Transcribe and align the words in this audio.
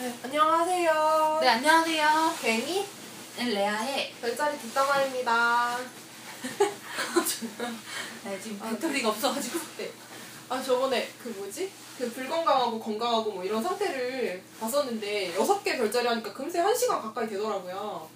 네, 0.00 0.16
안녕하세요. 0.22 1.38
네, 1.40 1.48
안녕하세요. 1.48 2.32
괜히 2.40 2.86
레아의 3.36 4.14
별자리 4.20 4.56
뒷담화입니다. 4.56 5.76
네, 8.24 8.40
지금 8.40 8.60
아, 8.62 8.70
배터리가 8.70 9.08
없어가지고. 9.08 9.58
네. 9.76 9.90
아 10.48 10.62
저번에 10.62 11.10
그 11.20 11.30
뭐지? 11.30 11.72
그 11.98 12.08
불건강하고 12.12 12.78
건강하고 12.78 13.32
뭐 13.32 13.44
이런 13.44 13.60
상태를 13.60 14.40
봤었는데 14.60 15.34
여섯 15.34 15.64
개 15.64 15.76
별자리 15.76 16.06
하니까 16.06 16.32
금세 16.32 16.60
한 16.60 16.72
시간 16.72 17.02
가까이 17.02 17.28
되더라고요. 17.28 18.08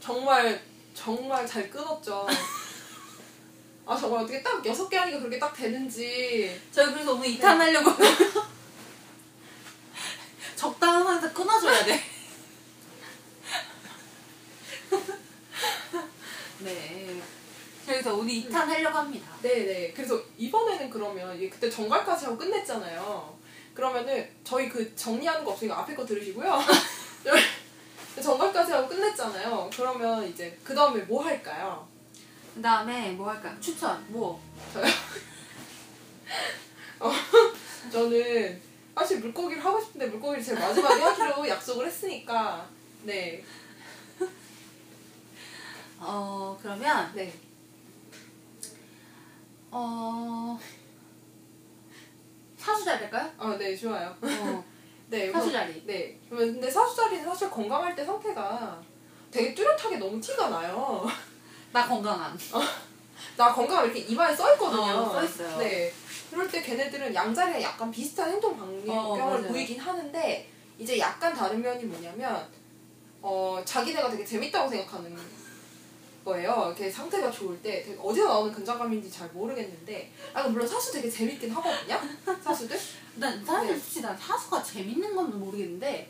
정말 0.00 0.60
정말 0.92 1.46
잘 1.46 1.70
끊었죠. 1.70 2.26
아 3.86 3.96
정말 3.96 4.24
어떻게 4.24 4.42
딱 4.42 4.66
여섯 4.66 4.88
개 4.88 4.96
하니까 4.96 5.20
그렇게 5.20 5.38
딱 5.38 5.54
되는지 5.54 6.60
저희 6.72 6.92
그래서 6.92 7.14
오늘 7.14 7.28
2탄 7.28 7.58
하려고. 7.58 7.92
적당한 10.58 11.04
선에서 11.04 11.32
끊어줘야 11.48 11.84
돼. 11.84 12.00
네. 16.60 17.22
그래서 17.86 18.14
오늘 18.14 18.34
2탄 18.34 18.52
하려고 18.52 18.98
합니다. 18.98 19.30
네네. 19.40 19.92
그래서 19.94 20.20
이번에는 20.36 20.90
그러면 20.90 21.34
이게 21.36 21.48
그때 21.48 21.70
정갈까지 21.70 22.26
하고 22.26 22.36
끝냈잖아요. 22.36 23.38
그러면은 23.72 24.28
저희 24.44 24.68
그 24.68 24.94
정리하는 24.94 25.42
거 25.42 25.52
없으니까 25.52 25.78
앞에 25.80 25.94
거 25.94 26.04
들으시고요. 26.04 26.58
정갈까지 28.22 28.72
하고 28.72 28.88
끝냈잖아요. 28.88 29.70
그러면 29.74 30.28
이제 30.28 30.58
그 30.62 30.74
다음에 30.74 31.00
뭐 31.02 31.24
할까요? 31.24 31.88
그 32.54 32.60
다음에 32.60 33.12
뭐 33.12 33.30
할까요? 33.30 33.56
추천, 33.60 34.04
뭐. 34.08 34.42
저는 37.90 38.67
사실 38.98 39.20
물고기를 39.20 39.64
하고 39.64 39.80
싶은데 39.80 40.06
물고기를 40.06 40.42
제일 40.42 40.58
마지막에 40.58 41.00
하기로 41.00 41.46
약속을 41.48 41.86
했으니까 41.86 42.68
네. 43.04 43.44
어, 46.00 46.56
그러면, 46.60 47.12
네. 47.14 47.32
어. 49.70 50.58
사수자 52.56 52.98
될까요? 52.98 53.28
아, 53.36 53.56
네, 53.58 53.76
좋아요. 53.76 54.14
어, 54.20 54.64
네. 55.08 55.30
사수자리. 55.32 55.84
네. 55.86 56.18
그러면 56.28 56.52
근데 56.54 56.70
사수자리는 56.70 57.24
사실 57.24 57.50
건강할 57.50 57.96
때 57.96 58.04
상태가 58.04 58.80
되게 59.30 59.54
뚜렷하게 59.54 59.96
너무 59.96 60.20
티가 60.20 60.48
나요. 60.48 61.04
나 61.72 61.86
건강함. 61.86 62.38
나 63.36 63.52
건강 63.52 63.84
이렇게 63.84 64.00
이마에 64.00 64.34
써 64.34 64.52
있거든요. 64.54 64.82
어, 64.82 65.12
써 65.12 65.24
있어요. 65.24 65.58
네. 65.58 65.92
그럴 66.30 66.48
때 66.50 66.62
걔네들은 66.62 67.14
양자리랑 67.14 67.62
약간 67.62 67.90
비슷한 67.90 68.30
행동 68.30 68.52
어, 68.52 68.56
반경을 68.56 69.40
맞아요. 69.40 69.48
보이긴 69.48 69.78
하는데 69.80 70.48
이제 70.78 70.98
약간 70.98 71.34
다른 71.34 71.60
면이 71.62 71.84
뭐냐면 71.84 72.46
어 73.22 73.60
자기네가 73.64 74.10
되게 74.10 74.24
재밌다고 74.24 74.68
생각하는 74.68 75.16
거예요. 76.24 76.66
이렇게 76.76 76.90
상태가 76.90 77.30
좋을 77.30 77.60
때 77.62 77.82
되게 77.82 77.98
어디서 78.00 78.26
나오는 78.28 78.52
근자감인지 78.52 79.10
잘 79.10 79.28
모르겠는데 79.30 80.12
아 80.34 80.42
물론 80.48 80.66
사수 80.68 80.92
되게 80.92 81.10
재밌긴 81.10 81.50
하거든요. 81.50 81.98
사수들. 82.42 82.78
난 83.16 83.44
사실 83.44 83.72
네. 83.72 83.78
솔직히 83.78 84.00
난 84.02 84.16
사수가 84.16 84.62
재밌는 84.62 85.16
건 85.16 85.38
모르겠는데 85.40 86.08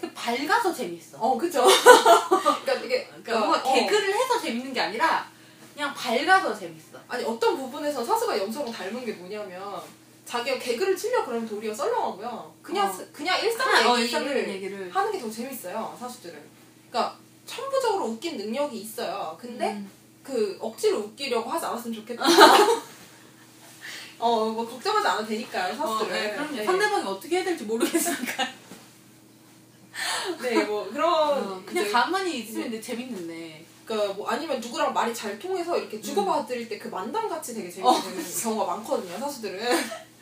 그 0.00 0.12
밝아서 0.12 0.74
재밌어. 0.74 1.18
어 1.18 1.38
그죠. 1.38 1.64
그러니까 1.64 2.74
이게 2.84 3.06
그러니까 3.06 3.38
뭔가 3.38 3.58
어, 3.58 3.72
개그를 3.74 4.12
해서 4.12 4.40
재밌는 4.40 4.72
게 4.72 4.80
아니라 4.80 5.30
그냥 5.74 5.94
밝아서 5.94 6.58
재밌어. 6.58 6.98
아니 7.08 7.24
어떤 7.24 7.56
부분에서 7.56 8.04
사수가 8.04 8.38
염소랑 8.38 8.70
닮은 8.72 9.04
게 9.04 9.12
뭐냐면 9.12 9.80
자기가 10.26 10.58
개그를 10.58 10.96
치려 10.96 11.24
그러면 11.24 11.48
도리어 11.48 11.74
썰렁하고요. 11.74 12.54
그냥 12.62 12.88
어. 12.88 12.92
스- 12.92 13.10
그냥 13.12 13.40
일상 13.42 13.66
그냥 13.70 13.90
어, 13.90 13.98
얘기를. 13.98 14.94
하는 14.94 15.12
게 15.12 15.18
더 15.18 15.30
재밌어요 15.30 15.96
사수들은. 15.98 16.38
그러니까 16.90 17.16
천부적으로 17.46 18.06
웃긴 18.06 18.36
능력이 18.36 18.78
있어요. 18.80 19.36
근데 19.40 19.70
음. 19.72 19.90
그 20.22 20.56
억지로 20.60 20.98
웃기려고 20.98 21.50
하지 21.50 21.66
않았으면 21.66 21.96
좋겠다. 21.96 22.22
어, 24.18 24.46
뭐 24.50 24.64
걱정하지 24.68 25.08
않아도 25.08 25.26
되니까요 25.26 25.72
어, 25.72 25.76
사수들은. 25.76 26.12
네, 26.12 26.32
그럼요. 26.34 26.56
네. 26.56 26.64
상대방이 26.64 27.04
어떻게 27.08 27.36
해야 27.36 27.44
될지 27.44 27.64
모르겠으니까. 27.64 28.48
네, 30.40 30.64
뭐 30.64 30.88
그런 30.90 31.12
어, 31.12 31.62
그냥 31.66 31.90
가만히 31.90 32.38
있으면 32.38 32.70
데 32.70 32.80
재밌는데. 32.80 33.64
그뭐 33.84 34.28
아니면 34.28 34.60
누구랑 34.60 34.92
말이 34.92 35.14
잘 35.14 35.38
통해서 35.38 35.76
이렇게 35.76 36.00
주고받을 36.00 36.68
때 36.68 36.78
그 36.78 36.88
만담 36.88 37.28
같이 37.28 37.54
되게 37.54 37.68
어. 37.82 37.92
재밌는 38.00 38.24
경우가 38.42 38.76
많거든요 38.76 39.18
사수들은. 39.18 39.60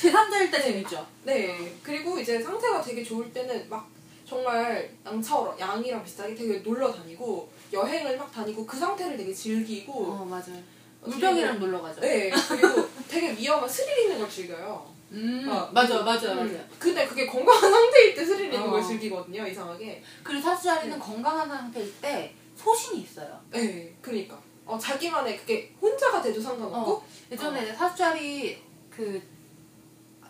제3자일 0.00 0.50
때 0.50 0.60
재밌죠. 0.60 1.06
네. 1.24 1.72
그리고 1.82 2.18
이제 2.18 2.42
상태가 2.42 2.82
되게 2.82 3.02
좋을 3.04 3.32
때는 3.32 3.68
막 3.68 3.88
정말 4.26 4.90
양처럼 5.06 5.58
양이랑 5.58 6.02
비슷하게 6.04 6.34
되게 6.34 6.58
놀러 6.58 6.92
다니고 6.92 7.50
여행을 7.72 8.16
막 8.16 8.30
다니고 8.32 8.66
그 8.66 8.76
상태를 8.76 9.16
되게 9.16 9.32
즐기고 9.32 9.92
어, 9.92 10.24
맞아요. 10.24 10.60
물병이랑 11.02 11.58
놀러 11.60 11.80
가죠. 11.80 12.00
네. 12.00 12.30
그리고 12.48 12.88
되게 13.08 13.32
위험한 13.32 13.68
스릴 13.68 13.98
있는 14.04 14.18
걸 14.18 14.28
즐겨요. 14.28 14.86
음, 15.12 15.48
어, 15.48 15.68
맞아, 15.72 15.98
음, 16.00 16.04
맞아, 16.04 16.32
음. 16.32 16.36
맞아. 16.38 16.54
근데 16.78 17.06
그게 17.06 17.26
건강한 17.26 17.70
상태일 17.70 18.14
때 18.14 18.24
스릴 18.24 18.44
있는 18.52 18.62
어. 18.68 18.70
걸 18.70 18.82
즐기거든요. 18.82 19.46
이상하게. 19.46 20.02
그리고 20.22 20.42
사수자리는 20.42 20.98
네. 20.98 21.04
건강한 21.04 21.48
상태일 21.48 21.92
때 22.00 22.34
소신이 22.62 23.02
있어요. 23.02 23.40
네. 23.50 23.96
그러니까. 24.02 24.38
어, 24.66 24.78
자기만의 24.78 25.38
그게 25.38 25.74
혼자가 25.80 26.20
돼도 26.22 26.40
상관없고 26.40 26.92
어. 26.92 27.04
예전에 27.32 27.74
사수자리 27.74 28.62
그, 28.88 29.20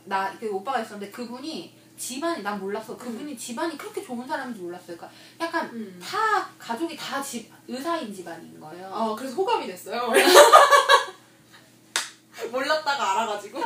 나, 0.04 0.34
그 0.38 0.50
오빠가 0.50 0.80
있었는데 0.80 1.10
그분이 1.10 1.78
집안이, 1.98 2.42
난 2.42 2.58
몰랐어. 2.58 2.96
그분이 2.96 3.36
집안이 3.36 3.76
그렇게 3.76 4.02
좋은 4.02 4.26
사람인지 4.26 4.62
몰랐어요. 4.62 4.96
그러니까 4.96 5.10
약간 5.38 5.66
음. 5.74 6.00
다, 6.02 6.48
가족이 6.58 6.96
다 6.96 7.22
집, 7.22 7.52
의사인 7.68 8.14
집안인 8.14 8.58
거예요. 8.58 8.86
아, 8.86 9.14
그래서 9.14 9.34
호감이 9.34 9.66
됐어요. 9.66 10.08
몰랐다가 12.50 13.20
알아가지고. 13.20 13.60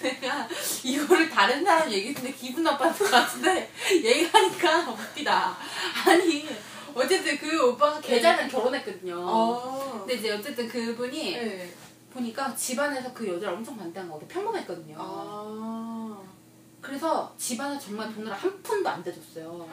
내가 0.00 0.48
이거를 0.84 1.23
다른 1.34 1.64
사람 1.64 1.90
얘기했는데 1.90 2.32
기분 2.32 2.62
나빴을 2.62 2.92
것 2.92 3.10
같은데 3.10 3.68
얘기하니까 3.90 4.88
웃기다. 4.88 5.56
아니 6.06 6.48
어쨌든 6.94 7.36
그 7.36 7.70
오빠가 7.70 8.00
계좌는 8.00 8.48
결혼했거든요. 8.48 9.28
아. 9.28 9.98
근데 9.98 10.14
이제 10.14 10.32
어쨌든 10.32 10.68
그분이 10.68 11.32
네. 11.32 11.74
보니까 12.12 12.54
집안에서 12.54 13.12
그 13.12 13.28
여자를 13.28 13.56
엄청 13.56 13.76
반대한 13.76 14.08
거고 14.08 14.24
평범했거든요. 14.28 14.96
아. 14.96 16.18
그래서 16.80 17.34
집안에 17.36 17.76
정말 17.80 18.14
돈을 18.14 18.32
한 18.32 18.62
푼도 18.62 18.88
안 18.88 19.02
대줬어요. 19.02 19.68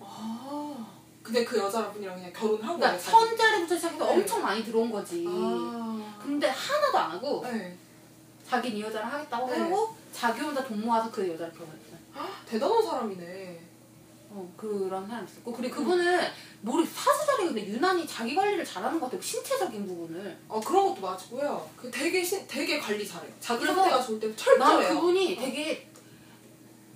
아. 0.00 0.86
근데 1.22 1.44
그 1.44 1.58
여자분이랑 1.58 2.16
그냥 2.16 2.32
결혼한 2.32 2.78
그러니까? 2.78 2.98
천자리부터 2.98 3.76
시작해서 3.76 4.06
네. 4.06 4.12
엄청 4.12 4.42
많이 4.42 4.64
들어온 4.64 4.90
거지. 4.90 5.26
아. 5.28 6.16
근데 6.22 6.48
하나도 6.48 6.98
안 6.98 7.10
하고 7.10 7.42
네. 7.44 7.76
자기는 8.48 8.78
이 8.78 8.80
여자를 8.80 9.12
하겠다고 9.12 9.46
네. 9.50 9.58
하고 9.58 9.99
자기 10.12 10.40
혼자 10.40 10.64
돈 10.64 10.80
모아서 10.80 11.10
그 11.10 11.28
여자를 11.28 11.52
결혼했어요. 11.52 11.90
대단한 12.46 12.82
사람이네. 12.82 13.60
어, 14.32 14.52
그런 14.56 15.06
사람이 15.08 15.26
있었고. 15.28 15.52
그리고 15.52 15.76
그분은, 15.76 16.20
모르, 16.60 16.84
사수자리 16.84 17.46
근데 17.46 17.66
유난히 17.66 18.06
자기 18.06 18.34
관리를 18.34 18.64
잘하는 18.64 19.00
것 19.00 19.06
같아요. 19.06 19.20
신체적인 19.20 19.86
부분을. 19.86 20.38
어 20.48 20.60
그런 20.60 20.88
것도 20.88 21.00
맞고요. 21.00 21.68
그 21.76 21.90
되게 21.90 22.22
신, 22.22 22.46
되게 22.46 22.78
관리 22.78 23.06
잘해요. 23.06 23.32
자기 23.40 23.60
그래서 23.62 23.80
상태가 23.82 24.02
좋을 24.02 24.20
때 24.20 24.26
난 24.28 24.36
철저해요. 24.36 24.94
그분이 24.94 25.36
되게, 25.36 25.90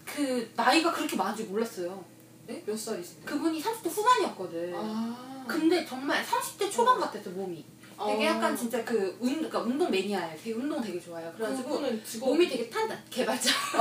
그, 0.05 0.53
나이가 0.55 0.93
그렇게 0.93 1.17
많은 1.17 1.37
줄 1.37 1.47
몰랐어요. 1.47 2.05
네? 2.47 2.63
몇 2.67 2.79
살이신데? 2.79 3.25
그분이 3.25 3.61
30대 3.63 3.89
후반이었거든. 3.89 4.73
아. 4.77 5.45
근데 5.49 5.85
정말 5.85 6.25
30대 6.25 6.71
초반 6.71 7.01
같았어, 7.01 7.31
몸이. 7.31 7.65
되게 8.07 8.29
어. 8.29 8.31
약간 8.31 8.57
진짜 8.57 8.85
그, 8.85 9.17
운, 9.21 9.35
그러니까 9.35 9.61
운동 9.61 9.91
매니아예요. 9.91 10.37
되게 10.43 10.53
운동 10.53 10.81
되게 10.83 11.01
좋아해요. 11.01 11.33
그래가지고, 11.37 11.83
직업 12.05 12.27
몸이 12.31 12.49
되게 12.49 12.69
탄탄, 12.69 13.01
개발자. 13.11 13.51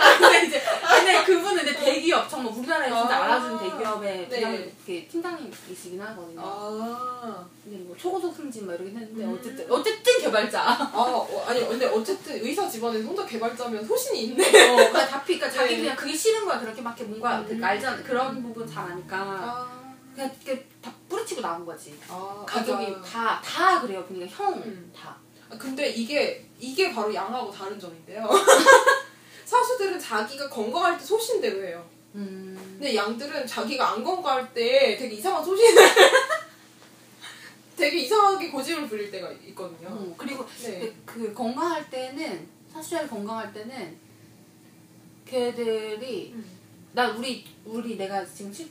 아, 0.00 0.18
근데 0.18 0.46
이제, 0.46 0.62
근데 0.88 1.24
그분은 1.24 1.62
이제 1.62 1.76
대기업, 1.76 2.28
정말 2.28 2.52
우리나라에 2.52 2.88
진짜 2.88 3.16
아. 3.18 3.24
알아주는 3.24 3.58
대기업의 3.58 4.28
네. 4.28 4.28
그냥 4.28 4.54
이렇게 4.54 5.08
팀장님이시긴 5.08 6.00
하거든요. 6.00 6.40
아. 6.42 7.46
근데 7.64 7.78
뭐 7.84 7.96
초고속 7.96 8.34
승진 8.34 8.66
막 8.66 8.74
이러긴 8.74 8.96
했는데 8.96 9.24
음. 9.24 9.36
어쨌든 9.38 9.70
어쨌든 9.70 10.20
개발자. 10.20 10.60
아 10.62 10.90
어, 10.94 11.44
아니 11.46 11.66
근데 11.68 11.86
어쨌든 11.86 12.42
의사 12.42 12.68
집안에서 12.68 13.06
혼자 13.06 13.26
개발자면 13.26 13.84
소신이 13.86 14.22
있네. 14.24 14.70
어, 14.70 14.76
그냥 14.90 15.08
다 15.08 15.22
피, 15.22 15.38
그러니까 15.38 15.58
자기 15.60 15.74
네. 15.76 15.80
그냥 15.82 15.96
그게 15.96 16.16
싫은 16.16 16.44
거야. 16.46 16.58
그렇게 16.60 16.80
막 16.80 16.96
이렇게 16.98 17.10
뭔가 17.10 17.40
음. 17.40 17.46
그 17.46 17.64
알잖아. 17.64 18.02
그런 18.02 18.42
부분 18.42 18.66
잘 18.66 18.90
아니까 18.90 19.16
아. 19.18 19.78
그냥 20.14 20.30
이렇게 20.44 20.64
다 20.82 20.92
뿌리치고 21.08 21.40
나온 21.40 21.64
거지. 21.64 21.98
아. 22.08 22.44
가족이 22.46 22.90
맞아. 22.90 23.40
다다 23.42 23.80
그래요. 23.80 24.04
그러니까 24.06 24.30
형 24.36 24.54
음. 24.54 24.92
다. 24.94 25.16
아, 25.50 25.56
근데 25.56 25.88
이게 25.88 26.46
이게 26.58 26.92
바로 26.92 27.12
양하고 27.12 27.50
다른 27.50 27.78
점인데요. 27.78 28.28
사수들은 29.44 29.98
자기가 29.98 30.48
건강할 30.48 30.98
때 30.98 31.04
소신대로 31.04 31.64
해요. 31.64 31.84
음. 32.14 32.54
근데 32.78 32.94
양들은 32.94 33.46
자기가 33.46 33.92
안 33.92 34.04
건강할 34.04 34.52
때 34.52 34.96
되게 34.96 35.16
이상한 35.16 35.44
소신을 35.44 35.82
되게 37.76 37.98
이상하게 38.00 38.50
고집을 38.50 38.88
부릴 38.88 39.10
때가 39.10 39.30
있거든요. 39.48 39.88
어, 39.88 40.14
그리고 40.18 40.44
네. 40.62 40.92
그, 41.06 41.20
그 41.20 41.34
건강할 41.34 41.88
때는 41.88 42.46
사수자리 42.72 43.08
건강할 43.08 43.52
때는 43.52 43.96
걔들이 45.24 46.32
음. 46.34 46.58
나 46.92 47.10
우리 47.10 47.46
우리 47.64 47.96
내가 47.96 48.24
지금 48.26 48.52
시, 48.52 48.68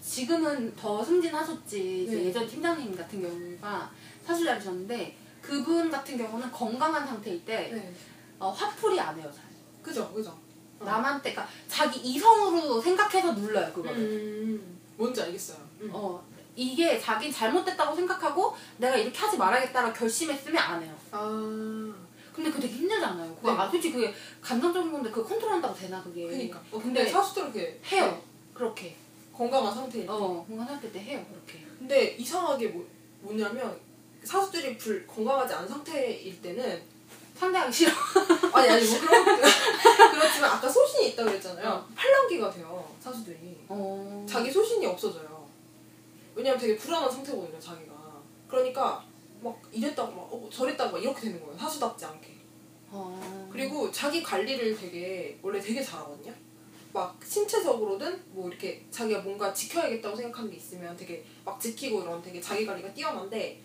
지금은 0.00 0.74
더 0.76 1.04
승진하셨지 1.04 2.06
네. 2.10 2.24
예전 2.26 2.46
팀장님 2.46 2.96
같은 2.96 3.22
경우가 3.22 3.90
사수자리셨는데 4.24 5.16
그분 5.42 5.90
같은 5.90 6.16
경우는 6.16 6.50
건강한 6.50 7.06
상태일 7.06 7.44
때 7.44 7.70
네. 7.72 7.94
어, 8.38 8.50
화풀이 8.50 8.98
안 9.00 9.18
해요 9.18 9.30
잘. 9.34 9.44
그죠, 9.82 10.12
그죠. 10.12 10.30
어. 10.78 10.84
남한테 10.84 11.32
그러니까 11.32 11.52
자기 11.68 11.98
이성으로 12.00 12.80
생각해서 12.80 13.32
눌러요 13.32 13.72
그거를. 13.72 13.96
음, 13.96 14.78
뭔지 14.96 15.22
알겠어요. 15.22 15.58
음. 15.80 15.90
어 15.92 16.22
이게 16.54 16.98
자기 17.00 17.32
잘못됐다고 17.32 17.94
생각하고 17.94 18.56
내가 18.78 18.96
이렇게 18.96 19.16
하지 19.16 19.36
말아야겠다라고 19.36 19.92
결심했으면 19.94 20.58
안 20.60 20.82
해요. 20.82 20.94
아, 21.12 21.94
근데 22.34 22.50
그게 22.50 22.68
되게 22.68 22.74
힘들잖아요. 22.80 23.34
그거 23.36 23.52
네. 23.52 23.58
아 23.58 23.68
솔직히 23.70 23.94
그게 23.94 24.14
감정적인 24.40 24.92
건데 24.92 25.10
그거 25.10 25.28
컨트롤한다고 25.28 25.74
되나 25.74 26.02
그게? 26.02 26.26
그니까. 26.26 26.58
어, 26.70 26.78
근데 26.78 27.00
근데 27.00 27.10
사수들은 27.10 27.54
이렇게 27.54 27.80
해요. 27.86 28.22
그렇게. 28.54 28.96
건강한 29.38 29.72
상태일 29.72 30.04
때. 30.04 30.12
어 30.12 30.44
건강 30.48 30.66
상태 30.66 30.90
때 30.90 30.98
해요 30.98 31.24
그렇게. 31.30 31.64
근데 31.78 32.16
이상하게 32.18 32.68
뭐, 32.68 32.84
뭐냐면 33.20 33.78
사수들이 34.24 34.76
불 34.76 35.06
건강하지 35.06 35.54
않은 35.54 35.68
상태일 35.68 36.42
때는 36.42 36.82
상대하기 37.36 37.72
싫어. 37.72 37.92
아니 38.52 38.68
아니 38.68 38.84
뭐 38.84 38.98
그런 38.98 39.24
그렇지만 40.10 40.50
아까 40.50 40.68
소신이 40.68 41.10
있다고 41.10 41.30
그랬잖아요. 41.30 41.86
팔랑귀가 41.94 42.50
돼요 42.50 42.92
사수들이. 42.98 43.56
어. 43.68 44.26
자기 44.28 44.50
소신이 44.50 44.84
없어져요. 44.86 45.46
왜냐면 46.34 46.58
되게 46.58 46.76
불안한 46.76 47.08
상태거든요 47.08 47.60
자기가. 47.60 47.94
그러니까 48.48 49.04
막 49.40 49.56
이랬다고 49.70 50.10
막 50.10 50.22
어, 50.32 50.48
저랬다고 50.52 50.92
막 50.92 51.00
이렇게 51.00 51.20
되는 51.20 51.40
거예요 51.40 51.56
사수답지 51.56 52.04
않게. 52.06 52.34
어. 52.90 53.48
그리고 53.52 53.92
자기 53.92 54.20
관리를 54.20 54.76
되게 54.76 55.38
원래 55.42 55.60
되게 55.60 55.80
잘하거든요. 55.80 56.34
막 56.92 57.18
신체적으로든 57.24 58.22
뭐 58.32 58.48
이렇게 58.48 58.84
자기가 58.90 59.20
뭔가 59.20 59.52
지켜야겠다고 59.52 60.16
생각하는 60.16 60.50
게 60.50 60.56
있으면 60.56 60.96
되게 60.96 61.24
막 61.44 61.60
지키고 61.60 62.02
이런 62.02 62.22
되게 62.22 62.40
자기 62.40 62.64
관리가 62.66 62.92
뛰어난데 62.94 63.60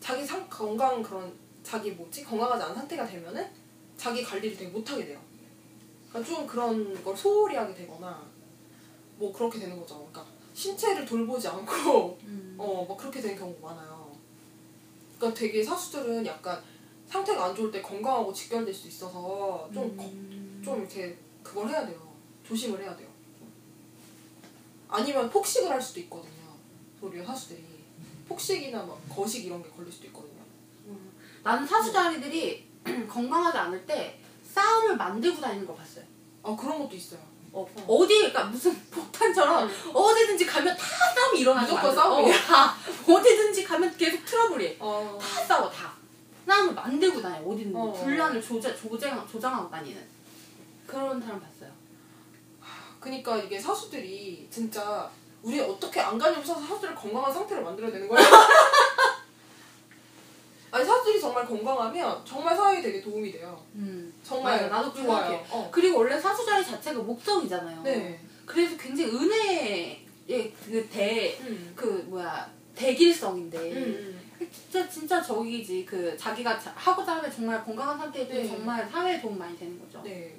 자기 0.00 0.24
상 0.24 0.48
건강 0.48 1.02
그런 1.02 1.32
자기 1.62 1.90
뭐지 1.90 2.24
건강하지 2.24 2.62
않은 2.64 2.74
상태가 2.74 3.04
되면은 3.06 3.46
자기 3.96 4.22
관리를 4.22 4.56
되게 4.56 4.70
못하게 4.70 5.06
돼요. 5.06 5.20
그러니까 6.08 6.34
좀 6.34 6.46
그런 6.46 7.04
걸 7.04 7.16
소홀히 7.16 7.56
하게 7.56 7.74
되거나 7.74 8.22
뭐 9.16 9.32
그렇게 9.32 9.58
되는 9.58 9.78
거죠. 9.78 9.96
그러니까 10.10 10.24
신체를 10.54 11.04
돌보지 11.04 11.48
않고 11.48 12.18
음. 12.24 12.54
어, 12.58 12.86
막 12.88 12.96
그렇게 12.96 13.20
되는 13.20 13.36
경우가 13.38 13.74
많아요. 13.74 14.10
그러니까 15.18 15.38
되게 15.38 15.62
사수들은 15.62 16.24
약간 16.24 16.62
상태가 17.06 17.46
안 17.46 17.54
좋을 17.54 17.70
때 17.70 17.82
건강하고 17.82 18.32
직결될 18.32 18.72
수 18.72 18.88
있어서 18.88 19.68
좀, 19.74 19.96
거- 19.96 20.04
음. 20.04 20.62
좀 20.64 20.80
이렇게 20.80 21.16
그걸 21.42 21.68
해야 21.68 21.84
돼요. 21.86 22.09
조심을 22.50 22.82
해야 22.82 22.96
돼요. 22.96 23.08
아니면 24.88 25.30
폭식을 25.30 25.70
할 25.70 25.80
수도 25.80 26.00
있거든요. 26.00 26.56
도리어 27.00 27.24
사수들이. 27.24 27.64
폭식이나 28.28 28.82
막 28.82 29.00
거식 29.08 29.44
이런 29.44 29.62
게 29.62 29.68
걸릴 29.70 29.92
수도 29.92 30.08
있거든요. 30.08 30.40
나는 31.44 31.66
사수자리들이 31.66 32.68
건강하지 33.08 33.56
않을 33.56 33.86
때 33.86 34.20
싸움을 34.52 34.96
만들고 34.96 35.40
다니는 35.40 35.64
거 35.66 35.74
봤어요. 35.74 36.04
아, 36.42 36.56
그런 36.56 36.80
것도 36.80 36.96
있어요. 36.96 37.20
어, 37.52 37.66
어 37.86 38.06
디, 38.06 38.18
그러니까 38.18 38.44
무슨 38.44 38.76
폭탄처럼 38.90 39.70
어디든지 39.94 40.46
가면 40.46 40.76
다 40.76 40.84
싸움이 41.14 41.40
일어나는 41.40 41.68
무조건 41.68 41.94
거야. 41.94 42.02
싸움이야. 42.04 42.34
어, 42.34 42.38
다. 42.40 42.76
어디든지 43.08 43.64
가면 43.64 43.96
계속 43.96 44.24
트러블이. 44.24 44.76
어, 44.80 45.18
다 45.20 45.44
싸워, 45.44 45.70
다. 45.70 45.92
싸움을 46.46 46.74
만들고 46.74 47.22
다녀, 47.22 47.36
어디든지. 47.48 47.76
어. 47.76 47.92
분란을 47.92 48.42
조장, 48.42 48.76
조장, 48.76 49.28
조장하고 49.28 49.70
다니는. 49.70 50.04
그런 50.86 51.20
사람 51.20 51.40
봤어요. 51.40 51.59
그니까 53.00 53.36
이게 53.38 53.58
사수들이 53.58 54.46
진짜 54.50 55.10
우리 55.42 55.58
어떻게 55.58 56.00
안간힘 56.00 56.44
써서 56.44 56.60
사수들을 56.60 56.94
건강한 56.94 57.32
상태를 57.32 57.62
만들어야 57.62 57.90
되는 57.90 58.06
거야? 58.08 58.20
아니 60.72 60.84
사수들이 60.84 61.20
정말 61.20 61.44
건강하면 61.46 62.22
정말 62.24 62.54
사회에 62.56 62.80
되게 62.80 63.00
도움이 63.00 63.32
돼요. 63.32 63.60
음. 63.74 64.12
정말 64.22 64.52
맞아, 64.62 64.68
나도 64.68 64.92
그렇게 64.92 65.06
좋아요. 65.08 65.24
생각해. 65.26 65.46
어. 65.50 65.68
그리고 65.72 65.98
원래 65.98 66.20
사수 66.20 66.46
자리 66.46 66.64
자체가 66.64 67.00
목적이잖아요. 67.02 67.82
네. 67.82 68.20
그래서 68.46 68.76
굉장히 68.76 69.10
은혜의 69.10 70.06
그 70.64 70.88
대, 70.92 71.36
음. 71.40 71.72
그 71.74 72.04
뭐야, 72.08 72.48
대길성인데. 72.76 73.58
음. 73.58 74.20
진짜 74.52 74.88
진짜 74.88 75.20
저기지 75.22 75.84
그 75.84 76.16
자기가 76.16 76.58
자- 76.58 76.72
하고자 76.74 77.16
하면 77.16 77.30
정말 77.30 77.62
건강한 77.64 77.98
상태일 77.98 78.26
때 78.28 78.42
네. 78.42 78.48
정말 78.48 78.88
사회에 78.88 79.20
도움 79.20 79.38
많이 79.38 79.58
되는 79.58 79.78
거죠. 79.78 80.00
네. 80.02 80.34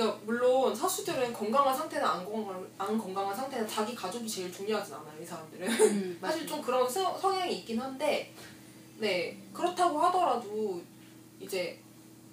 그러니까 0.00 0.18
물론 0.24 0.74
사수들은 0.74 1.30
건강한 1.34 1.76
상태나 1.76 2.12
안 2.12 2.24
건강 2.24 2.66
안 2.78 2.96
건강한 2.96 3.36
상태나 3.36 3.66
자기 3.66 3.94
가족이 3.94 4.26
제일 4.26 4.50
중요하진 4.50 4.94
않아요. 4.94 5.20
이 5.20 5.26
사람들은. 5.26 5.68
음, 5.68 6.18
사실 6.18 6.46
좀 6.46 6.62
그런 6.62 6.88
성- 6.88 7.18
성향이 7.18 7.58
있긴 7.58 7.78
한데, 7.78 8.32
네 8.98 9.36
그렇다고 9.52 9.98
하더라도 9.98 10.80
이제 11.38 11.78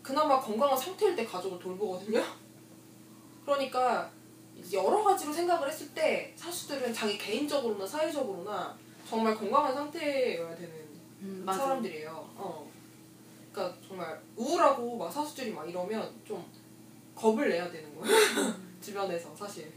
그나마 0.02 0.40
건강한 0.40 0.78
상태일 0.78 1.14
때 1.18 1.26
가족을 1.26 1.60
돌보거든요. 1.60 2.24
그러니까 3.46 4.10
여러 4.72 5.04
가지로 5.04 5.34
생각을 5.34 5.68
했을 5.68 5.94
때 5.94 6.34
사수들은 6.38 6.94
자기 6.94 7.18
개인적으로나 7.18 7.86
사회적으로나 7.86 8.78
정말 9.10 9.36
건강한 9.36 9.74
상태여야 9.74 10.56
되는 10.56 10.72
음. 11.20 11.46
사람들이에요. 11.46 12.12
어. 12.38 12.72
그러니까 13.52 13.78
정말 13.86 14.22
우울하고 14.38 14.98
막 14.98 15.12
사수들이 15.12 15.52
막 15.52 15.70
이러면 15.70 16.10
좀 16.26 16.46
겁을 17.18 17.50
내야 17.50 17.70
되는 17.72 17.96
거예요. 17.96 18.54
주변에서 18.82 19.36
사실. 19.36 19.72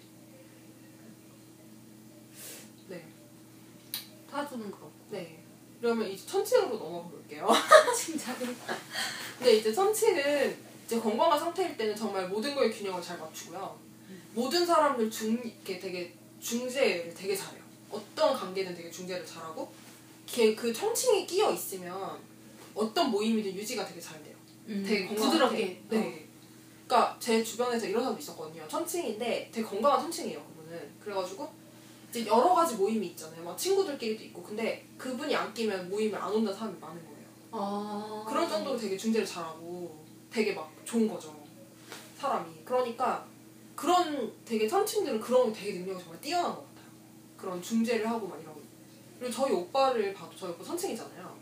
네. 2.88 3.06
타주는 4.30 4.70
거. 4.70 4.90
네. 5.10 5.42
그러면 5.80 6.08
이제 6.08 6.26
천칭으로 6.26 6.76
넘어가 6.76 7.08
볼게요. 7.08 7.48
진짜 7.96 8.36
그렇다. 8.36 8.76
근데 9.38 9.56
이제 9.56 9.72
천칭은 9.72 10.56
이제 10.84 11.00
건강한 11.00 11.38
상태일 11.38 11.76
때는 11.76 11.96
정말 11.96 12.28
모든 12.28 12.54
거의 12.54 12.70
균형을 12.70 13.02
잘 13.02 13.18
맞추고요. 13.18 13.78
모든 14.34 14.66
사람들 14.66 15.10
중 15.10 15.32
이렇게 15.42 15.78
되게 15.78 16.14
중재를 16.40 17.14
되게 17.14 17.34
잘해요. 17.34 17.62
어떤 17.90 18.34
관계든 18.34 18.74
되게 18.74 18.90
중재를 18.90 19.24
잘하고 19.24 19.72
걔그 20.26 20.72
천칭이 20.72 21.26
끼어 21.26 21.52
있으면 21.52 22.18
어떤 22.74 23.10
모임이든 23.10 23.54
유지가 23.54 23.84
되게 23.86 24.00
잘 24.00 24.22
돼요. 24.22 24.36
되게 24.66 25.06
건강하게. 25.06 25.14
음, 25.14 25.30
부드럽게. 25.30 25.82
어. 25.86 25.88
네. 25.90 26.29
그러니까 26.90 27.16
제 27.20 27.42
주변에서 27.44 27.86
이런 27.86 28.02
사람도 28.02 28.20
있었거든요. 28.20 28.66
천칭인데 28.66 29.48
되게 29.52 29.64
건강한 29.64 30.00
천칭이에요. 30.00 30.42
그분은. 30.42 30.90
그래가지고 31.00 31.48
이제 32.08 32.26
여러 32.26 32.52
가지 32.52 32.74
모임이 32.74 33.06
있잖아요. 33.08 33.44
막 33.44 33.56
친구들끼리도 33.56 34.24
있고. 34.24 34.42
근데 34.42 34.84
그분이 34.98 35.32
안 35.36 35.54
끼면 35.54 35.88
모임을 35.88 36.18
안 36.18 36.32
온다는 36.32 36.58
사람이 36.58 36.76
많은 36.80 37.00
거예요. 37.00 37.26
어. 37.52 38.26
그런 38.28 38.48
정도로 38.48 38.76
되게 38.76 38.96
중재를 38.96 39.24
잘하고 39.24 40.04
되게 40.32 40.52
막 40.52 40.68
좋은 40.84 41.06
거죠. 41.06 41.32
사람이. 42.18 42.50
그러니까 42.64 43.24
그런 43.76 44.32
되게 44.44 44.66
천칭들은 44.66 45.20
그런 45.20 45.52
게 45.52 45.60
되게 45.60 45.78
능력이 45.78 46.02
정말 46.02 46.20
뛰어난 46.20 46.50
것 46.50 46.66
같아요. 46.74 46.90
그런 47.36 47.62
중재를 47.62 48.10
하고 48.10 48.26
막 48.26 48.40
이런. 48.42 48.52
그리고 49.20 49.32
저희 49.32 49.52
오빠를 49.52 50.12
봐도 50.12 50.32
저희 50.36 50.50
오빠 50.50 50.64
천칭이잖아요. 50.64 51.38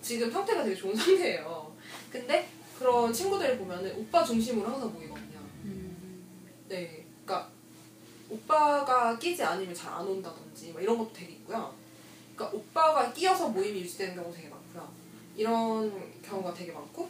지금 0.00 0.30
상태가 0.30 0.62
되게 0.62 0.76
좋은 0.76 0.94
상태예요. 0.94 1.74
근데 2.08 2.48
그런 2.82 3.12
친구들을 3.12 3.58
보면은 3.58 3.96
오빠 3.96 4.24
중심으로 4.24 4.68
항상 4.68 4.92
모이거든요. 4.92 5.38
음. 5.64 6.24
네. 6.68 7.06
그러니까 7.24 7.48
오빠가 8.28 9.16
끼지 9.18 9.42
않으면 9.42 9.74
잘 9.74 9.92
안 9.92 10.06
온다든지 10.06 10.72
막 10.72 10.82
이런 10.82 10.98
것도 10.98 11.12
되게 11.12 11.34
있고요. 11.34 11.72
그러니까 12.34 12.56
오빠가 12.56 13.12
끼어서 13.12 13.48
모임이 13.48 13.80
유지되는 13.80 14.16
경우 14.16 14.32
되게 14.34 14.48
많고요. 14.48 14.88
이런 15.36 16.20
경우가 16.22 16.52
되게 16.52 16.72
많고 16.72 17.08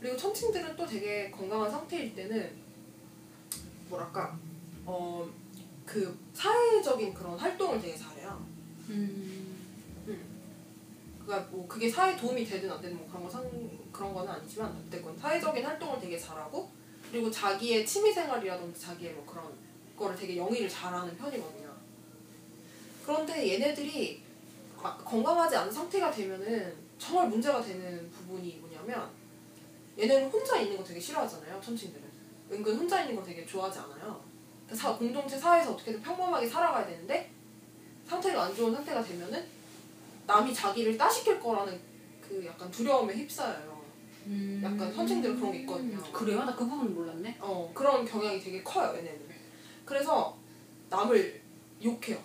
그리고 0.00 0.16
천칭들은 0.16 0.76
또 0.76 0.86
되게 0.86 1.30
건강한 1.30 1.70
상태일 1.70 2.14
때는 2.14 2.50
뭐랄까 3.88 4.38
어 4.86 5.28
그 5.90 6.16
사회적인 6.32 7.12
그런 7.12 7.36
활동을 7.36 7.80
되게 7.80 7.96
잘해요. 7.96 8.46
음. 8.90 9.39
그러니까 11.30 11.48
뭐 11.52 11.68
그게 11.68 11.88
사회 11.88 12.16
도움이 12.16 12.44
되든 12.44 12.68
안 12.72 12.82
되든 12.82 12.96
뭐 12.96 13.06
그런 13.06 13.22
거 13.22 13.30
상, 13.30 13.48
그런 13.92 14.12
거는 14.12 14.32
아니지만 14.32 14.84
어쨌건 14.88 15.16
사회적인 15.16 15.64
활동을 15.64 16.00
되게 16.00 16.18
잘하고 16.18 16.68
그리고 17.08 17.30
자기의 17.30 17.86
취미 17.86 18.12
생활이라든지 18.12 18.80
자기의 18.80 19.12
뭐 19.12 19.24
그런 19.24 19.46
거를 19.96 20.16
되게 20.16 20.36
영위를 20.36 20.68
잘하는 20.68 21.16
편이거든요. 21.16 21.70
그런데 23.06 23.54
얘네들이 23.54 24.22
막 24.82 25.04
건강하지 25.04 25.56
않은 25.56 25.70
상태가 25.70 26.10
되면은 26.10 26.74
정말 26.98 27.28
문제가 27.28 27.62
되는 27.62 28.10
부분이 28.10 28.58
뭐냐면 28.60 29.08
얘네는 29.98 30.30
혼자 30.30 30.58
있는 30.58 30.76
거 30.76 30.82
되게 30.82 30.98
싫어하잖아요. 30.98 31.60
천칭들은 31.60 32.04
은근 32.50 32.76
혼자 32.76 33.02
있는 33.02 33.14
거 33.14 33.22
되게 33.22 33.46
좋아하지 33.46 33.78
않아요. 33.78 34.20
공동체 34.98 35.38
사회에서 35.38 35.72
어떻게든 35.72 36.02
평범하게 36.02 36.48
살아가야 36.48 36.86
되는데 36.86 37.30
상태가 38.06 38.44
안 38.44 38.54
좋은 38.54 38.74
상태가 38.74 39.02
되면은 39.02 39.59
남이 40.30 40.54
자기를 40.54 40.96
따시킬 40.96 41.40
거라는 41.40 41.80
그 42.20 42.44
약간 42.46 42.70
두려움에 42.70 43.14
휩싸여요. 43.14 43.80
음. 44.26 44.60
약간 44.62 44.92
선생들은 44.94 45.36
그런 45.40 45.50
게 45.52 45.58
있거든요. 45.60 45.98
그래요? 46.12 46.44
나 46.44 46.54
그 46.54 46.64
부분 46.68 46.94
몰랐네. 46.94 47.38
어 47.40 47.68
그런 47.74 48.04
경향이 48.04 48.38
되게 48.38 48.62
커요 48.62 48.96
얘네는. 48.96 49.20
그래서 49.84 50.36
남을 50.88 51.40
욕해요. 51.84 52.16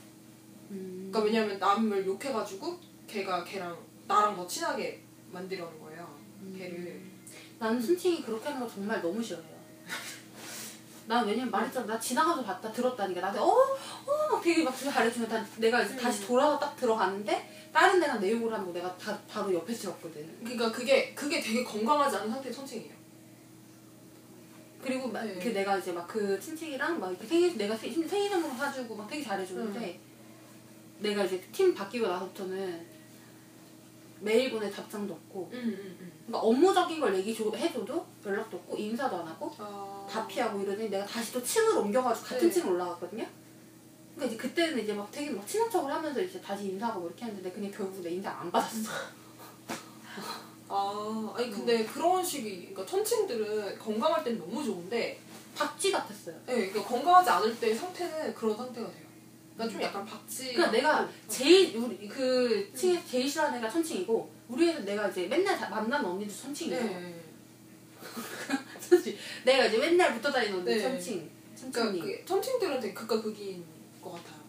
음. 0.69 1.09
그러니까 1.11 1.19
왜냐면 1.21 1.57
남을 1.59 2.05
욕해가지고 2.05 2.77
걔가 3.07 3.43
걔랑 3.43 3.75
나랑 4.07 4.35
더 4.35 4.45
친하게 4.45 5.01
만들려는 5.31 5.79
거예요. 5.79 6.07
걔를. 6.55 7.01
나는 7.57 7.81
순칭이 7.81 8.21
그렇게 8.21 8.45
하는 8.49 8.59
거 8.59 8.67
정말 8.71 9.01
너무 9.01 9.23
싫어해요. 9.23 9.55
난 11.07 11.25
왜냐면 11.25 11.49
말했잖아. 11.49 11.87
나 11.87 11.99
지나가서 11.99 12.43
봤다 12.43 12.71
들었다니까. 12.71 13.21
나한테 13.21 13.39
어? 13.39 13.45
어? 13.47 14.31
막 14.31 14.43
되게 14.43 14.63
막 14.63 14.75
잘해주면 14.77 15.27
다, 15.29 15.43
내가 15.57 15.81
이제 15.81 15.93
음. 15.95 15.97
다시 15.97 16.25
돌아서 16.27 16.59
딱 16.59 16.75
들어갔는데 16.75 17.64
다른 17.75 17.99
데랑 17.99 18.21
내 18.21 18.31
욕을 18.31 18.53
하는 18.53 18.65
거 18.65 18.71
내가 18.71 18.95
다 18.97 19.19
바로 19.27 19.53
옆에 19.53 19.73
들었거든. 19.73 20.25
그러니까 20.39 20.71
그게 20.71 21.13
그게 21.13 21.41
되게 21.41 21.61
건강하지 21.61 22.15
않은 22.15 22.31
상태의 22.31 22.55
천칭이에요. 22.55 22.95
그리고 24.81 25.09
막 25.09 25.25
네. 25.25 25.37
그 25.37 25.49
내가 25.49 25.77
이제 25.77 25.91
막 25.91 26.07
그 26.07 26.39
친척이랑 26.39 26.99
막 27.01 27.09
이렇게 27.09 27.27
생일 27.27 27.57
내가 27.57 27.75
생- 27.75 28.07
생일 28.07 28.29
선물 28.29 28.49
사주고 28.51 28.95
막 28.95 29.09
되게 29.09 29.21
잘해주는데 29.21 29.99
내가 30.99 31.25
이제 31.25 31.41
팀 31.51 31.73
바뀌고 31.75 32.07
나서부터는 32.07 32.95
메일 34.21 34.51
보내 34.51 34.71
답장도 34.71 35.13
없고 35.13 35.49
응, 35.51 35.59
응, 35.59 35.97
응. 35.99 36.11
그러니까 36.27 36.39
업무적인 36.47 37.01
걸 37.01 37.13
얘기 37.17 37.35
줘- 37.35 37.51
해줘도 37.53 38.05
연락도 38.25 38.55
없고 38.57 38.77
인사도 38.77 39.17
안 39.17 39.27
하고 39.27 39.51
아... 39.57 40.07
다 40.09 40.25
피하고 40.25 40.61
이러더니 40.61 40.89
내가 40.89 41.05
다시 41.05 41.33
또 41.33 41.43
층을 41.43 41.77
옮겨가지고 41.79 42.25
같은 42.27 42.47
네. 42.47 42.53
층 42.53 42.69
올라갔거든요. 42.69 43.25
그러니까 44.15 44.25
이제 44.33 44.37
그때는 44.37 44.83
이제 44.83 44.93
막 44.93 45.11
되게 45.11 45.29
막 45.29 45.45
친한 45.47 45.69
척을 45.69 45.91
하면서 45.91 46.21
이제 46.21 46.39
다시 46.41 46.65
인사하고 46.69 47.01
뭐 47.01 47.09
이렇게 47.09 47.25
했는데 47.25 47.51
그냥 47.51 47.71
결국 47.71 48.01
내 48.01 48.11
인사 48.11 48.31
안 48.31 48.49
받았어. 48.51 48.89
아, 50.67 51.33
아니 51.37 51.51
근데 51.51 51.85
그런 51.85 52.23
식이 52.23 52.69
그러니까 52.71 52.85
천칭들은 52.85 53.77
건강할 53.77 54.23
땐 54.23 54.37
너무 54.39 54.63
좋은데 54.63 55.19
박쥐 55.55 55.91
같았어요. 55.91 56.35
예, 56.49 56.53
그러니까 56.69 56.83
건강하지 56.83 57.29
않을 57.29 57.59
때 57.59 57.73
상태는 57.75 58.33
그런 58.33 58.55
상태가 58.57 58.87
돼요. 58.87 59.05
그러니까 59.55 59.73
좀 59.73 59.81
약간 59.83 60.05
박쥐. 60.05 60.53
그러니까 60.53 60.71
내가 60.71 61.09
제일 61.27 61.75
우리 61.77 62.07
그 62.07 62.71
층에서 62.73 63.01
제일 63.07 63.29
싫어하는 63.29 63.59
애가 63.59 63.69
천칭이고 63.69 64.29
우리 64.49 64.69
애는 64.69 64.85
내가 64.85 65.07
이제 65.09 65.27
맨날 65.27 65.57
다- 65.57 65.69
만나는 65.69 66.05
언니도 66.09 66.31
네. 66.31 66.37
천칭이에요. 66.41 67.13
천칭. 68.89 69.17
내가 69.43 69.65
이제 69.65 69.77
맨날 69.77 70.13
붙어 70.13 70.31
다니는 70.31 70.59
언니 70.59 70.65
네. 70.75 70.81
천칭. 70.81 71.29
그러니까 71.55 71.81
천칭이. 71.83 72.01
그 72.01 72.25
천칭들은 72.25 72.79
되게 72.79 72.93
극과 72.93 73.21
극인 73.21 73.63
것 74.05 74.13
같아요. 74.13 74.39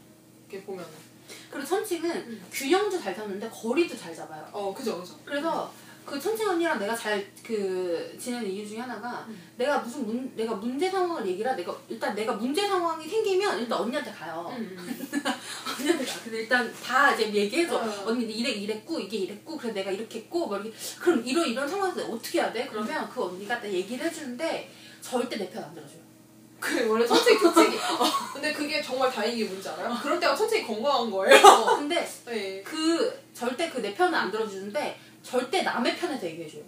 이렇게 0.49 0.65
보면은. 0.65 0.91
그리고 1.51 1.67
천칭은 1.67 2.11
음. 2.11 2.47
균형도 2.53 3.01
잘 3.01 3.15
잡는데 3.17 3.49
거리도 3.51 3.97
잘 3.97 4.15
잡아요. 4.15 4.49
어, 4.53 4.73
그죠, 4.73 5.01
그죠. 5.01 5.19
그래서 5.25 5.73
그 6.05 6.21
천칭 6.21 6.49
언니랑 6.49 6.79
내가 6.79 6.95
잘 6.95 7.27
그 7.43 8.17
지내는 8.21 8.49
이유 8.51 8.69
중에 8.69 8.79
하나가 8.81 9.25
음. 9.29 9.41
내가 9.57 9.79
무슨 9.79 10.05
문 10.07 10.33
내가 10.37 10.55
문제 10.55 10.91
상황을 10.91 11.27
얘기를 11.27 11.49
하 11.51 11.55
내가 11.57 11.77
일단 11.89 12.15
내가 12.15 12.33
문제 12.33 12.67
상황이 12.67 13.09
생기면 13.09 13.61
일단 13.61 13.79
언니한테 13.81 14.11
가요. 14.13 14.53
음, 14.57 14.77
음. 14.79 15.09
언니한테 15.79 16.05
가. 16.05 16.21
근데 16.25 16.39
일단 16.41 16.73
다 16.83 17.13
이제 17.15 17.33
얘기해줘. 17.33 17.77
어. 17.77 18.05
언니 18.07 18.25
이래 18.25 18.51
이랬고 18.51 18.99
이게 19.01 19.19
이랬고 19.19 19.57
그래서 19.57 19.75
내가 19.75 19.91
이렇게 19.93 20.21
했고 20.21 20.47
뭐 20.47 20.59
이렇게 20.59 20.73
그럼 21.01 21.25
이런 21.25 21.49
이런 21.49 21.69
상황에서 21.69 22.05
어떻게 22.07 22.41
해야 22.41 22.53
돼? 22.53 22.67
그러면 22.69 23.09
그 23.09 23.23
언니가 23.25 23.61
딱 23.61 23.69
얘기를 23.73 24.05
해주는데 24.07 24.71
절대 25.01 25.37
내 25.37 25.51
편 25.51 25.63
안 25.63 25.75
들어줘요. 25.75 26.06
그 26.61 26.89
원래 26.89 27.07
천칭 27.07 27.39
특징이. 27.39 27.77
근데 28.33 28.53
그게 28.53 28.83
정말 28.83 29.11
다행인 29.11 29.39
게 29.39 29.45
뭔지 29.45 29.69
알아요? 29.69 29.97
그럴 30.03 30.19
때가 30.19 30.35
천칭이 30.35 30.67
건강한 30.67 31.11
거예요. 31.11 31.47
어, 31.47 31.77
근데 31.77 32.07
네. 32.27 32.63
그 32.63 33.19
절대 33.35 33.69
그 33.71 33.81
내 33.81 33.95
편은 33.95 34.15
안 34.15 34.31
들어주는데 34.31 34.99
절대 35.23 35.63
남의 35.63 35.97
편에 35.97 36.19
서 36.19 36.27
얘기해줘요. 36.27 36.63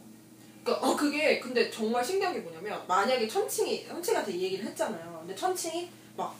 그러니까 0.64 0.86
어 0.86 0.94
그게 0.96 1.40
근데 1.40 1.70
정말 1.70 2.04
신기한 2.04 2.34
게 2.34 2.40
뭐냐면 2.40 2.82
만약에 2.86 3.26
천칭이 3.26 3.86
천칭한테 3.88 4.32
이 4.32 4.42
얘기를 4.42 4.64
했잖아요. 4.66 5.18
근데 5.20 5.34
천칭이 5.34 5.88
막 6.16 6.34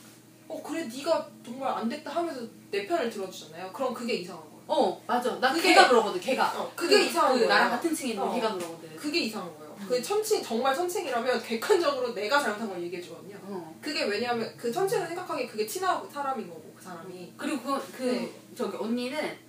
어 0.51 0.63
그래 0.63 0.83
네가 0.91 1.29
정말 1.45 1.71
안 1.71 1.91
됐다 1.91 2.11
하면서 2.11 2.41
내 2.71 2.87
편을 2.87 3.11
들어주잖아요. 3.11 3.71
그럼 3.71 3.93
그게 3.93 4.15
이상한 4.15 4.43
거예요. 4.45 4.65
어 4.67 5.03
맞아. 5.07 5.39
나 5.39 5.53
그게- 5.53 5.69
걔가 5.75 5.89
그러거든. 5.89 6.19
걔가. 6.19 6.55
어, 6.59 6.73
그게 6.75 7.05
이상한 7.05 7.33
그 7.35 7.39
거예요. 7.41 7.49
나랑 7.53 7.71
같은 7.71 7.95
층에 7.95 8.11
있는 8.13 8.23
어. 8.23 8.33
걔가 8.35 8.55
그러거든. 8.55 8.97
그게 8.97 9.21
이상한 9.21 9.47
거예요. 9.59 9.68
음. 9.81 9.87
그 9.89 10.03
천칭 10.03 10.43
정말 10.43 10.75
천칭이라면 10.75 11.43
객관적으로 11.43 12.15
내가 12.15 12.41
잘못한 12.41 12.69
걸 12.69 12.83
얘기해 12.83 13.01
주거든요. 13.03 13.37
어. 13.43 13.79
그게 13.81 14.05
왜냐하면 14.05 14.53
그 14.57 14.71
천칭은 14.73 15.07
생각하기에 15.07 15.47
그게 15.47 15.67
친한 15.67 16.09
사람인 16.11 16.49
거고 16.49 16.73
그 16.77 16.83
사람이. 16.83 17.33
그리고 17.37 17.79
그, 17.79 17.93
그 17.99 18.03
네. 18.05 18.31
저기 18.57 18.77
언니는 18.77 19.49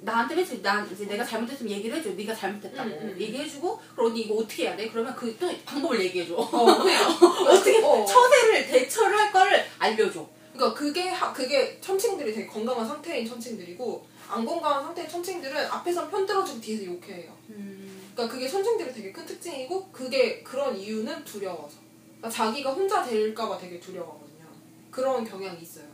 나한테 0.00 0.34
맨날 0.34 0.62
난 0.62 0.90
이제 0.92 1.06
내가 1.06 1.24
잘못했으면 1.24 1.72
얘기를 1.72 1.96
해줘. 1.96 2.10
네가 2.10 2.34
잘못했다고 2.34 2.88
음, 2.90 2.98
음. 3.02 3.16
얘기해주고 3.20 3.80
그럼 3.94 4.10
언니 4.10 4.20
이거 4.22 4.34
어떻게 4.36 4.64
해야 4.64 4.76
돼? 4.76 4.88
그러면 4.90 5.14
그 5.16 5.34
또 5.38 5.50
방법을 5.64 6.00
얘기해줘. 6.04 6.34
어. 6.34 6.44
어떻게 7.48 7.82
어. 7.82 8.04
처세를 8.04 8.66
대처를 8.66 9.16
할 9.18 9.32
거를 9.32 9.64
알려줘. 9.78 10.26
그러니까 10.52 10.78
그게 10.78 11.08
하- 11.08 11.32
그게 11.32 11.78
천칭들이 11.80 12.32
되게 12.34 12.46
건강한 12.46 12.86
상태인 12.86 13.26
천칭들이고 13.26 14.06
안 14.28 14.44
건강한 14.44 14.84
상태의 14.84 15.08
천칭들은 15.08 15.66
앞에서 15.66 16.08
편 16.08 16.26
들어주고 16.26 16.60
뒤에서 16.60 16.84
욕해요. 16.86 17.32
음. 17.50 17.85
그러니까 18.16 18.34
그게 18.34 18.48
천칭들의 18.48 18.94
되게 18.94 19.12
큰 19.12 19.26
특징이고 19.26 19.90
그게 19.92 20.42
그런 20.42 20.74
이유는 20.74 21.22
두려워서. 21.22 21.76
그러니까 22.16 22.30
자기가 22.30 22.72
혼자 22.72 23.04
될까봐 23.04 23.58
되게 23.58 23.78
두려워하거든요. 23.78 24.46
그런 24.90 25.22
경향이 25.22 25.60
있어요. 25.60 25.84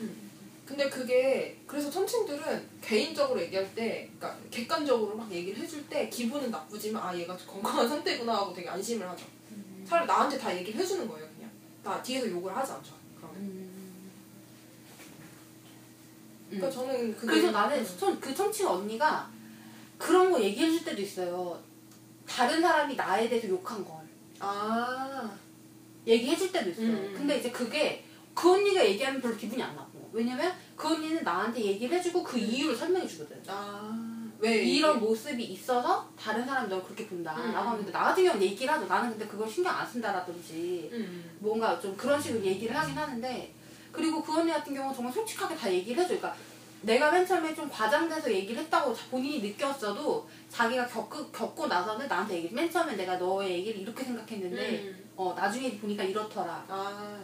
음. 0.00 0.30
근데 0.66 0.90
그게 0.90 1.56
그래서 1.68 1.88
천칭들은 1.88 2.68
개인적으로 2.82 3.40
얘기할 3.42 3.72
때, 3.76 4.10
그러니까 4.18 4.36
객관적으로 4.50 5.16
막 5.16 5.30
얘기를 5.30 5.62
해줄 5.62 5.88
때 5.88 6.08
기분은 6.08 6.50
나쁘지만 6.50 7.00
아 7.00 7.16
얘가 7.16 7.36
건강한 7.36 7.88
상태구나 7.88 8.34
하고 8.34 8.52
되게 8.52 8.68
안심을 8.68 9.08
하죠. 9.10 9.24
차라리 9.88 10.06
나한테 10.06 10.36
다 10.36 10.56
얘기를 10.56 10.80
해주는 10.80 11.06
거예요 11.06 11.28
그냥. 11.36 11.48
나 11.84 12.02
뒤에서 12.02 12.28
욕을 12.28 12.54
하지 12.56 12.72
않죠. 12.72 12.92
그러면. 13.18 13.40
음. 13.40 14.10
그러니까 16.50 16.70
저는 16.72 17.14
그게 17.14 17.26
그래서 17.26 17.52
나는 17.52 17.78
음. 17.78 17.96
천, 17.96 18.18
그 18.18 18.34
청취 18.34 18.64
언니가 18.64 19.32
그런 20.04 20.30
거 20.30 20.38
얘기해 20.42 20.70
줄 20.70 20.84
때도 20.84 21.00
있어요. 21.00 21.58
다른 22.28 22.60
사람이 22.60 22.94
나에 22.94 23.26
대해서 23.28 23.48
욕한 23.48 23.82
걸 23.84 24.04
아 24.40 25.30
얘기해 26.06 26.36
줄 26.36 26.52
때도 26.52 26.70
있어요. 26.70 26.88
음. 26.88 27.14
근데 27.16 27.38
이제 27.38 27.50
그게 27.50 28.04
그 28.34 28.52
언니가 28.52 28.84
얘기하면 28.84 29.22
별로 29.22 29.34
기분이 29.36 29.62
안 29.62 29.74
나고 29.74 30.10
왜냐면 30.12 30.52
그 30.76 30.88
언니는 30.88 31.22
나한테 31.24 31.64
얘기를 31.64 31.96
해주고 31.96 32.22
그 32.22 32.36
이유를 32.38 32.76
설명해 32.76 33.06
주거든. 33.06 33.40
아, 33.46 34.28
왜 34.38 34.62
이런 34.62 35.00
모습이 35.00 35.42
있어서 35.42 36.06
다른 36.18 36.44
사람이 36.44 36.68
널 36.68 36.82
그렇게 36.84 37.06
본다. 37.06 37.34
음. 37.38 37.52
라고 37.52 37.70
하는데 37.70 37.90
나 37.90 38.04
같은 38.04 38.24
경우는 38.24 38.44
얘기를 38.44 38.74
하죠. 38.74 38.86
나는 38.86 39.10
근데 39.10 39.26
그걸 39.26 39.48
신경 39.48 39.74
안 39.74 39.86
쓴다라든지 39.86 40.90
음. 40.92 41.30
뭔가 41.38 41.80
좀 41.80 41.96
그런 41.96 42.20
식으로 42.20 42.44
얘기를 42.44 42.76
하긴 42.76 42.98
하는데 42.98 43.54
그리고 43.90 44.22
그 44.22 44.36
언니 44.38 44.52
같은 44.52 44.74
경우는 44.74 44.94
정말 44.94 45.14
솔직하게 45.14 45.56
다 45.56 45.72
얘기를 45.72 46.02
해줘. 46.02 46.16
그러니까 46.16 46.36
내가 46.84 47.10
맨 47.10 47.26
처음에 47.26 47.54
좀 47.54 47.68
과장돼서 47.68 48.30
얘기를 48.32 48.62
했다고 48.62 48.94
자- 48.94 49.06
본인이 49.10 49.40
느꼈어도 49.50 50.28
자기가 50.50 50.86
겪고, 50.86 51.30
겪고 51.30 51.66
나서는 51.66 52.06
나한테 52.06 52.36
얘기해. 52.36 52.54
맨 52.54 52.70
처음에 52.70 52.94
내가 52.96 53.16
너의 53.16 53.50
얘기를 53.58 53.80
이렇게 53.80 54.04
생각했는데 54.04 54.82
음. 54.82 55.10
어 55.16 55.32
나중에 55.34 55.78
보니까 55.78 56.02
이렇더라. 56.02 56.64
아, 56.68 57.20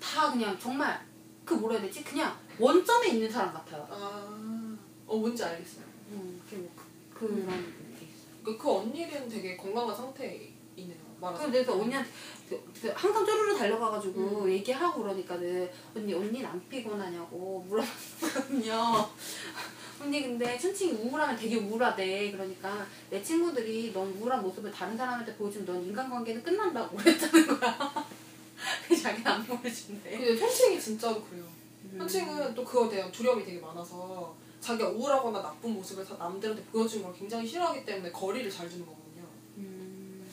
다 0.00 0.30
그냥 0.32 0.58
정말 0.58 1.04
그 1.44 1.54
뭐라 1.54 1.76
해야 1.76 1.84
되지? 1.86 2.02
그냥 2.02 2.36
원점에 2.58 3.08
있는 3.08 3.30
사람 3.30 3.52
같아요. 3.52 3.86
아, 3.90 4.76
어 5.06 5.16
뭔지 5.16 5.44
알겠어요. 5.44 5.84
음, 6.10 6.40
그, 6.48 6.70
그, 7.12 7.18
그런 7.26 7.46
게 7.46 8.06
있어요. 8.06 8.26
그, 8.44 8.56
그 8.56 8.72
언니는 8.72 9.28
되게 9.28 9.56
건강한 9.56 9.94
상태이네요. 9.94 10.96
말하자. 11.20 11.46
그래서 11.46 11.72
언니한테 11.74 12.10
그- 12.48 12.62
그 12.80 12.88
항상 12.94 13.24
쪼르르 13.26 13.56
달려가가지고 13.56 14.44
음. 14.44 14.50
얘기하고 14.50 15.02
그러니까는 15.02 15.68
언니 15.96 16.14
언니는 16.14 16.46
안 16.46 16.68
피곤하냐고 16.68 17.64
물어봤거든요. 17.68 19.08
언니 20.00 20.22
근데 20.22 20.58
춘칭이 20.58 20.92
우울하면 20.92 21.36
되게 21.36 21.56
우울하대. 21.56 22.30
그러니까 22.30 22.86
내 23.10 23.22
친구들이 23.22 23.92
넌 23.92 24.06
우울한 24.20 24.42
모습을 24.42 24.70
다른 24.70 24.96
사람한테 24.96 25.34
보여주면 25.36 25.66
넌 25.66 25.82
인간관계는 25.84 26.42
끝난다고 26.42 26.96
그랬다는 26.98 27.46
거야. 27.58 28.06
그래서 28.86 29.02
자기는 29.02 29.26
안 29.30 29.44
보여준대. 29.44 30.10
근데 30.10 30.36
천칭이 30.36 30.80
진짜로 30.80 31.22
그래요. 31.24 31.44
음. 31.92 31.98
천칭은 31.98 32.54
또 32.54 32.64
그거에 32.64 32.90
대한 32.90 33.10
두려움이 33.10 33.44
되게 33.44 33.58
많아서 33.60 34.34
자기가 34.60 34.88
우울하거나 34.90 35.40
나쁜 35.42 35.72
모습을 35.74 36.04
다 36.04 36.14
남들한테 36.18 36.62
보여주는 36.64 37.04
걸 37.04 37.14
굉장히 37.14 37.46
싫어하기 37.46 37.84
때문에 37.84 38.10
거리를 38.12 38.50
잘 38.50 38.68
두는 38.68 38.84
거거든요. 38.84 39.24
음. 39.58 40.26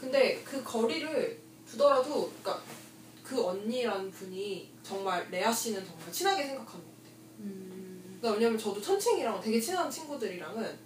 근데 0.00 0.40
그 0.44 0.62
거리를 0.62 1.43
두더라도, 1.74 2.30
그러니까 2.42 2.62
그 3.22 3.44
언니라는 3.44 4.10
분이 4.10 4.70
정말 4.82 5.28
레아 5.30 5.52
씨는 5.52 5.84
정말 5.84 6.12
친하게 6.12 6.44
생각하는 6.44 6.84
것 6.84 6.90
같아요. 6.96 7.16
음. 7.40 8.18
그러니까 8.20 8.38
왜냐면 8.38 8.58
저도 8.58 8.80
천칭이랑 8.80 9.40
되게 9.40 9.60
친한 9.60 9.90
친구들이랑은 9.90 10.78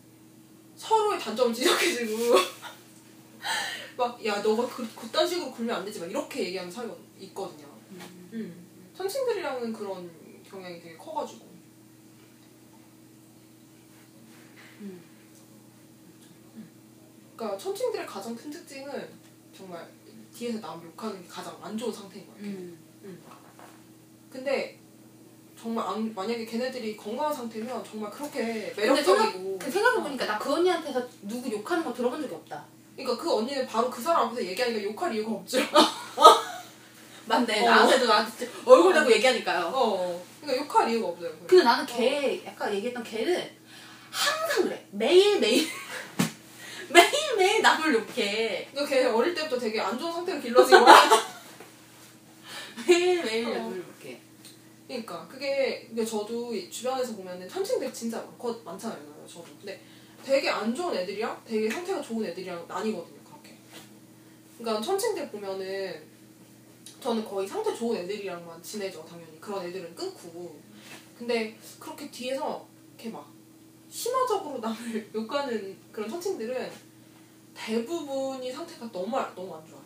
서로의 0.76 1.18
단점을 1.18 1.52
지적해주고 1.52 2.34
막 3.96 4.24
야 4.24 4.40
너가 4.40 4.66
그, 4.68 4.88
그딴 4.94 5.26
식으로 5.26 5.50
굴면 5.50 5.76
안 5.76 5.84
되지 5.84 5.98
막 5.98 6.08
이렇게 6.08 6.44
얘기하는 6.44 6.70
사이가 6.70 6.94
있거든요. 7.18 7.66
음. 7.90 8.30
음. 8.32 8.66
천칭들이랑은 8.96 9.72
그런 9.72 10.08
경향이 10.48 10.80
되게 10.80 10.96
커가지고 10.96 11.46
음. 14.80 15.02
그러니까 17.36 17.58
천칭들의 17.58 18.06
가장 18.06 18.36
큰 18.36 18.50
특징은 18.50 19.08
정말 19.56 19.88
뒤에서 20.38 20.60
남 20.60 20.80
욕하는 20.84 21.20
게 21.20 21.28
가장 21.28 21.56
안 21.60 21.76
좋은 21.76 21.92
상태인 21.92 22.26
거야. 22.26 22.36
음. 22.40 22.78
근데 24.30 24.78
정말 25.60 25.84
안, 25.88 26.14
만약에 26.14 26.44
걔네들이 26.46 26.96
건강한 26.96 27.34
상태면 27.34 27.82
정말 27.84 28.10
그렇게 28.10 28.72
매력적이고 28.76 29.58
그 29.58 29.70
생각해보니까 29.70 30.26
나 30.26 30.38
그 30.38 30.52
언니한테서 30.54 31.04
누구 31.22 31.50
욕하는 31.50 31.82
거 31.84 31.92
들어본 31.92 32.22
적이 32.22 32.34
없다. 32.36 32.64
그러니까 32.94 33.20
그 33.22 33.34
언니는 33.34 33.66
바로 33.66 33.90
그 33.90 34.00
사람 34.00 34.28
앞에서 34.28 34.44
얘기하니까 34.44 34.82
욕할 34.84 35.12
이유가 35.14 35.32
없죠. 35.32 35.58
맞네. 37.26 37.66
어. 37.66 37.70
나한테도 37.70 38.06
나한테 38.06 38.48
얼굴 38.64 38.94
대고 38.94 39.10
얘기하니까요. 39.12 39.70
어. 39.74 40.24
그러니까 40.40 40.64
욕할 40.64 40.88
이유가 40.90 41.08
없어요. 41.08 41.30
근데 41.46 41.64
나는 41.64 41.84
걔, 41.86 42.42
아까 42.46 42.72
얘기했던 42.72 43.02
걔는 43.02 43.50
항상 44.10 44.64
그래. 44.64 44.86
매일매일. 44.92 45.66
매일매일 46.90 47.62
남을 47.62 47.94
욕해. 47.94 48.68
그러니까 48.70 48.86
걔 48.86 49.04
어릴 49.04 49.34
때부터 49.34 49.58
되게 49.58 49.80
안 49.80 49.98
좋은 49.98 50.12
상태로 50.12 50.40
길러진 50.40 50.80
거야. 50.80 50.94
매일매일 52.86 53.46
어. 53.46 53.50
남을 53.50 53.78
욕해. 53.78 54.20
그러니까 54.86 55.28
그게 55.28 55.84
근데 55.86 56.04
저도 56.04 56.54
이 56.54 56.70
주변에서 56.70 57.14
보면은 57.14 57.48
천칭들 57.48 57.92
진짜 57.92 58.18
많거 58.18 58.60
많잖아요. 58.64 59.26
저도. 59.26 59.46
근데 59.58 59.80
되게 60.24 60.48
안 60.48 60.74
좋은 60.74 60.94
애들이랑 60.94 61.42
되게 61.46 61.70
상태가 61.70 62.00
좋은 62.00 62.24
애들이랑 62.24 62.66
나뉘거든요. 62.66 63.18
그렇게. 63.24 63.56
그러니까 64.56 64.82
천칭들 64.84 65.30
보면은 65.30 66.02
저는 67.00 67.24
거의 67.24 67.46
상태 67.46 67.74
좋은 67.74 67.96
애들이랑만 67.98 68.62
지내죠. 68.62 69.04
당연히 69.04 69.40
그런 69.40 69.64
애들은 69.66 69.94
끊고. 69.94 70.58
근데 71.16 71.56
그렇게 71.78 72.10
뒤에서 72.10 72.66
이렇게 72.94 73.10
막 73.10 73.30
심화적으로 73.90 74.58
남을 74.58 75.10
욕하는 75.14 75.76
그런 75.92 76.08
천칭들은 76.08 76.70
대부분이 77.54 78.52
상태가 78.52 78.90
너무 78.92 79.16
안- 79.16 79.34
너무 79.34 79.54
안 79.56 79.66
좋아요. 79.66 79.82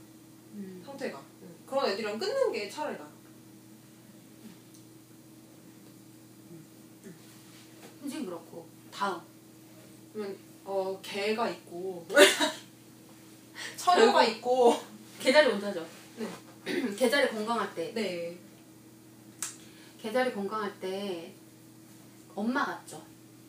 음. 0.55 0.83
상태가. 0.85 1.21
응. 1.43 1.49
그런 1.67 1.89
애들이랑 1.89 2.19
끊는 2.19 2.53
게 2.53 2.69
차라리 2.69 2.99
나아. 2.99 3.11
솔직히 8.01 8.27
그렇고. 8.27 8.67
다음. 8.93 9.21
그러면 10.13 10.37
어 10.65 10.99
개가 11.03 11.49
있고 11.51 12.07
처녀가 13.77 14.23
있고 14.25 14.77
계절이 15.21 15.49
온다죠. 15.53 15.87
네. 16.19 16.27
계절이 16.97 17.31
건강할 17.31 17.75
때. 17.75 17.93
네 17.95 18.37
계절이 20.01 20.33
건강할 20.35 20.79
때 20.81 21.33
엄마 22.35 22.65
같죠. 22.65 23.03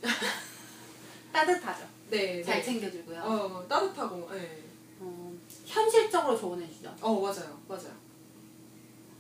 따뜻하죠. 1.34 1.86
네, 2.10 2.44
잘 2.44 2.58
네. 2.60 2.64
챙겨주고요. 2.64 3.20
어 3.22 3.66
따뜻하고 3.68 4.30
네. 4.32 4.64
어, 5.00 5.34
현실적으로 5.66 6.38
조언해주죠. 6.38 6.94
어 7.02 7.20
맞아요 7.20 7.60
맞아요 7.68 7.92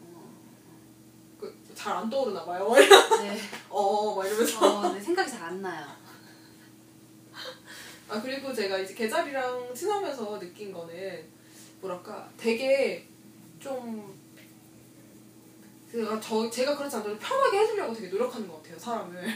어, 0.01 0.29
그잘 1.39 1.95
안 1.95 2.09
떠오르나 2.09 2.45
봐요 2.45 2.71
네. 3.21 3.39
어 3.69 4.15
막 4.15 4.25
이러면서 4.27 4.79
어, 4.79 4.93
네, 4.93 4.99
생각이 5.01 5.29
잘 5.29 5.43
안 5.43 5.61
나요. 5.61 5.87
아 8.09 8.21
그리고 8.21 8.53
제가 8.53 8.77
이제 8.77 8.93
개자리랑 8.93 9.73
친하면서 9.73 10.39
느낀 10.39 10.71
거는 10.71 11.25
뭐랄까 11.81 12.29
되게 12.37 13.07
좀 13.59 14.13
제가 15.91 16.19
저 16.19 16.49
제가 16.49 16.77
그렇지 16.77 16.95
않아도 16.95 17.17
편하게 17.17 17.59
해주려고 17.59 17.93
되게 17.93 18.07
노력하는 18.09 18.47
것 18.47 18.61
같아요 18.61 18.77
사람을 18.79 19.33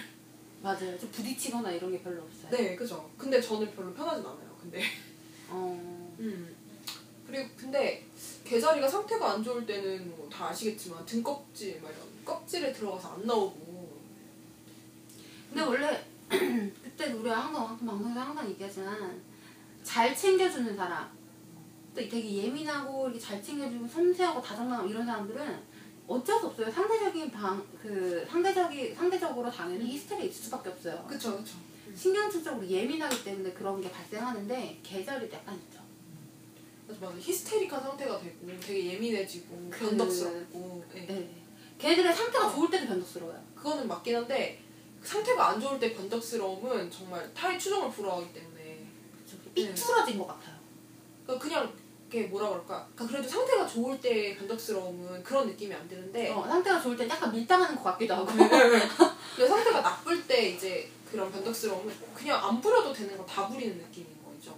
맞아요. 0.62 0.98
좀 1.00 1.10
부딪히거나 1.12 1.72
이런 1.72 1.92
게 1.92 2.02
별로 2.02 2.24
없어요. 2.24 2.50
네 2.52 2.76
그죠 2.76 3.10
근데 3.18 3.40
저는 3.42 3.74
별로 3.76 3.94
편하진 3.94 4.26
않아요 4.26 4.58
근데 4.62 4.84
어, 5.50 5.78
음. 6.20 6.56
그리고 7.26 7.50
근데 7.58 8.06
개자리가 8.44 8.88
상태가 8.88 9.32
안 9.34 9.44
좋을 9.44 9.66
때는 9.66 10.10
뭐 10.16 10.28
다 10.30 10.50
아시겠지만 10.50 11.04
등껍질 11.06 11.82
막 11.82 11.90
이런 11.92 12.04
껍질에 12.24 12.72
들어가서 12.72 13.16
안 13.16 13.26
나오고 13.26 13.98
근데 15.50 15.62
원래 15.64 16.06
그때 16.30 17.12
우리가 17.14 17.40
항상 17.40 17.78
방송에서 17.86 18.20
항상 18.20 18.50
얘기하지만 18.50 19.20
잘 19.84 20.16
챙겨주는 20.16 20.76
사람 20.76 21.10
또 21.96 22.02
되게 22.02 22.44
예민하고 22.44 23.06
이렇게 23.08 23.20
잘 23.20 23.42
챙겨주고 23.42 23.88
섬세하고 23.88 24.42
다정다감 24.42 24.88
이런 24.90 25.06
사람들은 25.06 25.60
어쩔 26.08 26.40
수 26.40 26.48
없어요. 26.48 26.72
상대적인 26.72 27.32
방 27.32 27.66
그 27.82 28.26
상대적이 28.30 28.94
상대적으로 28.96 29.52
당연히 29.52 29.86
히스테리가 29.92 30.28
있을 30.30 30.44
수밖에 30.46 30.70
없어요. 30.70 31.06
그쵸 31.08 31.38
그쵸 31.38 31.56
신경질적으로 31.96 32.68
예민하기 32.68 33.24
때문에 33.24 33.52
그런 33.54 33.82
게 33.82 33.90
발생하는데 33.92 34.80
계절이 34.84 35.30
약간 35.34 35.56
있죠. 35.56 35.80
맞아 36.88 37.00
맞아 37.02 37.18
히스테릭한 37.18 37.82
상태가 37.82 38.20
되고 38.20 38.36
되게 38.62 38.94
예민해지고 38.94 39.70
그- 39.70 39.80
변덕스럽고 39.90 40.86
네. 40.94 41.06
네. 41.08 41.30
걔네들의 41.78 42.14
상태가 42.14 42.48
어. 42.48 42.52
좋을 42.52 42.70
때도 42.70 42.88
변덕스러워요. 42.88 43.42
그거는 43.56 43.88
맞긴 43.88 44.16
한데 44.16 44.60
상태가 45.04 45.50
안 45.50 45.60
좋을 45.62 45.80
때 45.80 45.94
변덕스러움은 45.94 46.90
정말 46.92 47.34
타의 47.34 47.60
추종을 47.60 47.90
불허하기 47.92 48.34
때문에. 48.34 48.88
삐뚤어진 49.54 50.18
것 50.20 50.28
같아요. 50.28 50.56
그러니까 51.26 51.44
그냥 51.48 51.74
이게 52.08 52.24
뭐라 52.28 52.50
그럴까 52.50 52.88
그러니까 52.96 53.08
그래도 53.08 53.28
상태가 53.30 53.68
좋을 53.68 54.00
때 54.00 54.36
변덕스러움은 54.38 55.22
그런 55.24 55.48
느낌이 55.48 55.74
안 55.76 55.88
드는데 55.90 56.30
어, 56.32 56.48
상태가 56.48 56.82
좋을 56.82 56.96
때 56.96 57.08
약간 57.08 57.32
밀당하는 57.32 57.76
것 57.76 57.84
같기도 57.84 58.16
하고. 58.16 58.28
근데 58.32 59.48
상태가 59.48 59.82
나쁠 59.82 60.26
때 60.26 60.50
이제 60.52 60.90
그런 61.12 61.30
변덕스러움은 61.32 61.94
그냥 62.16 62.44
안 62.44 62.62
부려도 62.62 62.94
되는 62.94 63.18
거 63.18 63.26
다 63.26 63.48
부리는 63.48 63.78
느낌인 63.78 64.08
거죠. 64.24 64.58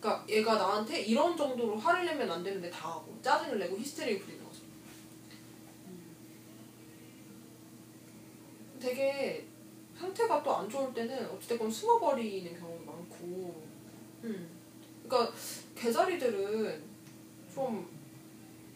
그러니까 0.00 0.24
얘가 0.28 0.54
나한테 0.56 1.00
이런 1.00 1.34
정도로 1.36 1.76
화를 1.78 2.04
내면 2.04 2.30
안 2.30 2.42
되는데 2.42 2.70
다 2.70 2.90
하고 2.90 3.18
짜증을 3.22 3.58
내고 3.58 3.76
히스테리를 3.78 4.20
부리는 4.20 4.44
거죠. 4.44 4.60
되게 8.78 9.46
상태가 9.98 10.42
또 10.42 10.56
안 10.56 10.68
좋을 10.68 10.92
때는 10.94 11.26
어찌됐건 11.30 11.70
숨어버리는 11.70 12.58
경우가 12.58 12.92
많고 12.92 13.62
음. 14.24 14.48
그러니까 15.06 15.32
개자리들은 15.80 16.84
좀 17.54 17.88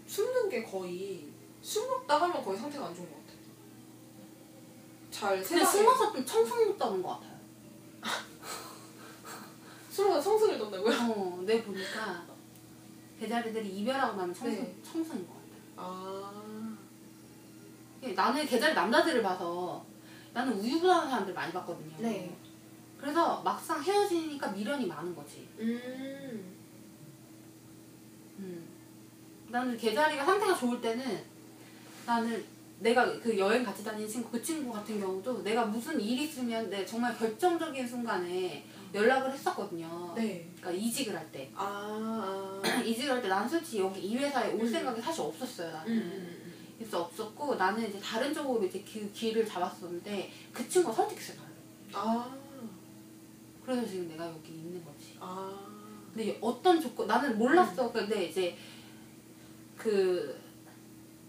숨는 0.07 0.49
게 0.49 0.63
거의 0.63 1.29
술 1.61 1.87
먹다 1.87 2.21
하면 2.23 2.43
거의 2.43 2.59
상태가 2.59 2.87
안 2.87 2.95
좋은 2.95 3.07
것 3.11 3.17
같아요. 3.19 3.39
잘 5.11 5.43
근데 5.43 5.65
세상에- 5.65 5.67
숨어서 5.71 6.13
좀 6.13 6.25
청승 6.25 6.67
못 6.69 6.79
떠는 6.79 7.03
것 7.03 7.09
같아요. 7.11 7.39
숨어서 9.91 10.21
성승을 10.21 10.59
떴다고요? 10.59 10.95
어, 11.13 11.43
내 11.45 11.63
보니까 11.63 12.25
개자리들이 13.21 13.69
이별하고 13.81 14.17
나면 14.17 14.35
청승, 14.35 14.63
네. 14.63 14.75
청승인 14.83 15.27
것 15.27 15.35
같아요. 15.35 15.55
아, 15.77 16.77
이게 18.03 18.13
나는 18.15 18.47
개자리 18.47 18.75
남자들을 18.75 19.23
봐서 19.23 19.85
나는 20.33 20.55
우유부단한 20.59 21.09
사람들 21.11 21.35
많이 21.35 21.53
봤거든요. 21.53 21.95
네. 21.99 22.35
그래서 22.99 23.43
막상 23.43 23.83
헤어지니까 23.83 24.51
미련이 24.51 24.87
많은 24.87 25.15
거지. 25.15 25.47
음, 25.59 25.81
음. 25.85 26.24
나는 29.55 29.77
개자리가 29.79 30.25
상태가 30.25 30.53
좋을 30.57 30.81
때는 30.81 31.23
나는 32.05 32.45
내가 32.81 33.21
그 33.21 33.39
여행 33.39 33.63
같이 33.63 33.85
다니는 33.85 34.09
친구 34.09 34.29
그 34.31 34.43
친구 34.43 34.73
같은 34.73 34.99
경우도 34.99 35.45
내가 35.45 35.65
무슨 35.65 36.01
일이 36.01 36.25
있으면 36.25 36.69
내 36.69 36.85
정말 36.85 37.17
결정적인 37.17 37.87
순간에 37.87 38.67
연락을 38.93 39.33
했었거든요. 39.33 40.13
네. 40.17 40.51
그러니까 40.57 40.73
이직을 40.73 41.17
할 41.17 41.31
때. 41.31 41.49
아, 41.55 42.61
아. 42.65 42.69
이직을 42.83 43.13
할 43.15 43.23
때 43.23 43.29
난 43.29 43.49
솔직히 43.49 43.79
여기 43.79 44.01
이 44.01 44.17
회사에 44.17 44.53
올 44.55 44.63
음. 44.63 44.69
생각이 44.73 45.01
사실 45.01 45.21
없었어요. 45.23 45.69
음, 45.69 45.73
나는. 45.73 45.93
음, 45.97 46.53
그래서 46.77 47.03
없었고 47.03 47.55
나는 47.55 47.89
이제 47.89 48.01
다른 48.01 48.35
쪽으로 48.35 48.65
이제 48.67 48.83
그 48.93 49.09
길을 49.13 49.47
잡았었는데 49.47 50.33
그 50.53 50.69
친구가 50.69 50.93
설득했어요. 50.97 51.37
나를. 51.39 51.55
아, 51.93 52.37
그래서 53.65 53.87
지금 53.87 54.09
내가 54.09 54.27
여기 54.27 54.53
있는 54.53 54.85
거지. 54.85 55.17
아, 55.21 55.57
근데 56.13 56.37
어떤 56.41 56.81
조건 56.81 57.07
나는 57.07 57.39
몰랐어. 57.39 57.93
근데 57.93 58.25
이제 58.27 58.57
그 59.85 60.41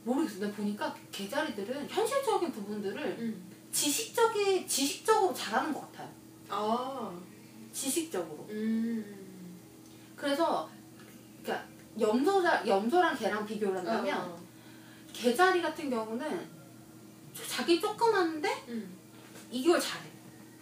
모르겠어. 0.06 0.40
내가 0.40 0.54
보니까 0.56 0.96
개자리들은 1.12 1.90
현실적인 1.90 2.54
부분들을 2.54 2.98
음, 3.20 3.52
지식적이 3.74 4.66
지식적으로 4.66 5.34
잘하는 5.34 5.74
것 5.74 5.82
같아요. 5.92 6.10
아, 6.50 7.12
지식적으로. 7.74 8.48
음. 8.50 9.04
그래서 10.16 10.70
그러니까 11.44 11.68
염소자 12.00 12.66
염소랑 12.66 13.18
개랑 13.18 13.46
비교를 13.46 13.78
한다면 13.80 14.22
어, 14.22 14.40
개자리 15.12 15.62
같은 15.62 15.90
경우는 15.90 16.48
자기 17.50 17.82
조그만데 17.82 18.64
음. 18.70 18.98
이걸 19.52 19.78
잘해. 19.82 20.06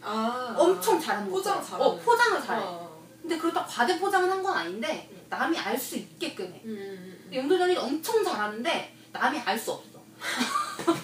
아, 0.01 0.55
엄청 0.57 0.99
잘하는 0.99 1.29
거. 1.29 1.37
포장 1.37 1.63
잘하는. 1.63 1.85
어 1.85 1.95
포장을 1.99 2.41
잘해. 2.41 2.63
어. 2.65 3.03
근데 3.21 3.37
그렇다고 3.37 3.67
과대 3.69 3.99
포장을 3.99 4.27
한 4.31 4.41
건 4.41 4.57
아닌데 4.57 5.09
남이 5.29 5.55
알 5.59 5.77
수 5.77 5.97
있게끔 5.97 6.45
해. 6.51 6.61
염소자리 7.33 7.75
엄청 7.75 8.23
잘하는데 8.23 8.95
남이 9.11 9.39
알 9.39 9.57
수 9.57 9.71
없어. 9.71 10.01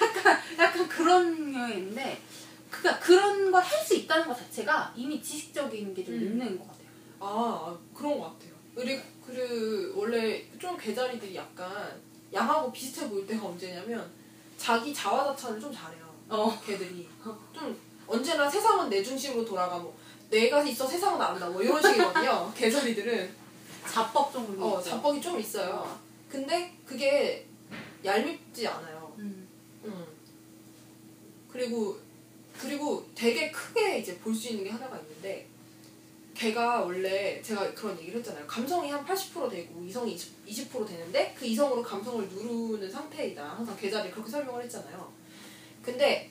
약간 0.00 0.38
약간 0.58 0.88
그런 0.88 1.52
경우인데 1.52 2.22
그 2.70 2.82
그러니까 2.82 3.04
그런 3.04 3.50
걸 3.50 3.62
할 3.62 3.84
수 3.84 3.94
있다는 3.94 4.26
것 4.28 4.36
자체가 4.36 4.92
이미 4.94 5.22
지식적인 5.22 5.94
게좀 5.94 6.14
음. 6.14 6.20
있는 6.22 6.58
것 6.58 6.66
같아요. 6.68 6.86
아 7.20 7.76
그런 7.94 8.18
것 8.18 8.24
같아요. 8.38 8.52
그리고 8.74 9.02
그 9.26 9.92
원래 9.96 10.44
좀 10.58 10.76
개자리들이 10.76 11.34
약간 11.34 12.00
양하고 12.32 12.70
비슷해 12.70 13.08
보일 13.08 13.26
때가 13.26 13.46
언제냐면 13.46 14.08
자기 14.58 14.92
자화자찬을 14.94 15.60
좀 15.60 15.72
잘해요. 15.72 16.06
어. 16.28 16.60
걔들이 16.64 17.08
좀 17.54 17.78
언제나 18.06 18.48
세상은 18.48 18.88
내 18.90 19.02
중심으로 19.02 19.44
돌아가 19.44 19.78
뭐 19.78 19.96
내가 20.30 20.62
있어 20.62 20.86
세상은 20.86 21.20
안다 21.20 21.48
뭐 21.48 21.62
이런 21.62 21.80
식이거든요. 21.82 22.52
개자리들은 22.56 23.34
자법 23.92 24.32
좀어 24.32 24.80
자뻑이 24.80 25.20
좀 25.20 25.38
있어요. 25.40 25.98
근데 26.28 26.74
그게 26.86 27.46
얄밉지 28.04 28.66
않아요. 28.66 29.12
음. 29.18 29.48
음. 29.84 30.06
그리고 31.50 31.96
그리고 32.60 33.06
되게 33.14 33.50
크게 33.50 33.98
이제 34.00 34.18
볼 34.18 34.34
수 34.34 34.48
있는 34.48 34.64
게 34.64 34.70
하나가 34.70 34.98
있는데 34.98 35.46
걔가 36.34 36.82
원래 36.82 37.40
제가 37.42 37.72
그런 37.74 37.98
얘기를 37.98 38.18
했잖아요. 38.18 38.46
감성이 38.46 38.90
한 38.90 39.04
80% 39.04 39.50
되고 39.50 39.82
이성이 39.82 40.12
20, 40.12 40.46
20% 40.46 40.86
되는데 40.86 41.34
그 41.36 41.44
이성으로 41.44 41.82
감성을 41.82 42.28
누르는 42.28 42.88
상태이다. 42.90 43.44
항상 43.44 43.76
계좌를 43.76 44.10
그렇게 44.10 44.30
설명을 44.30 44.62
했잖아요. 44.64 45.12
근데 45.82 46.30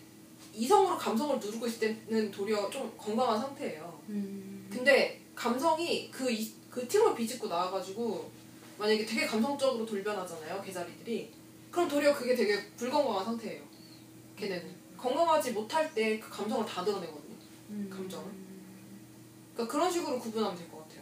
이성으로 0.54 0.98
감성을 0.98 1.40
누르고 1.40 1.68
있을 1.68 1.80
때는 2.08 2.32
도리어 2.32 2.70
좀 2.70 2.94
건강한 2.98 3.40
상태예요. 3.40 4.02
음. 4.10 4.70
근데 4.72 5.22
감성이 5.36 6.10
그, 6.10 6.32
이, 6.32 6.52
그 6.78 6.88
팀을 6.88 7.16
비집고 7.16 7.48
나와가지고 7.48 8.30
만약에 8.78 9.04
되게 9.04 9.26
감성적으로 9.26 9.84
돌변하잖아요. 9.84 10.62
개자리들이. 10.62 11.34
그럼 11.72 11.90
도리어 11.90 12.14
그게 12.14 12.36
되게 12.36 12.64
불건강한 12.76 13.26
상태예요. 13.26 13.64
걔네는. 14.38 14.76
건강하지 14.96 15.54
못할 15.54 15.92
때 15.96 16.20
그 16.20 16.30
감성을 16.30 16.64
다 16.68 16.86
드러내거든요. 16.86 17.36
음. 17.72 17.90
감정을. 17.92 18.32
그러니까 19.56 19.72
그런 19.74 19.92
식으로 19.92 20.20
구분하면 20.20 20.56
될 20.56 20.70
것 20.70 20.84
같아요. 20.84 21.02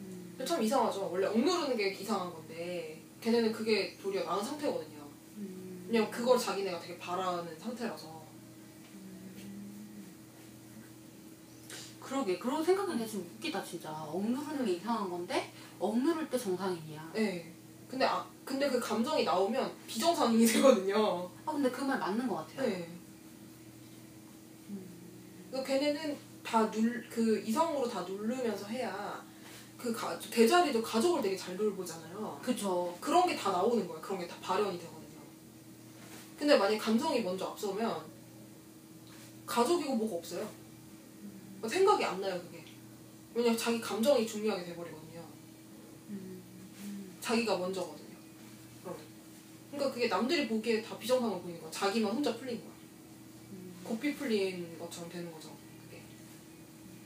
음. 0.00 0.44
참 0.46 0.62
이상하죠. 0.62 1.10
원래 1.12 1.26
억누르는 1.26 1.76
게 1.76 1.90
이상한 1.90 2.32
건데 2.32 3.02
걔네는 3.20 3.52
그게 3.52 3.98
도리어 4.02 4.24
나은 4.24 4.42
상태거든요. 4.42 4.98
음. 5.36 5.84
왜냐면 5.88 6.10
그걸 6.10 6.38
자기네가 6.38 6.80
되게 6.80 6.98
바라는 6.98 7.58
상태라서. 7.58 8.19
그러게 12.10 12.40
그런 12.40 12.64
생각은 12.64 13.06
지금 13.06 13.24
웃기다 13.36 13.62
진짜 13.62 13.88
억누르는 13.92 14.66
게 14.66 14.72
이상한 14.72 15.08
건데 15.08 15.52
억누를 15.78 16.28
때 16.28 16.36
정상인이야. 16.36 17.12
네. 17.14 17.54
근데 17.88 18.04
아 18.04 18.26
근데 18.44 18.68
그 18.68 18.80
감정이 18.80 19.22
나오면 19.22 19.70
비정상이 19.86 20.44
되거든요. 20.44 21.30
아 21.46 21.52
근데 21.52 21.70
그 21.70 21.84
말 21.84 22.00
맞는 22.00 22.26
것 22.26 22.34
같아요. 22.48 22.68
네. 22.68 22.88
그 25.52 25.62
걔네는 25.62 26.16
다눌그 26.42 27.44
이성으로 27.46 27.88
다 27.88 28.00
누르면서 28.02 28.66
해야 28.66 29.24
그 29.78 29.92
가, 29.92 30.18
개자리도 30.18 30.82
가족을 30.82 31.22
되게 31.22 31.36
잘 31.36 31.56
돌보잖아요. 31.56 32.40
그쵸. 32.42 32.92
그런 33.00 33.24
게 33.28 33.36
다 33.36 33.52
나오는 33.52 33.86
거예요. 33.86 34.02
그런 34.02 34.18
게 34.18 34.26
다 34.26 34.34
발현이 34.42 34.76
되거든요. 34.80 35.20
근데 36.36 36.56
만약 36.56 36.76
감정이 36.78 37.20
먼저 37.20 37.46
앞서면 37.46 38.02
가족이고 39.46 39.94
뭐가 39.94 40.16
없어요. 40.16 40.48
생각이 41.68 42.04
안 42.04 42.20
나요 42.20 42.40
그게. 42.40 42.64
왜냐면 43.34 43.58
자기 43.58 43.80
감정이 43.80 44.26
중요하게 44.26 44.64
돼버리거든요. 44.64 45.24
음. 46.10 47.16
자기가 47.20 47.56
먼저거든요. 47.58 48.10
그러니까 49.70 49.94
그게 49.94 50.08
남들이 50.08 50.48
보기에 50.48 50.82
다 50.82 50.98
비정상으로 50.98 51.40
보이는 51.42 51.60
거야. 51.60 51.70
자기만 51.70 52.12
혼자 52.12 52.36
풀린 52.36 52.60
거야. 52.60 52.72
음. 53.52 53.80
고삐 53.84 54.14
풀린 54.16 54.78
것처럼 54.78 55.08
되는 55.08 55.30
거죠. 55.32 55.56
그게. 55.84 56.02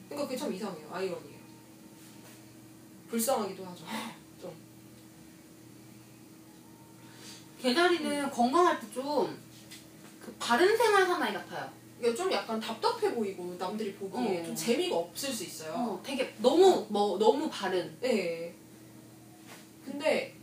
그러니까 0.09 0.27
그게 0.29 0.39
참 0.39 0.53
이상해요. 0.53 0.89
아이러니에요. 0.91 1.35
불쌍하기도 3.11 3.65
하죠. 3.67 3.85
좀. 4.41 4.55
개자리는 7.61 8.31
건강할 8.31 8.81
때좀 8.81 9.39
그 10.21 10.35
바른 10.39 10.75
생활 10.77 11.07
사나이 11.07 11.35
같아요. 11.35 11.71
이게 12.01 12.15
좀 12.15 12.31
약간 12.33 12.61
답답해 12.61 13.15
보이고 13.15 13.55
남들이 13.59 13.95
보기에 13.95 14.41
어. 14.41 14.45
좀 14.45 14.55
재미가 14.55 14.97
없을 14.97 15.33
수 15.33 15.45
있어요. 15.45 15.73
어, 15.75 16.03
되게 16.05 16.35
너무 16.39 16.85
뭐 16.89 17.19
너무 17.19 17.49
바른. 17.49 17.97
네. 18.01 18.55
근데 19.85 20.35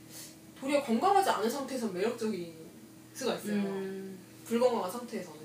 도리어 0.60 0.84
건강하지 0.84 1.30
않은 1.30 1.50
상태에서 1.50 1.88
매력적인 1.88 2.54
수가 3.14 3.36
있어요. 3.36 3.54
음. 3.56 4.18
불건강한 4.46 4.90
상태에서는. 4.92 5.40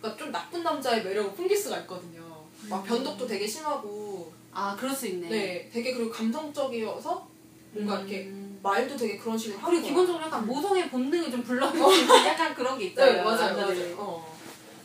그러니까 0.00 0.18
좀 0.24 0.32
나쁜 0.32 0.62
남자의 0.62 1.04
매력을 1.04 1.34
풍길 1.34 1.56
수가 1.56 1.78
있거든요. 1.80 2.44
막 2.68 2.82
음. 2.82 2.88
변덕도 2.88 3.26
되게 3.26 3.46
심하고, 3.46 4.32
아 4.52 4.76
그럴 4.76 4.94
수 4.94 5.06
있네. 5.06 5.28
네, 5.28 5.70
되게 5.72 5.92
그리고 5.92 6.10
감성적이어서 6.10 7.28
뭔가 7.72 7.98
이렇게 8.00 8.26
음. 8.26 8.58
말도 8.62 8.96
되게 8.96 9.16
그런 9.18 9.36
식으로 9.36 9.60
그리고. 9.60 9.86
기본적으로 9.86 10.24
약간 10.24 10.46
모성의 10.46 10.90
본능을 10.90 11.30
좀 11.30 11.42
불러일으키는 11.42 12.26
약간 12.26 12.54
그런 12.54 12.78
게 12.78 12.86
있잖아요. 12.86 13.16
네, 13.16 13.22
맞아요. 13.22 13.56
맞아요. 13.56 13.94
어. 13.98 14.29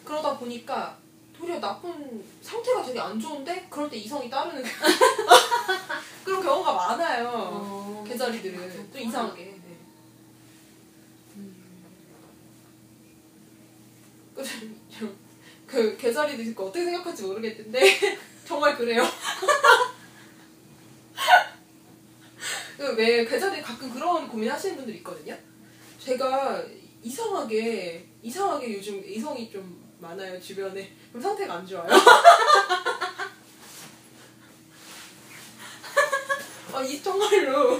그러다 0.05 0.37
보니까 0.37 0.97
도리어 1.37 1.59
나쁜 1.59 2.23
상태가 2.41 2.83
되게 2.83 2.99
안 2.99 3.19
좋은데 3.19 3.67
그럴 3.69 3.89
때 3.89 3.97
이성이 3.97 4.29
따르는 4.29 4.63
그런 6.23 6.41
경우가 6.41 6.73
많아요. 6.73 7.29
어. 7.33 8.03
개자리들은 8.07 8.71
좀 8.71 8.89
이상하게. 9.01 9.43
네. 9.43 9.77
그- 14.35 15.15
그 15.67 15.97
개자리들 15.97 16.53
그 16.55 16.63
어떻게 16.63 16.85
생각할지 16.85 17.23
모르겠는데 17.23 17.79
정말 18.47 18.77
그래요. 18.77 19.03
그왜 22.77 23.25
개자리 23.25 23.61
가끔 23.61 23.89
그런 23.91 24.27
고민하시는 24.27 24.75
분들 24.75 24.95
있거든요. 24.97 25.35
제가 25.99 26.63
이상하게 27.01 28.05
이상하게 28.21 28.75
요즘 28.75 29.03
이성이 29.05 29.49
좀 29.49 29.84
많아요 29.99 30.39
주변에 30.39 30.93
그럼 31.09 31.21
상태가 31.21 31.55
안 31.55 31.65
좋아요. 31.67 31.87
아이 36.73 37.01
정말로 37.01 37.79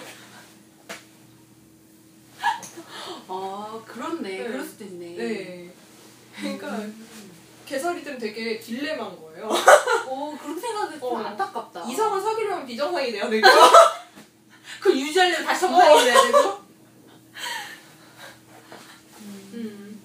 아 3.28 3.84
그렇네. 3.86 4.30
네. 4.30 4.48
그럴 4.48 4.64
수도 4.64 4.86
있네. 4.86 5.16
네. 5.18 5.74
그러니까 6.38 6.80
개자리들은 7.66 8.18
되게 8.20 8.60
딜레마인 8.60 9.20
거예요. 9.20 9.50
오 10.08 10.38
그렇게 10.38 10.62
생각해 10.62 11.00
좀 11.00 11.14
어. 11.14 11.18
안타깝다. 11.18 11.84
이성을 11.90 12.22
사귀려면 12.22 12.66
비정상이 12.66 13.12
돼야 13.12 13.30
되고 13.30 13.48
그 14.80 14.98
유지하려면 14.98 15.46
다시 15.46 15.62
정상이 15.62 16.04
돼야 16.04 16.22
되고. 16.24 16.66
음. 19.54 20.02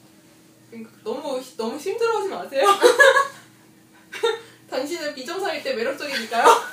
그러니까 0.71 0.90
너무 1.03 1.43
너무 1.57 1.79
힘들어하지 1.79 2.29
마세요. 2.29 2.69
당신은 4.71 5.15
비정상일 5.15 5.63
때 5.63 5.73
매력적이니까요. 5.75 6.45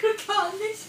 그렇게 0.00 0.24
하면 0.32 0.52
안 0.52 0.58
되지. 0.58 0.84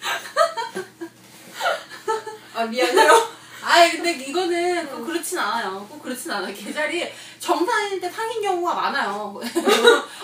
아 2.54 2.64
미안해요. 2.64 3.38
아이 3.62 3.90
근데 3.92 4.12
이거는 4.12 4.88
꼭 4.88 5.04
그렇진 5.04 5.38
않아요. 5.38 5.86
꼭 5.88 6.02
그렇진 6.02 6.30
않아요. 6.30 6.54
개자리 6.54 7.12
정상일 7.38 8.00
때 8.00 8.10
상인 8.10 8.40
경우가 8.42 8.74
많아요. 8.74 9.40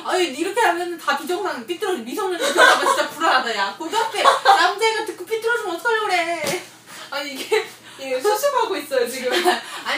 아니 0.04 0.24
이렇게 0.26 0.60
하면 0.60 0.96
다 0.98 1.16
비정상 1.18 1.66
삐뚤어지 1.66 2.02
미성년자 2.02 2.52
들어가면 2.52 2.86
진짜 2.86 3.10
불안하다 3.10 3.56
야. 3.56 3.74
고등학교 3.78 4.22
남자애가 4.22 5.04
듣고 5.04 5.24
삐뚤어지면 5.26 5.74
어떡하려고 5.76 6.06
그래. 6.06 6.62
아니 7.10 7.32
이게 7.34 7.64
이게 7.98 8.20
수습하고 8.20 8.76
있어요 8.76 9.08
지금. 9.08 9.30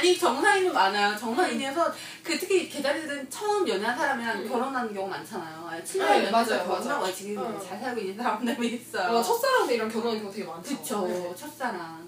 아니 0.07 0.17
정상인은 0.17 0.73
많아요. 0.73 1.17
정상인이어서 1.19 1.93
그 2.23 2.39
특히 2.39 2.69
개자리들은 2.69 3.29
처음 3.29 3.69
연애한 3.69 3.99
사람이랑 3.99 4.39
음. 4.39 4.49
결혼하는 4.49 4.95
경우 4.95 5.09
많잖아요. 5.09 5.67
아니, 5.67 5.83
네, 5.83 5.99
7년 5.99 6.25
연애해서 6.27 6.65
결혼하고. 6.65 7.13
지금 7.13 7.43
어. 7.43 7.59
잘 7.61 7.81
살고 7.81 8.01
있는 8.01 8.17
사람들이 8.17 8.75
있어요. 8.77 9.19
아, 9.19 9.23
첫사랑들이랑 9.23 9.89
결혼하는 9.89 10.21
경우 10.21 10.33
되게 10.33 10.47
많죠. 10.47 10.77
그쵸 10.77 11.07
네. 11.09 11.35
첫사랑. 11.35 12.07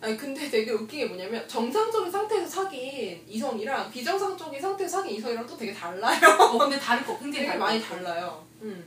아니 0.00 0.16
근데 0.16 0.48
되게 0.48 0.70
웃긴 0.70 1.00
게 1.00 1.06
뭐냐면 1.06 1.48
정상적인 1.48 2.12
상태에서 2.12 2.46
사귄 2.46 3.24
이성이랑 3.26 3.90
비정상적인 3.90 4.60
상태에서 4.60 4.98
사귄 4.98 5.16
이성이랑 5.16 5.46
또 5.46 5.56
되게 5.56 5.72
달라요. 5.74 6.18
어 6.38 6.58
근데 6.58 6.78
다를 6.78 7.04
거 7.04 7.18
굉장히 7.18 7.46
되게 7.46 7.58
많이. 7.58 7.82
달라요. 7.82 8.44
음. 8.62 8.84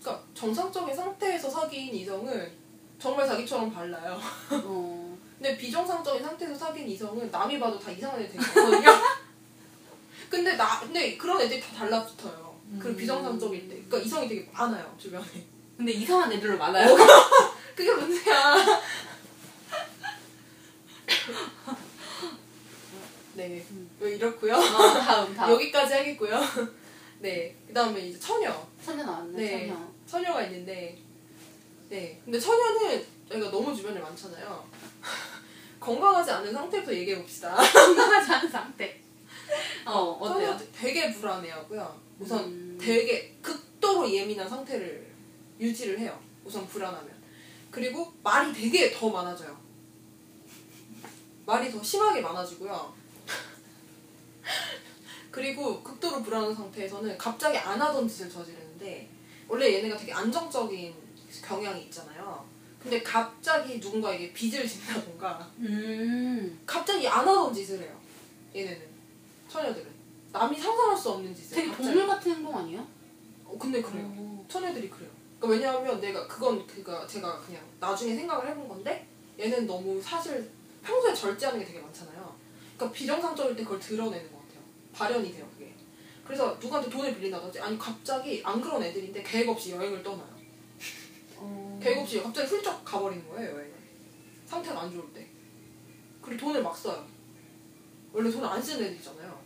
그러니까 0.00 0.24
정상적인 0.34 0.96
상태에서 0.96 1.48
사귄 1.48 1.94
이성은 1.94 2.50
정말 2.98 3.28
자기처럼 3.28 3.72
발라요. 3.72 4.18
어. 4.64 4.99
근데 5.40 5.56
비정상적인 5.56 6.22
상태에서 6.22 6.54
사귄 6.54 6.86
이성은 6.86 7.30
남이 7.30 7.58
봐도 7.58 7.78
다 7.78 7.90
이상한 7.90 8.20
애들 8.20 8.38
있거든요. 8.38 8.90
근데 10.28 10.54
나 10.54 10.80
근데 10.80 11.16
그런 11.16 11.40
애들이 11.40 11.58
다 11.58 11.68
달라붙어요. 11.78 12.60
그 12.78 12.88
음. 12.88 12.96
비정상적일 12.96 13.62
때. 13.62 13.76
그러니까 13.76 13.98
이성이 14.00 14.28
되게 14.28 14.46
많아요 14.52 14.94
주변에. 14.98 15.24
근데 15.78 15.92
이상한 15.92 16.30
애들로 16.30 16.58
많아요. 16.58 16.94
그게 17.74 17.90
문제야. 17.90 18.54
네. 23.32 23.64
음. 23.70 23.90
이렇고요. 23.98 24.54
어, 24.56 24.60
다음 24.60 25.32
다음. 25.34 25.52
여기까지 25.54 25.94
하겠고요. 25.94 26.38
네. 27.20 27.56
그 27.66 27.72
다음에 27.72 28.00
이제 28.00 28.20
처녀. 28.20 28.66
처녀 28.84 29.04
나왔네. 29.04 29.38
네. 29.38 29.68
처녀. 29.68 29.88
처녀가 30.06 30.42
있는데, 30.44 30.98
네. 31.88 32.20
근데 32.26 32.38
처녀는 32.38 33.06
저희가 33.30 33.50
너무 33.50 33.74
주변에 33.74 34.00
많잖아요. 34.00 34.68
건강하지 35.78 36.30
않은 36.32 36.52
상태부터 36.52 36.92
얘기해 36.92 37.18
봅시다. 37.18 37.54
건강하지 37.72 38.32
않은 38.32 38.50
상태. 38.50 39.00
어 39.86 40.18
어때요? 40.20 40.58
되게 40.72 41.12
불안해하고요. 41.12 42.00
우선 42.18 42.44
음. 42.44 42.78
되게 42.80 43.36
극도로 43.40 44.12
예민한 44.12 44.48
상태를 44.48 45.10
유지를 45.60 45.98
해요. 46.00 46.18
우선 46.44 46.66
불안하면. 46.66 47.10
그리고 47.70 48.12
말이 48.22 48.52
되게 48.52 48.92
더 48.92 49.08
많아져요. 49.08 49.56
말이 51.46 51.70
더 51.70 51.82
심하게 51.82 52.20
많아지고요. 52.20 52.94
그리고 55.30 55.82
극도로 55.82 56.22
불안한 56.22 56.54
상태에서는 56.54 57.16
갑자기 57.16 57.56
안 57.56 57.80
하던 57.80 58.08
짓을 58.08 58.28
저지르는데 58.28 59.08
원래 59.48 59.72
얘네가 59.74 59.96
되게 59.96 60.12
안정적인 60.12 60.94
경향이 61.44 61.84
있잖아요. 61.84 62.44
근데 62.82 63.02
갑자기 63.02 63.78
누군가에게 63.78 64.32
빚을 64.32 64.66
진다던가 64.66 65.50
음. 65.60 66.60
갑자기 66.66 67.06
안 67.06 67.26
하던 67.28 67.52
짓을 67.52 67.80
해요. 67.80 68.00
얘네는 68.54 68.80
처녀들은 69.48 69.86
남이 70.32 70.58
상상할 70.58 70.96
수 70.96 71.10
없는 71.10 71.34
짓을 71.34 71.56
되게 71.56 71.68
갑자기. 71.68 71.88
동물 71.88 72.06
같은 72.06 72.32
행동 72.32 72.56
아니에요? 72.56 72.86
어, 73.44 73.58
근데 73.58 73.82
그래요. 73.82 74.04
어. 74.16 74.46
처녀들이 74.48 74.88
그래요. 74.88 75.10
그러니까 75.38 75.66
왜냐하면 75.68 76.00
내가 76.00 76.26
그건 76.26 76.66
그가 76.66 77.06
제가 77.06 77.38
그냥 77.40 77.60
나중에 77.78 78.14
생각을 78.14 78.48
해본 78.48 78.68
건데 78.68 79.06
얘는 79.38 79.66
너무 79.66 80.00
사실 80.00 80.50
평소에 80.82 81.12
절제하는 81.14 81.60
게 81.60 81.66
되게 81.66 81.80
많잖아요. 81.80 82.34
그러니까 82.76 82.96
비정상적일 82.96 83.56
때 83.56 83.62
그걸 83.62 83.78
드러내는 83.78 84.32
것 84.32 84.38
같아요. 84.38 84.60
발현이 84.94 85.32
돼요 85.32 85.46
그게. 85.52 85.74
그래서 86.24 86.56
누구한테 86.60 86.88
돈을 86.88 87.14
빌린다든지 87.16 87.60
아니 87.60 87.78
갑자기 87.78 88.40
안 88.44 88.60
그런 88.60 88.82
애들인데 88.82 89.22
계획 89.22 89.48
없이 89.48 89.72
여행을 89.72 90.02
떠나요. 90.02 90.29
어. 91.80 91.82
계획 91.82 91.98
없이 91.98 92.22
갑자기 92.22 92.48
훌쩍 92.48 92.84
가버리는 92.84 93.26
거예요 93.28 93.50
여행을. 93.50 93.74
상태가 94.46 94.82
안 94.82 94.92
좋을 94.92 95.12
때. 95.14 95.26
그리고 96.20 96.46
돈을 96.46 96.62
막 96.62 96.76
써요. 96.76 97.06
원래 98.12 98.30
돈을 98.30 98.46
안 98.46 98.62
쓰는 98.62 98.86
애들이잖아요. 98.86 99.40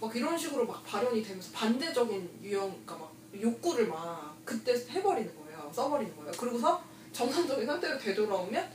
막 0.00 0.16
이런 0.16 0.36
식으로 0.36 0.66
막 0.66 0.84
발현이 0.84 1.22
되면서 1.22 1.50
반대적인 1.52 2.40
유형, 2.42 2.68
그러니까 2.84 2.96
막 2.96 3.12
욕구를 3.40 3.86
막 3.88 4.36
그때 4.44 4.72
해버리는 4.72 5.34
거예요. 5.36 5.70
써버리는 5.72 6.14
거예요. 6.16 6.32
그리고서 6.32 6.82
정상적인 7.12 7.66
상태로 7.66 7.98
되돌아오면 7.98 8.70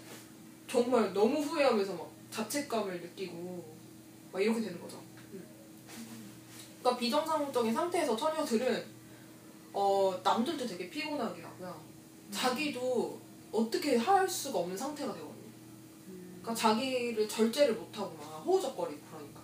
정말 0.68 1.14
너무 1.14 1.40
후회하면서 1.42 1.94
막 1.94 2.10
자책감을 2.32 3.02
느끼고 3.02 3.66
막 4.32 4.42
이렇게 4.42 4.62
되는 4.62 4.80
거죠. 4.82 5.02
그러니까 6.80 7.00
비정상적인 7.00 7.74
상태에서 7.74 8.16
처녀들은 8.16 8.86
어, 9.74 10.22
남들도 10.24 10.66
되게 10.66 10.90
피곤하게 10.90 11.42
하고요. 11.42 11.85
자기도 12.36 13.18
어떻게 13.50 13.96
할 13.96 14.28
수가 14.28 14.60
없는 14.60 14.78
상태가 14.78 15.14
되거든요. 15.14 15.36
그러니까 16.42 16.54
자기를 16.54 17.30
절제를 17.30 17.76
못하고 17.76 18.14
막 18.18 18.44
호우적거리고 18.46 19.00
그러니까. 19.10 19.42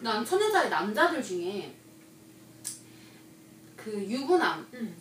난 0.00 0.24
천여자의 0.24 0.68
남자들 0.68 1.22
중에 1.22 1.72
그 3.76 4.04
유부남, 4.04 4.68
음. 4.74 4.96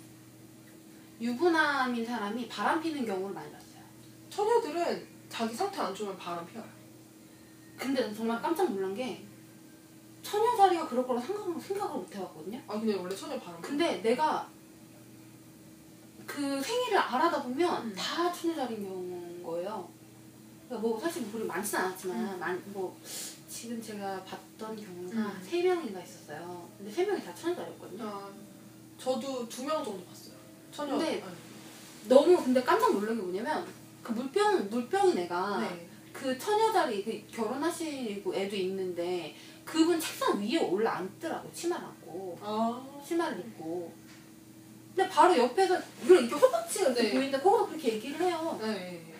유부남인 1.20 2.06
사람이 2.06 2.48
바람 2.48 2.80
피는 2.80 3.06
경우를 3.06 3.34
많이 3.34 3.52
봤어요. 3.52 3.82
처녀들은 4.30 5.08
자기 5.30 5.56
상태 5.56 5.82
안 5.82 5.96
좋으면 5.96 6.16
바람 6.16 6.46
피워요. 6.46 6.70
근데 7.76 8.02
난 8.02 8.16
정말 8.16 8.40
깜짝 8.40 8.72
놀란 8.72 8.94
게 8.94 9.26
처녀자리가 10.24 10.88
그럴 10.88 11.08
거라 11.08 11.20
생각, 11.22 11.46
생각을 11.62 11.96
못 12.00 12.16
해봤거든요. 12.16 12.62
아 12.68 12.74
근데 12.80 12.96
원래 12.96 13.16
처녀 13.16 13.40
바람. 13.40 13.62
근데 13.62 14.02
내가 14.02 14.48
그 16.26 16.62
생일을 16.62 16.98
알아다 16.98 17.44
보면 17.44 17.84
음. 17.88 17.96
다 17.96 18.32
처녀자리인 18.32 18.84
경우인 18.84 19.44
거예요. 19.44 19.88
그러니까 20.68 20.88
뭐 20.88 21.00
사실 21.00 21.22
뭐 21.24 21.46
많지는 21.46 21.86
않았지만 21.86 22.40
만- 22.40 22.62
뭐 22.68 22.98
지금 23.48 23.82
제가 23.82 24.22
봤던 24.26 24.76
경우가 24.76 25.16
음. 25.18 25.42
세 25.42 25.64
명인가 25.64 26.02
있었어요. 26.02 26.68
근데 26.78 26.92
세 26.92 27.06
명이 27.06 27.24
다 27.24 27.34
처녀자리였거든요. 27.34 28.04
아, 28.06 28.30
저도 28.98 29.48
두 29.48 29.64
명 29.64 29.84
정도 29.84 30.04
봤어요. 30.06 30.34
처녀. 30.72 30.98
근데 30.98 31.22
아니, 31.24 31.34
너무 32.10 32.36
근데 32.44 32.62
깜짝 32.64 32.92
놀란 32.94 33.16
게 33.16 33.22
뭐냐면 33.22 33.66
그 34.04 34.12
물병 34.12 34.70
물병인 34.70 35.18
애가 35.20 35.60
네. 35.62 35.88
그 36.12 36.38
처녀자리 36.38 37.04
그 37.06 37.36
결혼하시고 37.36 38.34
애도 38.36 38.56
있는데 38.58 39.36
그분 39.68 40.00
책상 40.00 40.42
위에 40.42 40.58
올라 40.58 40.98
앉더라고 40.98 41.52
치마를 41.52 41.86
앉고 41.86 42.40
아. 42.42 42.82
치마를 43.06 43.40
입고 43.40 43.92
근데 44.96 45.10
바로 45.10 45.38
옆에서 45.38 45.78
이걸 46.04 46.22
이렇게 46.22 46.34
허벅지가 46.34 46.86
이렇게 46.88 47.04
네. 47.04 47.12
보이는데 47.12 47.40
거기서 47.40 47.68
그렇게 47.68 47.94
얘기를 47.94 48.20
해요. 48.20 48.58
네. 48.60 49.14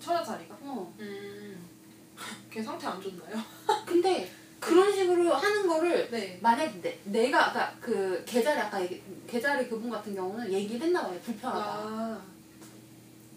처녀 0.00 0.24
자리가. 0.24 0.56
어. 0.62 0.92
음. 0.98 1.68
걔 2.50 2.60
상태 2.60 2.88
안 2.88 3.00
좋나요? 3.00 3.36
근데 3.86 4.28
그런 4.58 4.92
식으로 4.92 5.32
하는 5.32 5.68
거를 5.68 6.10
네. 6.10 6.38
만약에 6.42 6.80
내, 6.82 6.98
내가 7.04 7.50
아까 7.50 7.72
그 7.80 8.24
계자리 8.26 8.58
아까 8.58 8.82
얘기, 8.82 9.00
계자리 9.28 9.68
그분 9.68 9.88
같은 9.88 10.16
경우는 10.16 10.52
얘기를 10.52 10.86
했나 10.86 11.02
봐요 11.02 11.20
불편하다. 11.24 11.64
아. 11.64 12.22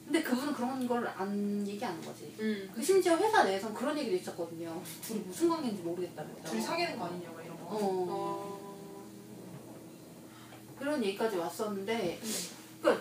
근데 0.06 0.22
그분은 0.22 0.54
그런 0.54 0.88
걸 0.88 1.08
안 1.08 1.66
얘기하는 1.68 2.02
거지. 2.02 2.34
음. 2.40 2.70
그 2.76 2.82
심지어 2.84 3.16
회사 3.18 3.44
내에선 3.44 3.74
그런 3.74 3.98
얘기도 3.98 4.16
있었거든요. 4.18 4.82
둘이 5.02 5.20
무슨 5.22 5.50
관계인지 5.50 5.82
모르겠다면서. 5.84 6.44
둘이 6.50 6.62
사귀는 6.62 6.98
거 7.00 7.06
아니냐 7.06 7.32
막 7.32 7.44
이런 7.44 7.58
거. 7.60 7.66
어. 7.72 8.64
그런 10.78 11.04
얘기까지 11.04 11.38
왔었는데 11.38 12.20
네. 12.22 12.98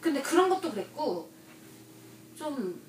근데 0.00 0.22
그런 0.22 0.48
것도 0.48 0.70
그랬고 0.70 1.28
좀 2.36 2.80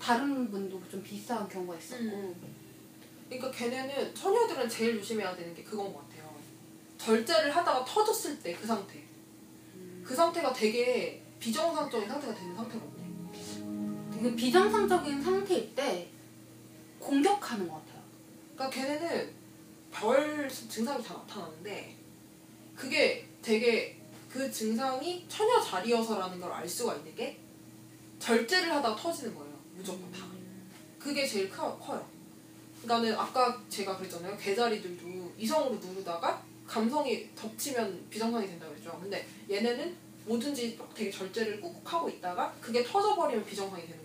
다른 0.00 0.50
분도 0.50 0.80
좀 0.88 1.02
비슷한 1.02 1.48
경우가 1.48 1.76
있었고 1.76 2.04
음. 2.04 2.34
그러니까 3.28 3.50
걔네는 3.50 4.14
처녀들은 4.14 4.68
제일 4.68 4.98
조심해야 4.98 5.34
되는 5.36 5.54
게 5.54 5.62
그건 5.64 5.92
것 5.92 6.00
같아요. 6.08 6.32
절제를 6.98 7.54
하다가 7.54 7.84
터졌을 7.84 8.38
때 8.40 8.54
그 8.54 8.66
상태. 8.66 9.02
그 10.04 10.14
상태가 10.14 10.52
되게 10.52 11.22
비정상적인 11.40 12.08
상태가 12.08 12.34
되는 12.34 12.54
상태거든요. 12.54 12.93
되게 14.24 14.36
비정상적인 14.36 15.22
상태일 15.22 15.74
때 15.74 16.08
공격하는 16.98 17.68
것 17.68 17.74
같아요. 17.84 18.02
그러니까 18.54 18.70
걔네는 18.80 19.30
별 19.92 20.48
증상이 20.48 21.02
다 21.04 21.14
나타나는데 21.14 21.94
그게 22.74 23.28
되게 23.42 24.00
그 24.30 24.50
증상이 24.50 25.24
처녀 25.28 25.60
자리여서라는 25.60 26.40
걸 26.40 26.50
알 26.50 26.68
수가 26.68 26.94
있는 26.96 27.14
게 27.14 27.38
절제를 28.18 28.72
하다가 28.72 28.96
터지는 28.96 29.34
거예요. 29.34 29.52
무조건 29.74 30.10
다. 30.10 30.20
그게 30.98 31.26
제일 31.26 31.50
커, 31.50 31.76
커요. 31.78 32.04
그러니까는 32.82 33.18
아까 33.18 33.62
제가 33.68 33.96
그랬잖아요. 33.98 34.36
개자리들도 34.38 35.32
이성으로 35.38 35.74
누르다가 35.76 36.42
감성이 36.66 37.28
덮치면 37.34 38.08
비정상이 38.08 38.46
된다고 38.46 38.72
그랬죠. 38.72 38.98
근데 39.00 39.26
얘네는 39.50 39.94
뭐든지 40.24 40.76
막 40.78 40.94
되게 40.94 41.10
절제를 41.10 41.60
꾹꾹 41.60 41.82
하고 41.84 42.08
있다가 42.08 42.54
그게 42.60 42.82
터져버리면 42.82 43.44
비정상이 43.44 43.82
되는 43.82 43.98
거예요. 43.98 44.03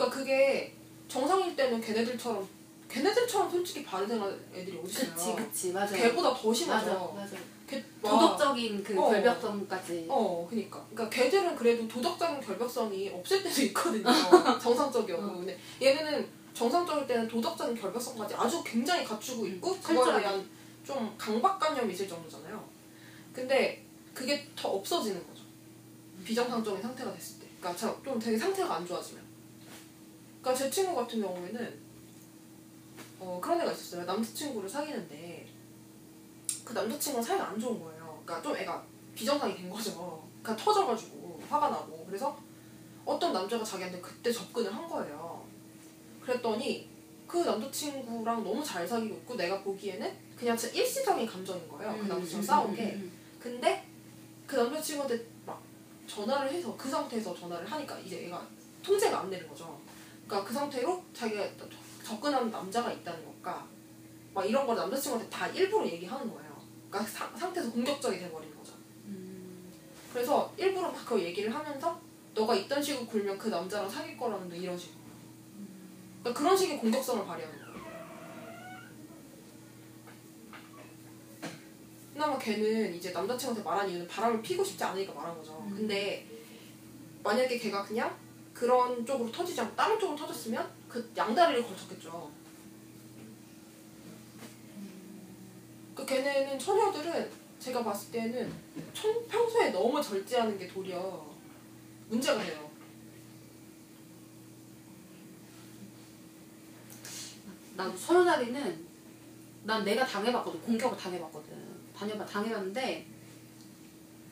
그러니까 0.00 0.10
그게 0.18 0.72
정상일 1.08 1.54
때는 1.54 1.80
걔네들처럼 1.80 2.48
걔네들처럼 2.88 3.50
솔직히 3.50 3.84
바른 3.84 4.06
애들이 4.54 4.78
어디 4.82 4.90
있어요. 4.90 5.14
그치 5.14 5.34
그치 5.36 5.72
맞아. 5.72 5.94
걔보다 5.94 6.34
더 6.34 6.48
맞아 6.48 6.54
심하죠. 6.58 7.12
맞아. 7.14 7.36
걔, 7.68 7.84
와. 8.02 8.10
도덕적인 8.10 8.82
그 8.82 8.98
어. 8.98 9.10
결벽성까지. 9.10 10.06
어, 10.08 10.46
그니까. 10.48 10.84
그니까 10.88 11.08
걔들은 11.08 11.54
그래도 11.54 11.86
도덕적인 11.86 12.40
결벽성이 12.40 13.10
없을 13.10 13.42
때도 13.42 13.60
있거든요. 13.62 14.04
정상적이어도. 14.60 15.22
어. 15.24 15.34
근데 15.36 15.56
얘네는 15.80 16.26
정상적일 16.54 17.06
때는 17.06 17.28
도덕적인 17.28 17.76
결벽성까지 17.80 18.34
아주 18.34 18.62
굉장히 18.64 19.04
갖추고 19.04 19.46
있고 19.46 19.70
그거에 19.76 19.96
철저하게. 19.96 20.22
대한 20.24 20.50
좀 20.84 21.14
강박관념이 21.16 21.92
있을 21.92 22.08
정도잖아요. 22.08 22.64
근데 23.32 23.84
그게 24.14 24.48
더 24.56 24.70
없어지는 24.70 25.24
거죠. 25.28 25.42
비정상적인 26.24 26.82
상태가 26.82 27.12
됐을 27.12 27.38
때. 27.40 27.46
그러니까 27.60 27.78
참- 27.80 28.02
좀 28.04 28.18
되게 28.18 28.36
상태가 28.36 28.74
안 28.76 28.86
좋아지면. 28.86 29.29
그러니까 30.40 30.54
제 30.54 30.70
친구 30.70 30.94
같은 30.94 31.20
경우에는 31.20 31.80
어, 33.20 33.38
그런 33.42 33.60
애가 33.60 33.72
있었어요. 33.72 34.04
남자친구를 34.04 34.68
사귀는데 34.68 35.46
그 36.64 36.72
남자친구랑 36.72 37.22
사이가 37.22 37.48
안 37.48 37.60
좋은 37.60 37.78
거예요. 37.80 38.20
그러니까 38.24 38.42
좀 38.42 38.56
애가 38.56 38.82
비정상이 39.14 39.54
된 39.56 39.68
거죠. 39.68 40.22
그러니까 40.42 40.64
터져가지고 40.64 41.40
화가 41.48 41.68
나고 41.68 42.04
그래서 42.06 42.38
어떤 43.04 43.32
남자가 43.32 43.62
자기한테 43.64 44.00
그때 44.00 44.32
접근을 44.32 44.74
한 44.74 44.88
거예요. 44.88 45.44
그랬더니 46.22 46.88
그 47.26 47.38
남자친구랑 47.38 48.42
너무 48.42 48.64
잘 48.64 48.86
사귀고 48.86 49.16
있고 49.16 49.36
내가 49.36 49.62
보기에는 49.62 50.16
그냥 50.36 50.56
진짜 50.56 50.74
일시적인 50.76 51.26
감정인 51.26 51.68
거예요. 51.68 51.96
그 52.00 52.06
남자친구 52.06 52.44
싸운 52.44 52.74
게. 52.74 52.92
음, 52.94 53.12
근데 53.38 53.86
그 54.46 54.56
남자친구한테 54.56 55.26
막 55.44 55.62
전화를 56.06 56.52
해서 56.52 56.74
그 56.76 56.88
상태에서 56.88 57.34
전화를 57.34 57.70
하니까 57.70 57.98
이제 57.98 58.24
얘가 58.24 58.46
통제가 58.82 59.20
안 59.20 59.30
되는 59.30 59.46
거죠. 59.48 59.79
그러니까 60.30 60.44
그 60.48 60.54
상태로 60.54 61.02
자기가 61.12 61.44
접근하는 62.04 62.50
남자가 62.52 62.92
있다는 62.92 63.24
것과 63.24 63.66
막 64.32 64.44
이런 64.48 64.64
걸 64.64 64.76
남자친구한테 64.76 65.28
다 65.28 65.48
일부러 65.48 65.84
얘기하는 65.86 66.30
거예요. 66.32 66.56
그러니까 66.88 67.10
사- 67.10 67.36
상태에서 67.36 67.72
공격적이 67.72 68.20
돼버린 68.20 68.54
거죠. 68.56 68.74
음. 69.06 69.72
그래서 70.12 70.52
일부러 70.56 70.88
막 70.92 71.04
그 71.04 71.20
얘기를 71.20 71.52
하면서 71.52 72.00
너가 72.34 72.54
이딴 72.54 72.80
식으로 72.80 73.06
굴면 73.06 73.36
그 73.38 73.48
남자랑 73.48 73.90
사귈 73.90 74.16
거라는 74.16 74.48
데 74.48 74.56
이런 74.58 74.78
식으로. 74.78 75.00
그러니까 76.22 76.40
그런 76.40 76.56
식의 76.56 76.78
공격성을 76.78 77.26
발휘하는 77.26 77.58
거예요. 77.58 77.70
그나마 82.12 82.38
걔는 82.38 82.94
이제 82.94 83.10
남자친구한테 83.10 83.62
말한 83.68 83.88
이유는 83.90 84.06
바람을 84.06 84.42
피고 84.42 84.62
싶지 84.62 84.84
않으니까 84.84 85.12
말한 85.12 85.36
거죠. 85.38 85.60
음. 85.66 85.74
근데 85.76 86.24
만약에 87.24 87.58
걔가 87.58 87.82
그냥 87.84 88.16
그런 88.60 89.06
쪽으로 89.06 89.32
터지지 89.32 89.58
않고 89.62 89.74
다른 89.74 89.98
쪽으로 89.98 90.18
터졌으면 90.18 90.70
그 90.86 91.10
양다리를 91.16 91.66
걸쳤겠죠. 91.66 92.30
그 95.94 96.04
걔네는 96.04 96.58
처녀들은 96.58 97.30
제가 97.58 97.82
봤을 97.82 98.12
때는 98.12 98.52
청- 98.92 99.26
평소에 99.28 99.70
너무 99.70 100.02
절제하는 100.02 100.58
게 100.58 100.68
도리어 100.68 101.26
문제가 102.10 102.42
돼요. 102.44 102.70
나도 107.76 107.96
서너 107.96 108.24
자리는 108.26 108.86
난 109.64 109.82
내가 109.86 110.04
당해봤거든 110.04 110.60
공격을 110.60 110.98
당해봤거든 110.98 111.56
당해봐 111.96 112.26
당해봤는데 112.26 113.06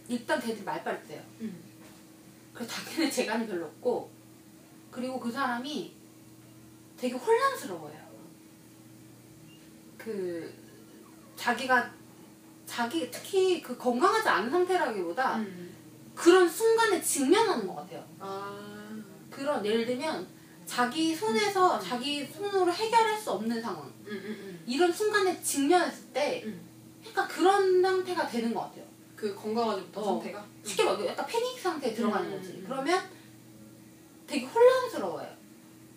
일단 0.09 0.39
걔들이 0.39 0.63
말빨대요 0.65 1.23
음. 1.41 1.63
그래서 2.53 2.71
당연히 2.75 3.11
재간이 3.11 3.47
별로 3.47 3.65
없고 3.67 4.18
그리고 4.91 5.19
그 5.21 5.31
사람이 5.31 5.95
되게 6.97 7.15
혼란스러워요 7.15 8.09
그 9.97 10.53
자기가 11.37 11.91
자기 12.67 13.11
특히 13.11 13.63
그 13.63 13.77
건강하지 13.77 14.29
않은 14.29 14.51
상태라기보다 14.51 15.37
음. 15.37 15.75
그런 16.15 16.49
순간에 16.49 17.01
직면하는 17.01 17.67
것 17.67 17.77
같아요 17.77 18.05
아. 18.19 19.03
그런 19.31 19.65
예를 19.65 19.87
들면 19.87 20.27
자기 20.67 21.15
손에서 21.15 21.79
자기 21.81 22.27
손으로 22.27 22.73
해결할 22.73 23.17
수 23.19 23.31
없는 23.33 23.63
상황 23.63 23.87
음, 23.87 24.11
음, 24.11 24.65
이런 24.67 24.93
순간에 24.93 25.41
직면했을 25.41 26.13
때 26.13 26.43
음. 26.45 26.69
약간 27.07 27.27
그런 27.29 27.81
상태가 27.83 28.29
되는 28.29 28.53
것 28.53 28.61
같아요. 28.63 28.85
그 29.17 29.35
건강하지부터 29.35 30.01
어. 30.01 30.05
상태가. 30.05 30.45
쉽게 30.65 30.85
말해 30.85 31.07
약간 31.09 31.27
패닉 31.27 31.59
상태에 31.59 31.95
들어가는 31.95 32.31
음, 32.31 32.37
거지. 32.37 32.51
음. 32.53 32.65
그러면 32.67 33.03
되게 34.29 34.47
혼란스러워요. 34.47 35.27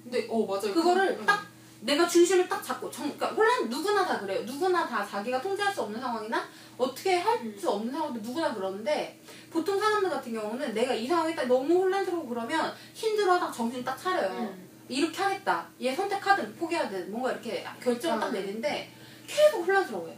근데 0.04 0.26
어 0.30 0.46
맞아요. 0.46 0.74
그거를 0.74 1.18
그- 1.18 1.26
딱 1.26 1.46
내가 1.82 2.08
중심을 2.08 2.48
딱 2.48 2.64
잡고 2.64 2.90
정, 2.92 3.06
그러니까 3.18 3.28
혼란 3.36 3.70
누구나 3.70 4.06
다 4.06 4.20
그래요. 4.20 4.42
누구나 4.44 4.88
다 4.88 5.06
자기가 5.06 5.42
통제할 5.42 5.74
수 5.74 5.82
없는 5.82 6.00
상황이나 6.00 6.48
어떻게 6.78 7.16
할 7.18 7.40
음. 7.42 7.56
수 7.60 7.70
없는 7.70 7.92
상황도 7.92 8.20
누구나 8.22 8.54
그러는데 8.54 9.20
보통 9.52 9.80
사람들 9.80 10.10
같은 10.10 10.32
경우는 10.34 10.74
내가 10.74 10.94
이 10.94 11.08
상황이 11.08 11.36
딱 11.36 11.46
너무 11.48 11.74
혼란스러워 11.82 12.28
그러면 12.28 12.74
힘들어 12.94 13.40
딱 13.40 13.52
정신 13.52 13.84
딱 13.84 13.98
차려요. 13.98 14.32
음. 14.40 14.70
이렇게 14.88 15.22
하겠다. 15.22 15.68
얘 15.82 15.94
선택하든 15.96 16.56
포기하든 16.56 17.12
뭔가 17.12 17.32
이렇게 17.32 17.66
결정을 17.82 18.20
딱 18.20 18.28
아. 18.28 18.32
내리는데 18.32 18.92
계속 19.28 19.66
혼란스러워요. 19.66 20.16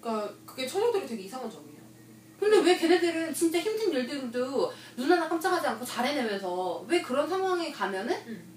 그러니까 0.00 0.32
그게 0.46 0.66
처녀들이 0.66 1.06
되게 1.06 1.22
이상한 1.24 1.50
점이에요. 1.50 1.73
근데 2.38 2.58
왜 2.58 2.76
걔네들은 2.76 3.32
진짜 3.32 3.58
힘든 3.58 3.92
일들도 3.92 4.72
눈 4.96 5.10
하나 5.10 5.28
깜짝하지 5.28 5.66
않고 5.68 5.84
잘 5.84 6.06
해내면서 6.06 6.84
왜 6.88 7.00
그런 7.00 7.28
상황에 7.28 7.70
가면은 7.70 8.14
음. 8.26 8.54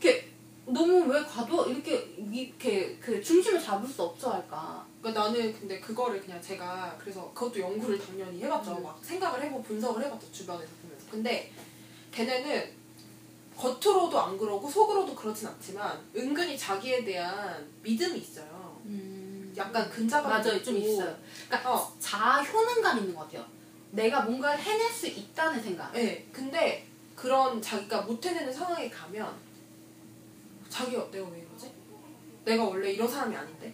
이렇게 0.00 0.30
너무 0.66 1.04
왜 1.12 1.22
과도 1.22 1.66
이렇게 1.66 2.14
이렇게 2.32 2.96
그 2.98 3.22
중심을 3.22 3.60
잡을 3.60 3.88
수 3.88 4.02
없어 4.02 4.32
할까? 4.32 4.84
그러니까 5.00 5.24
나는 5.24 5.52
근데 5.52 5.78
그거를 5.78 6.20
그냥 6.20 6.40
제가 6.40 6.96
그래서 6.98 7.30
그것도 7.34 7.60
연구를 7.60 7.98
당연히 7.98 8.42
해봤죠. 8.42 8.78
음. 8.78 8.82
막 8.82 8.98
생각을 9.02 9.42
해보고 9.42 9.62
분석을 9.62 10.04
해봤죠 10.04 10.32
주변에서 10.32 10.72
보면서. 10.82 11.10
근데 11.10 11.52
걔네는 12.12 12.84
겉으로도 13.56 14.18
안 14.18 14.36
그러고 14.38 14.68
속으로도 14.68 15.14
그렇진 15.14 15.46
않지만 15.48 16.00
은근히 16.16 16.58
자기에 16.58 17.04
대한 17.04 17.68
믿음이 17.82 18.18
있어요. 18.18 18.53
약간 19.56 19.88
근자감 19.90 20.30
맞아요, 20.30 20.62
좀 20.62 20.76
있어요. 20.76 21.16
그러니까 21.48 21.72
어, 21.72 21.92
자아 21.98 22.42
효능감 22.42 22.98
있는 22.98 23.14
것 23.14 23.22
같아요. 23.22 23.46
내가 23.92 24.22
뭔가를 24.22 24.60
해낼 24.60 24.90
수 24.90 25.06
있다는 25.06 25.62
생각. 25.62 25.92
네. 25.92 26.26
근데 26.32 26.86
그런 27.14 27.62
자기가 27.62 28.02
못 28.02 28.24
해내는 28.24 28.52
상황에 28.52 28.90
가면 28.90 29.32
자기가 30.68 31.10
내가 31.10 31.28
왜 31.28 31.38
이러지? 31.38 31.72
내가 32.44 32.64
원래 32.64 32.90
이런 32.92 33.06
사람이 33.08 33.36
아닌데. 33.36 33.72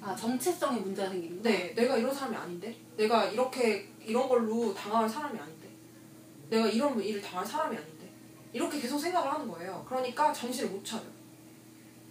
아 0.00 0.16
정체성에 0.16 0.80
문제가 0.80 1.08
생기는 1.10 1.42
거. 1.42 1.48
네, 1.48 1.74
내가 1.74 1.96
이런 1.96 2.12
사람이 2.12 2.36
아닌데. 2.36 2.76
내가 2.96 3.26
이렇게 3.26 3.88
이런 4.00 4.28
걸로 4.28 4.74
당할 4.74 5.08
사람이 5.08 5.38
아닌데. 5.38 5.68
내가 6.48 6.66
이런 6.66 7.00
일을 7.00 7.20
당할 7.22 7.46
사람이 7.46 7.76
아닌데. 7.76 8.10
이렇게 8.52 8.80
계속 8.80 8.98
생각을 8.98 9.32
하는 9.32 9.46
거예요. 9.48 9.84
그러니까 9.88 10.32
정신을 10.32 10.70
못 10.70 10.84
차려. 10.84 11.02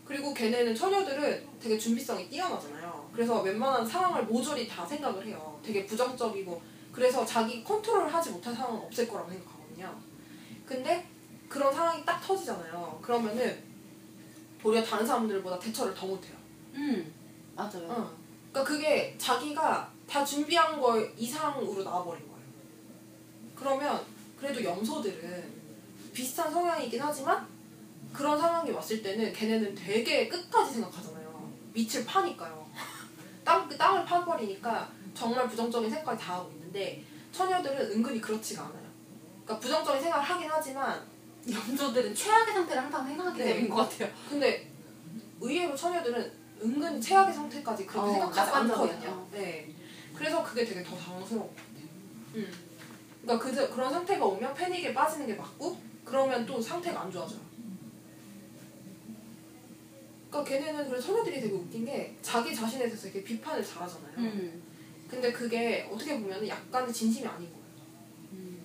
그리고 0.05 0.33
걔네는 0.33 0.73
처녀들은 0.73 1.47
되게 1.61 1.77
준비성이 1.77 2.29
뛰어나잖아요. 2.29 2.78
그래서 3.19 3.41
웬만한 3.41 3.85
상황을 3.85 4.23
모조리 4.23 4.65
다 4.65 4.85
생각을 4.85 5.25
해요. 5.25 5.59
되게 5.61 5.85
부정적이고 5.85 6.61
그래서 6.89 7.25
자기 7.25 7.61
컨트롤을 7.65 8.13
하지 8.13 8.29
못할 8.29 8.55
상황은 8.55 8.79
없을 8.85 9.09
거라고 9.09 9.29
생각하거든요. 9.29 9.93
근데 10.65 11.05
그런 11.49 11.73
상황이 11.73 12.05
딱 12.05 12.21
터지잖아요. 12.21 12.97
그러면은 13.01 13.61
도리어 14.61 14.81
다른 14.81 15.05
사람들보다 15.05 15.59
대처를 15.59 15.93
더 15.93 16.07
못해요. 16.07 16.33
음 16.75 17.13
맞아요. 17.57 17.89
어. 17.89 18.09
그러니까 18.53 18.63
그게 18.63 19.13
자기가 19.17 19.91
다 20.09 20.23
준비한 20.23 20.79
거 20.79 20.97
이상으로 21.17 21.83
나와버린 21.83 22.25
거예요. 22.25 22.43
그러면 23.53 24.01
그래도 24.39 24.63
염소들은 24.63 25.53
비슷한 26.13 26.49
성향이긴 26.49 27.01
하지만 27.01 27.45
그런 28.13 28.39
상황이 28.39 28.71
왔을 28.71 29.03
때는 29.03 29.33
걔네는 29.33 29.75
되게 29.75 30.29
끝까지 30.29 30.75
생각하잖아요. 30.75 31.51
밑을 31.73 32.05
파니까요. 32.05 32.58
땅, 33.49 33.67
땅을 33.67 34.05
파버리니까 34.05 34.87
정말 35.15 35.49
부정적인 35.49 35.89
생각까지 35.89 36.23
다 36.23 36.35
하고 36.35 36.51
있는데 36.51 37.03
처녀들은 37.31 37.93
은근히 37.93 38.21
그렇지가 38.21 38.61
않아요. 38.61 38.83
그러니까 39.43 39.59
부정적인 39.59 40.03
생각을 40.03 40.23
하긴 40.23 40.47
하지만 40.51 41.01
염소들은 41.51 42.13
최악의 42.13 42.53
상태를 42.53 42.83
항상 42.83 43.07
생각하게 43.07 43.43
네. 43.43 43.53
되는 43.55 43.69
것 43.69 43.77
같아요. 43.77 44.07
근데 44.29 44.71
의외로 45.41 45.75
처녀들은 45.75 46.31
은근 46.61 47.01
최악의 47.01 47.33
상태까지 47.33 47.87
그렇게 47.87 48.07
어, 48.07 48.11
생각하지. 48.11 48.51
않거든요. 48.51 49.09
어. 49.09 49.29
네. 49.31 49.73
그래서 50.15 50.43
그게 50.43 50.63
되게 50.63 50.83
더 50.83 50.95
당황스러운 50.95 51.47
것 51.47 51.55
같아요. 51.55 51.87
음. 52.35 52.53
그러니까 53.23 53.49
그, 53.49 53.69
그런 53.73 53.91
상태가 53.91 54.25
오면 54.25 54.53
패닉에 54.53 54.93
빠지는 54.93 55.25
게 55.25 55.33
맞고 55.33 55.75
그러면 56.05 56.45
또 56.45 56.61
상태가 56.61 57.01
안 57.01 57.11
좋아져요. 57.11 57.39
그러니까 60.29 60.43
걔네는 60.43 60.89
그래 60.89 61.01
처녀들이 61.01 61.41
되게 61.41 61.53
웃긴 61.53 61.85
게 61.85 62.15
자기 62.21 62.53
자신에 62.53 62.83
대해서 62.85 63.03
되게 63.03 63.23
비판을 63.23 63.65
잘하잖아요. 63.65 64.13
음. 64.17 64.61
근데 65.09 65.31
그게 65.31 65.87
어떻게 65.91 66.19
보면 66.19 66.47
약간의 66.47 66.93
진심이 66.93 67.25
아닌 67.27 67.49
거예요. 67.49 67.65
음. 68.33 68.59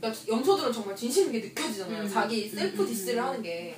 그러니까 0.00 0.22
염소들은 0.28 0.72
정말 0.72 0.94
진심인 0.94 1.32
게 1.32 1.40
느껴지잖아요. 1.40 2.04
음. 2.04 2.08
자기 2.08 2.48
셀프 2.48 2.82
음, 2.82 2.86
diss를. 2.86 3.22
하는 3.22 3.42
게. 3.42 3.76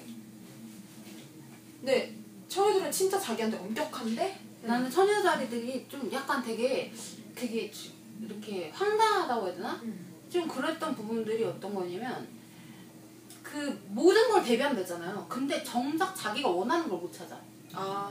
근데 1.81 2.15
처녀들은 2.49 2.93
진짜 2.93 3.19
자기한테 3.19 3.57
엄격한데 3.57 4.39
나는 4.63 4.91
처녀자리들이 4.91 5.87
좀 5.89 6.09
약간 6.13 6.43
되게 6.45 6.93
되게 7.35 7.71
주- 7.71 7.91
이렇게 8.23 8.71
황당하다고 8.71 9.47
해야 9.47 9.57
되나? 9.57 9.81
음. 9.83 10.13
좀 10.31 10.47
그랬던 10.47 10.95
부분들이 10.95 11.43
어떤 11.45 11.75
거냐면 11.75 12.29
그 13.53 13.79
모든 13.89 14.31
걸 14.31 14.43
대변되잖아요. 14.43 15.27
근데 15.29 15.63
정작 15.63 16.15
자기가 16.17 16.49
원하는 16.49 16.89
걸 16.89 16.99
못 16.99 17.13
찾아. 17.13 17.37
아. 17.75 18.11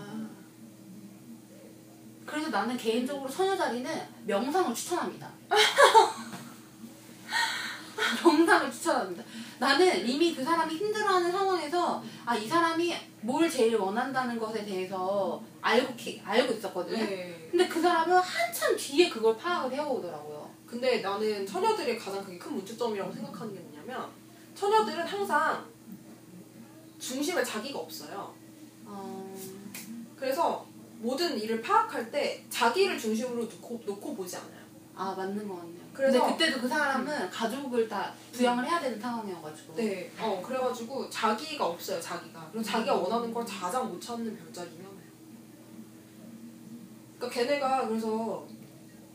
그래서 2.27 2.49
나는 2.51 2.77
개인적으로 2.77 3.27
처녀자리는 3.27 3.91
명상을 4.27 4.75
추천합니다. 4.75 5.27
명상을 8.23 8.71
추천합니다. 8.71 9.23
나는 9.57 10.07
이미 10.07 10.35
그 10.35 10.43
사람이 10.43 10.75
힘들어하는 10.75 11.31
상황에서 11.31 12.03
아 12.25 12.37
이 12.37 12.47
사람이 12.47 12.95
뭘 13.21 13.49
제일 13.49 13.75
원한다는 13.75 14.37
것에 14.39 14.63
대해서 14.63 15.41
알고 15.61 15.95
키- 15.95 16.21
알고 16.23 16.53
있었거든요. 16.53 16.97
네. 16.97 17.47
근데 17.49 17.67
그 17.67 17.81
사람은 17.81 18.17
한참 18.19 18.77
뒤에 18.77 19.09
그걸 19.09 19.35
파악을 19.37 19.75
해오더라고요. 19.75 20.49
근데 20.67 21.01
나는 21.01 21.45
처녀들의 21.45 21.97
가장 21.97 22.23
그게 22.23 22.37
큰 22.37 22.55
문제점이라고 22.55 23.11
생각하는 23.11 23.53
게 23.53 23.59
뭐냐면 23.59 24.09
처녀들은 24.65 25.07
항상 25.07 25.65
중심에 26.99 27.43
자기가 27.43 27.79
없어요. 27.79 28.31
어... 28.85 29.35
그래서 30.15 30.67
모든 30.99 31.35
일을 31.39 31.63
파악할 31.63 32.11
때 32.11 32.45
자기를 32.47 32.99
중심으로 32.99 33.45
놓고, 33.45 33.81
놓고 33.83 34.15
보지 34.15 34.37
않아요. 34.37 34.61
아 34.95 35.15
맞는 35.17 35.47
것 35.47 35.55
같네요. 35.55 35.81
그래서- 35.91 36.19
근데 36.19 36.33
그때도 36.45 36.61
그 36.61 36.67
사람은 36.67 37.29
가족을 37.31 37.89
다 37.89 38.13
부양을 38.31 38.63
해야 38.63 38.79
되는 38.79 39.01
상황이어가지고. 39.01 39.73
네, 39.77 40.11
어 40.19 40.39
그래가지고 40.45 41.09
자기가 41.09 41.65
없어요 41.65 41.99
자기가. 41.99 42.49
그리고 42.51 42.63
자기가 42.63 42.93
원하는 42.93 43.33
걸 43.33 43.43
가장 43.43 43.89
못 43.91 43.99
찾는 43.99 44.37
별자리 44.37 44.69
중에 44.69 44.83
하나예요. 44.85 45.11
그러니까 47.17 47.41
걔네가 47.41 47.87
그래서 47.87 48.45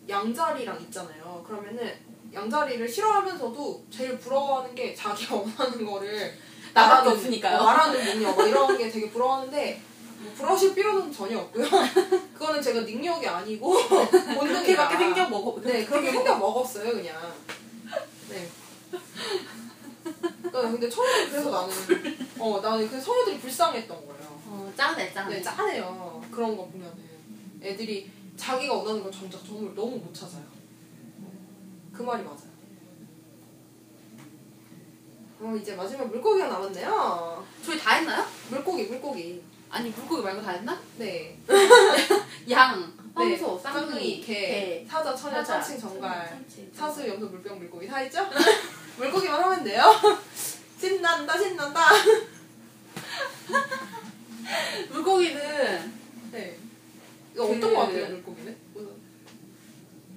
양자리랑 0.08 0.80
있잖아요. 0.82 1.44
그러면은 1.46 1.94
양자리를 2.32 2.88
싫어하면서도 2.88 3.84
제일 3.90 4.18
부러워하는 4.18 4.74
게 4.74 4.94
자기가 4.94 5.36
원하는 5.36 5.84
거를 5.86 6.34
나밖에 6.74 7.08
말하는- 7.10 7.12
없으니까요. 7.12 7.58
어, 7.58 7.64
말하는 7.64 8.04
능력 8.04 8.34
뭐 8.34 8.46
이런 8.46 8.76
게 8.78 8.90
되게 8.90 9.10
부러워하는데 9.10 9.82
뭐 10.18 10.32
부러우실 10.34 10.74
필요는 10.74 11.12
전혀 11.12 11.38
없고요. 11.38 11.66
그거는 12.34 12.60
제가 12.60 12.80
능력이 12.80 13.26
아니고 13.26 13.72
본능이다. 13.72 14.38
그렇게밖에 14.38 14.96
생겨 14.98 15.28
먹어. 15.28 15.60
네, 15.62 15.84
그렇게 15.84 16.10
생겨 16.10 16.36
먹었어요, 16.36 16.90
그냥. 16.92 17.16
네. 18.28 18.48
그러니까 20.42 20.70
근데 20.70 20.88
처음에 20.88 21.28
그래서 21.28 21.50
나는, 21.50 22.18
어, 22.38 22.60
나는 22.62 22.88
그 22.88 23.00
성우들이 23.00 23.38
불쌍했던 23.40 23.96
거예요. 23.96 24.40
어, 24.46 24.72
짠해 24.76 25.12
짠해. 25.12 25.36
네, 25.36 25.42
짜네요. 25.42 26.22
그런 26.30 26.56
거 26.56 26.66
보면은. 26.66 26.94
애들이 27.62 28.10
자기가 28.36 28.74
원하는 28.74 29.02
걸 29.02 29.10
정작 29.10 29.44
정말 29.44 29.74
너무 29.74 29.96
못 29.96 30.14
찾아요. 30.14 30.42
그 31.96 32.02
말이 32.02 32.22
맞아요. 32.22 32.56
그럼 35.38 35.56
이제 35.58 35.74
마지막 35.74 36.08
물고기가 36.08 36.48
남았네요. 36.48 37.46
저희 37.64 37.78
다 37.78 37.94
했나요? 37.94 38.24
물고기, 38.50 38.84
물고기. 38.84 39.42
아니 39.70 39.90
물고기 39.90 40.22
말고 40.22 40.42
다 40.42 40.50
했나? 40.52 40.78
네. 40.98 41.38
양, 42.50 42.80
네. 42.80 43.12
황소, 43.14 43.58
쌍둥이, 43.58 43.84
쌍둥이, 43.90 44.20
개, 44.20 44.86
사자, 44.88 45.14
천연, 45.14 45.44
사자, 45.44 45.60
참칭, 45.62 45.80
정갈. 45.80 46.28
참치. 46.28 46.70
사수, 46.74 47.06
염소, 47.08 47.26
물병, 47.26 47.58
물고기 47.58 47.86
다 47.86 47.96
했죠? 47.98 48.26
물고기만 48.98 49.42
하면 49.42 49.64
돼요. 49.64 49.82
신난다, 50.78 51.36
신난다. 51.38 51.80
물고기는 54.90 55.92
네. 56.32 56.58
이거 57.34 57.46
그- 57.46 57.56
어떤 57.56 57.74
거 57.74 57.80
같아요, 57.80 58.08
물고기는? 58.08 58.65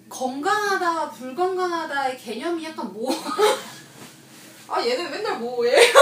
건강하다, 0.09 1.11
불건강하다의 1.11 2.17
개념이 2.17 2.63
약간 2.65 2.91
뭐 2.91 3.11
아, 4.67 4.83
얘는 4.85 5.09
맨날 5.09 5.39
뭐해? 5.39 5.93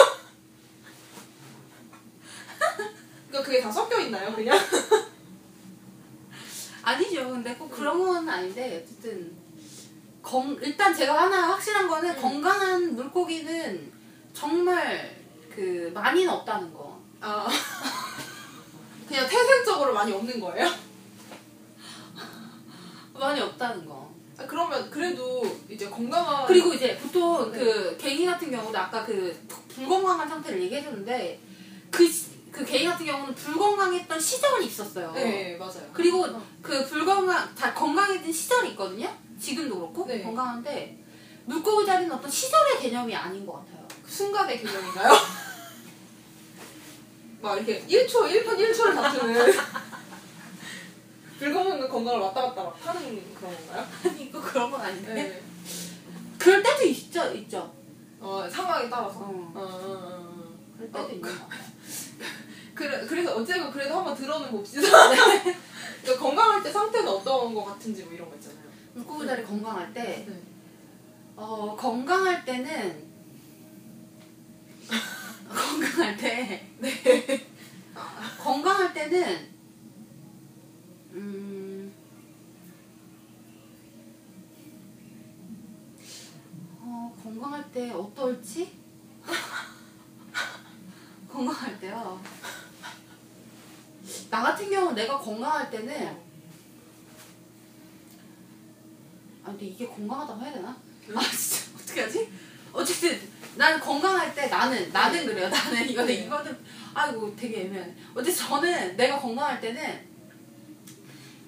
그러니까 3.28 3.44
그게 3.44 3.62
다 3.62 3.72
섞여 3.72 4.00
있나요, 4.00 4.34
그냥? 4.34 4.58
아니죠. 6.82 7.30
근데 7.30 7.54
꼭 7.56 7.70
그런 7.70 8.00
건 8.00 8.28
아닌데 8.30 8.82
어쨌든 8.84 9.36
건 10.22 10.58
일단 10.62 10.94
제가 10.94 11.24
하나 11.24 11.50
확실한 11.50 11.88
거는 11.88 12.10
음. 12.10 12.22
건강한 12.22 12.96
물고기는 12.96 13.92
정말 14.34 15.18
그 15.54 15.92
많이는 15.94 16.30
없다는 16.32 16.74
거. 16.74 17.00
아. 17.20 17.48
그냥 19.08 19.28
태생적으로 19.28 19.94
많이 19.94 20.12
없는 20.12 20.40
거예요? 20.40 20.87
많이 23.18 23.40
없다는 23.42 23.86
거. 23.86 24.08
아, 24.38 24.46
그러면 24.46 24.90
그래도 24.90 25.44
이제 25.70 25.90
건강한. 25.90 26.46
그리고 26.46 26.74
이제 26.74 26.98
보통 26.98 27.52
네. 27.52 27.60
그 27.60 27.98
개인 27.98 28.26
같은 28.26 28.52
경우도 28.52 28.78
아까 28.78 29.06
그 29.06 29.36
불건강한 29.70 30.28
상태를 30.30 30.62
얘기해줬는데 30.64 31.40
그, 31.92 32.08
시- 32.08 32.28
그 32.52 32.64
개인 32.66 32.90
같은 32.90 33.06
경우는 33.06 33.34
불건강했던 33.36 34.20
시절이 34.20 34.66
있었어요. 34.68 35.12
네, 35.14 35.58
맞아요. 35.58 35.90
그리고 35.94 36.26
어. 36.26 36.42
그 36.62 36.86
불건강, 36.86 37.54
다 37.56 37.74
건강해진 37.74 38.32
시절이 38.32 38.72
있거든요? 38.72 39.10
지금도 39.40 39.76
그렇고, 39.80 40.06
네. 40.08 40.22
건강한데, 40.24 40.98
물고기 41.46 41.86
자리는 41.86 42.12
어떤 42.12 42.30
시절의 42.30 42.80
개념이 42.80 43.16
아닌 43.16 43.46
것 43.46 43.54
같아요. 43.54 43.88
그 44.04 44.12
순간의 44.12 44.60
개념인가요? 44.60 45.14
막 47.42 47.56
이렇게 47.56 47.86
1초, 47.86 48.14
1분 48.30 48.58
1초를 48.58 48.96
다투는 48.96 49.54
불건강과 51.38 51.88
건강을 51.88 52.20
왔다 52.20 52.42
갔다 52.42 52.64
막 52.64 52.78
하는 52.82 53.34
그런 53.34 53.56
건가요? 53.56 53.86
아니, 54.06 54.32
꼭 54.32 54.42
그런 54.42 54.72
건 54.72 54.82
아닌데. 54.82 55.14
네. 55.14 55.42
그럴 56.38 56.64
때도 56.64 56.84
있죠, 56.86 57.34
있죠. 57.34 57.74
어, 58.20 58.48
상황에 58.50 58.90
따라서. 58.90 59.20
어. 59.20 59.52
어, 59.54 59.60
어, 59.60 59.62
어, 59.62 59.64
어. 59.64 60.58
그럴 60.76 60.92
때도 60.92 61.06
어, 61.06 61.10
있는 61.10 61.22
것 61.22 61.50
같아요. 61.50 61.62
그래, 62.74 63.06
그래서 63.08 63.36
어쨌든 63.36 63.72
그래도 63.72 63.98
한번 63.98 64.16
들어는 64.16 64.50
봅시다. 64.50 64.88
그러니까 66.02 66.24
건강할 66.24 66.64
때 66.64 66.72
상태는 66.72 67.08
어떤 67.08 67.54
거 67.54 67.64
같은지 67.66 68.04
뭐 68.04 68.14
이런 68.14 68.30
거 68.30 68.36
있잖아요. 68.36 68.68
물고기 68.94 69.28
자리 69.28 69.44
건강할 69.44 69.94
때, 69.94 70.26
네. 70.28 70.42
어, 71.36 71.76
건강할 71.76 72.46
때는, 72.46 73.08
건강할 75.48 76.18
때, 76.18 76.68
네. 76.80 77.48
건강할 78.40 78.94
때는, 78.94 79.57
음, 81.18 81.92
어, 86.80 87.16
건강할 87.24 87.72
때 87.72 87.90
어떨지? 87.90 88.72
건강할 91.28 91.80
때요. 91.80 92.22
나 94.30 94.44
같은 94.44 94.70
경우는 94.70 94.94
내가 94.96 95.18
건강할 95.18 95.72
때는, 95.72 96.18
아, 99.44 99.46
근데 99.46 99.66
이게 99.66 99.88
건강하다고 99.88 100.42
해야 100.42 100.54
되나? 100.54 100.70
아, 101.16 101.22
진짜, 101.32 101.72
어떻게 101.82 102.02
하지? 102.02 102.32
어쨌든, 102.72 103.20
난 103.56 103.80
건강할 103.80 104.36
때 104.36 104.46
나는, 104.48 104.92
나는 104.92 105.26
그래요. 105.26 105.50
나는, 105.50 105.90
이거는, 105.90 106.08
네. 106.08 106.26
이거는, 106.26 106.58
아이고, 106.94 107.36
되게 107.36 107.62
애매하네. 107.62 107.96
어쨌든 108.14 108.46
저는 108.46 108.96
내가 108.96 109.20
건강할 109.20 109.60
때는 109.60 110.08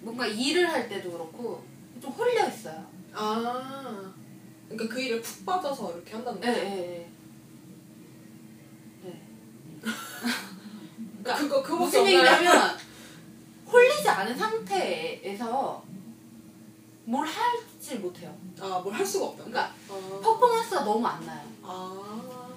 뭔가 0.02 0.26
일을 0.26 0.68
할 0.70 0.88
때도 0.89 1.12
그렇고, 1.12 1.64
좀 2.02 2.12
홀려 2.12 2.47
있어요. 2.47 2.86
아. 3.14 4.14
그러니까 4.70 4.93
그 4.95 5.02
일에 5.02 5.20
푹 5.22 5.45
빠져서 5.45 5.93
이렇게 5.95 6.14
한다는 6.14 6.41
예, 6.43 6.47
거죠. 6.47 6.60
예, 6.62 6.68
예. 6.68 7.10
네. 9.04 9.22
그러니까 11.24 11.36
그거 11.38 11.64
그거 11.64 11.78
무슨 11.86 12.06
얘기냐면, 12.06 12.78
홀리지 13.72 14.08
않은 14.10 14.38
상태에서 14.38 15.84
뭘 17.06 17.28
할지 17.28 17.95
못해요. 17.95 18.36
아 18.60 18.82
뭘 18.84 18.93
할 18.95 19.06
수가 19.06 19.26
없다. 19.28 19.43
그러니까 19.45 19.74
어. 19.89 20.20
퍼포먼스가 20.24 20.84
너무 20.84 21.06
안 21.06 21.26
나요. 21.26 21.47
아. 21.64 22.50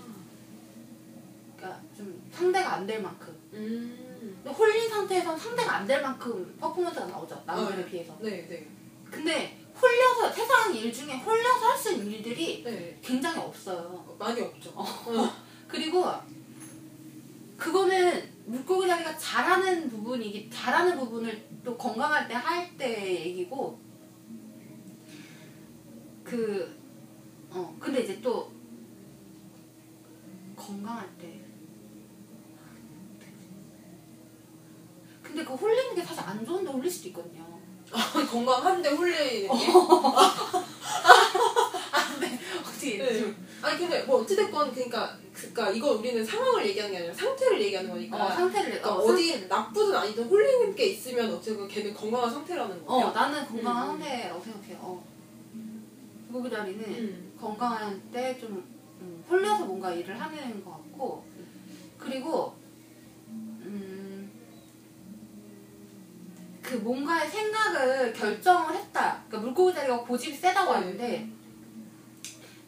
그러니까 1.57 1.81
좀 1.97 2.23
상대가 2.33 2.75
안 2.75 2.87
될 2.87 3.01
만큼. 3.03 3.35
음. 3.55 4.12
근데 4.43 4.51
홀린 4.57 4.89
상태에서 4.91 5.37
상대가 5.37 5.77
안 5.77 5.87
될 5.87 6.03
만큼 6.03 6.57
퍼포먼스가 6.59 7.07
나오죠. 7.07 7.43
남들에 7.47 7.83
어. 7.83 7.87
비해서. 7.87 8.17
네, 8.21 8.47
네. 8.49 8.69
근데 9.11 9.59
홀려서 9.81 10.33
세상 10.33 10.75
일 10.75 10.93
중에 10.93 11.15
홀려서 11.19 11.67
할 11.67 11.79
수 11.79 11.93
있는 11.93 12.11
일들이 12.13 12.63
네. 12.65 12.99
굉장히 13.03 13.39
없어요. 13.41 13.79
어, 13.79 14.17
많이 14.19 14.41
없죠. 14.41 14.71
어. 14.75 14.83
어. 14.83 15.33
그리고 15.69 16.05
그거는 17.57 18.31
물고기 18.47 18.87
자리가 18.89 19.17
잘하는 19.17 19.89
부분이기 19.89 20.51
잘하는 20.51 20.99
부분을 20.99 21.47
또 21.65 21.77
건강할 21.77 22.27
때 22.29 22.35
할 22.35 22.77
때 22.77 23.21
얘기고 23.27 23.79
그 26.25 26.77
어 27.51 27.77
근데 27.79 28.01
이제 28.03 28.21
또 28.23 28.51
건강할 30.57 31.07
때 31.19 31.42
근데 35.33 35.45
그 35.45 35.55
홀리는 35.55 35.95
게 35.95 36.03
사실 36.03 36.23
안 36.23 36.45
좋은데 36.45 36.71
홀릴 36.71 36.91
수도 36.91 37.09
있거든요. 37.09 37.43
건강한데 38.31 38.91
홀리는 38.91 39.49
게. 39.49 39.49
어떻게 42.61 42.99
네. 42.99 43.35
아니 43.63 43.79
근데 43.79 44.03
뭐 44.03 44.21
어찌됐건 44.21 44.73
그러니까 44.73 45.17
그러니까 45.33 45.71
이거 45.71 45.93
우리는 45.93 46.23
상황을 46.25 46.67
얘기하는 46.69 46.93
게 46.93 46.99
아니라 46.99 47.15
상태를 47.15 47.63
얘기하는 47.63 47.91
거니까. 47.91 48.27
어, 48.27 48.29
상태를 48.29 48.73
그러니까 48.73 48.95
어, 48.95 48.99
어디 48.99 49.47
나쁘든 49.47 49.97
아니든 49.97 50.25
홀리는 50.25 50.75
게 50.75 50.85
있으면 50.87 51.33
어쨌든 51.35 51.67
걔는 51.67 51.95
건강한 51.95 52.31
상태라는 52.31 52.85
거예요. 52.85 53.07
어 53.07 53.13
나는 53.13 53.47
건강한 53.47 53.95
음. 53.95 53.99
상태라고 54.01 54.43
생각해. 54.45 54.77
어. 54.81 55.03
물고기 56.29 56.55
자리는 56.55 56.85
음. 56.85 57.33
건강할 57.41 57.99
때좀 58.13 58.63
음, 59.01 59.25
홀려서 59.29 59.65
뭔가 59.65 59.93
일을 59.93 60.21
하는 60.21 60.63
것 60.63 60.71
같고 60.73 61.25
그리고 61.99 62.55
그 66.63 66.77
뭔가의 66.77 67.29
생각을 67.29 68.13
결정을 68.13 68.75
했다. 68.75 69.23
그러니까 69.29 69.39
물고기 69.39 69.75
자리가 69.75 70.01
고집이 70.01 70.37
세다고 70.37 70.73
네. 70.73 70.79
하는데 70.79 71.29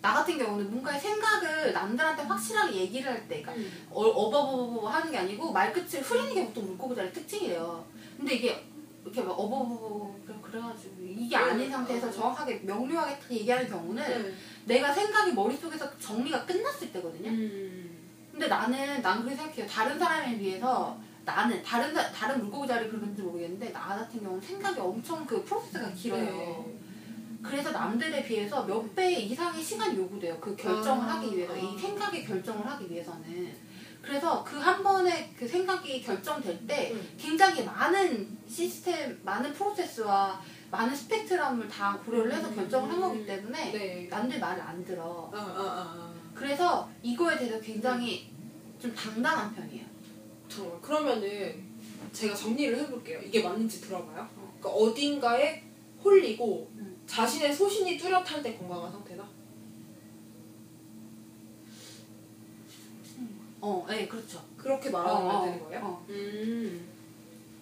나 0.02 0.12
같은 0.14 0.36
경우는 0.36 0.70
뭔가의 0.70 1.00
생각을 1.00 1.72
남들한테 1.72 2.24
확실하게 2.24 2.74
얘기를 2.76 3.10
할 3.10 3.26
때, 3.26 3.40
그러니까 3.40 3.52
음. 3.54 3.86
어, 3.90 4.02
어버버버 4.02 4.86
하는 4.88 5.10
게 5.10 5.16
아니고 5.18 5.50
말끝을 5.52 6.02
흐리는 6.02 6.34
게 6.34 6.44
보통 6.46 6.66
물고기 6.66 6.94
자리 6.94 7.10
특징이래요. 7.12 7.84
근데 8.18 8.34
이게 8.34 8.64
이렇게 9.02 9.22
막 9.22 9.32
어버버버 9.32 10.14
그래- 10.26 10.36
그래가지고 10.42 10.94
이게 11.00 11.36
아닌 11.36 11.70
상태에서 11.70 12.10
정확하게 12.10 12.60
명료하게 12.64 13.18
딱 13.18 13.30
얘기하는 13.30 13.68
경우는 13.68 14.02
네. 14.22 14.34
내가 14.66 14.92
생각이 14.92 15.32
머릿속에서 15.32 15.98
정리가 15.98 16.44
끝났을 16.44 16.92
때거든요. 16.92 17.30
음. 17.30 17.90
근데 18.30 18.46
나는 18.48 19.00
난 19.00 19.20
그렇게 19.22 19.36
생각해요. 19.36 19.66
다른 19.66 19.98
사람에 19.98 20.36
비해서 20.38 20.98
나는 21.24 21.62
다른 21.62 21.94
사- 21.94 22.10
다른 22.12 22.40
물고기 22.40 22.68
자리 22.68 22.88
그런지 22.88 23.22
모르겠는데 23.22 23.72
나 23.72 23.80
같은 23.96 24.22
경우는 24.22 24.40
생각이 24.40 24.78
엄청 24.80 25.24
그 25.26 25.42
프로세스가 25.44 25.90
길어요. 25.92 26.24
네. 26.24 26.78
그래서 27.42 27.70
남들에 27.72 28.24
비해서 28.24 28.64
몇 28.64 28.94
배 28.94 29.12
이상의 29.12 29.62
시간이 29.62 29.96
요구돼요. 29.98 30.38
그 30.40 30.54
결정을 30.56 31.04
아, 31.08 31.14
하기 31.14 31.36
위해서 31.36 31.52
아. 31.52 31.56
이 31.56 31.78
생각의 31.78 32.24
결정을 32.24 32.66
하기 32.66 32.90
위해서는 32.90 33.54
그래서 34.02 34.44
그 34.44 34.58
한 34.58 34.82
번에 34.82 35.32
그 35.38 35.46
생각이 35.48 36.02
결정될 36.02 36.66
때 36.66 36.92
음. 36.92 37.08
굉장히 37.18 37.64
많은 37.64 38.36
시스템, 38.46 39.18
많은 39.24 39.52
프로세스와 39.54 40.40
많은 40.70 40.94
스펙트럼을 40.94 41.68
다 41.68 41.98
고려를 42.04 42.32
해서 42.34 42.48
음. 42.48 42.54
결정을 42.54 42.90
한 42.90 43.00
거기 43.00 43.24
때문에 43.26 43.72
네. 43.72 44.08
남들 44.10 44.38
말을 44.40 44.62
안 44.62 44.84
들어. 44.84 45.30
아, 45.32 45.38
아, 45.38 45.42
아. 45.56 46.14
그래서 46.34 46.88
이거에 47.02 47.38
대해서 47.38 47.58
굉장히 47.60 48.30
좀 48.78 48.94
당당한 48.94 49.54
편이에요. 49.54 49.84
정말 50.54 50.80
그러면은 50.80 51.64
제가 52.12 52.34
정리를 52.34 52.78
해볼게요. 52.78 53.20
이게 53.20 53.42
맞는지 53.42 53.80
들어봐요. 53.80 54.28
그러니까 54.60 54.68
어딘가에 54.70 55.64
홀리고 56.02 56.70
음. 56.76 57.02
자신의 57.06 57.52
소신이 57.52 57.98
뚜렷할 57.98 58.42
때 58.42 58.56
건강한 58.56 58.92
상태다. 58.92 59.26
어, 63.60 63.86
네, 63.88 64.06
그렇죠. 64.06 64.44
그렇게 64.56 64.90
말하면 64.90 65.26
어, 65.26 65.38
어, 65.40 65.44
되는 65.44 65.64
거예요? 65.64 65.80
어. 65.82 66.06
음. 66.10 66.88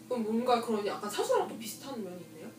그럼 0.09 0.24
뭔가 0.24 0.61
그런 0.61 0.84
약간 0.86 1.09
사수랑 1.09 1.49
또 1.49 1.57
비슷한 1.59 2.03
면이 2.03 2.20
있네요? 2.24 2.51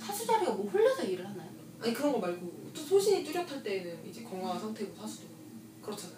사수자리가 0.00 0.52
뭐 0.52 0.68
홀려서 0.68 1.04
일을 1.04 1.24
하나요? 1.24 1.50
아니 1.80 1.92
그런 1.92 2.12
거 2.12 2.18
말고 2.18 2.70
또 2.74 2.80
소신이 2.80 3.22
뚜렷할 3.22 3.62
때는 3.62 4.04
이제 4.08 4.22
건강한 4.22 4.58
상태고 4.58 4.96
사수도 4.96 5.28
그렇잖아요. 5.82 6.15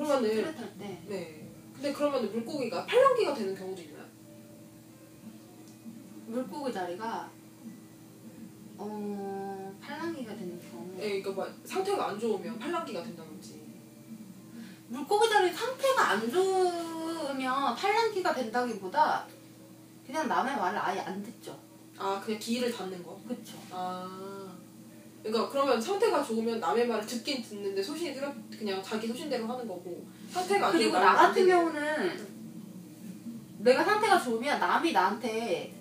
그러면은 0.00 0.54
때 0.78 1.02
네. 1.06 1.46
근데 1.74 1.92
그러면 1.92 2.32
물고기가 2.32 2.86
팔랑귀가 2.86 3.34
되는 3.34 3.54
경우도 3.54 3.82
있나요? 3.82 4.04
물고기 6.26 6.72
자리가 6.72 7.30
어 8.78 9.78
팔랑귀가 9.80 10.34
되는 10.34 10.58
경우 10.70 10.94
네, 10.96 11.20
그러니까 11.20 11.44
막 11.44 11.54
상태가 11.64 12.08
안 12.08 12.18
좋으면 12.18 12.58
팔랑귀가 12.58 13.02
된다든지. 13.02 13.60
물고기 14.88 15.28
자리 15.28 15.52
상태가 15.52 16.08
안 16.10 16.30
좋으면 16.30 17.74
팔랑귀가 17.76 18.34
된다기보다 18.34 19.26
그냥 20.06 20.26
남의 20.28 20.56
말을 20.56 20.78
아예 20.78 21.00
안 21.00 21.22
듣죠. 21.22 21.58
아 21.98 22.20
그냥 22.24 22.40
귀를 22.40 22.72
닫는 22.72 23.02
거. 23.02 23.20
그렇죠. 23.28 23.58
아. 23.70 24.49
그러니까 25.22 25.48
그러면 25.50 25.80
상태가 25.80 26.22
좋으면 26.22 26.60
남의 26.60 26.86
말을 26.86 27.06
듣긴 27.06 27.42
듣는데 27.42 27.82
소신이 27.82 28.14
뚜렷 28.14 28.32
그냥 28.50 28.82
자기 28.82 29.06
소신대로 29.06 29.46
하는 29.46 29.68
거고 29.68 30.06
상태가 30.30 30.68
안 30.68 30.72
그리고 30.72 30.92
좋으면 30.92 31.04
나 31.04 31.14
같은 31.14 31.46
경우는 31.46 32.28
내가 33.58 33.84
상태가 33.84 34.18
좋으면 34.18 34.58
남이 34.58 34.92
나한테 34.92 35.74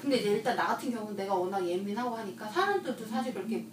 근데 0.00 0.16
이제 0.16 0.30
일단 0.30 0.56
나 0.56 0.68
같은 0.68 0.90
경우는 0.90 1.16
내가 1.16 1.34
워낙 1.34 1.66
예민하고 1.66 2.16
하니까 2.16 2.48
사람들도 2.48 3.06
사실 3.06 3.34
그렇게 3.34 3.66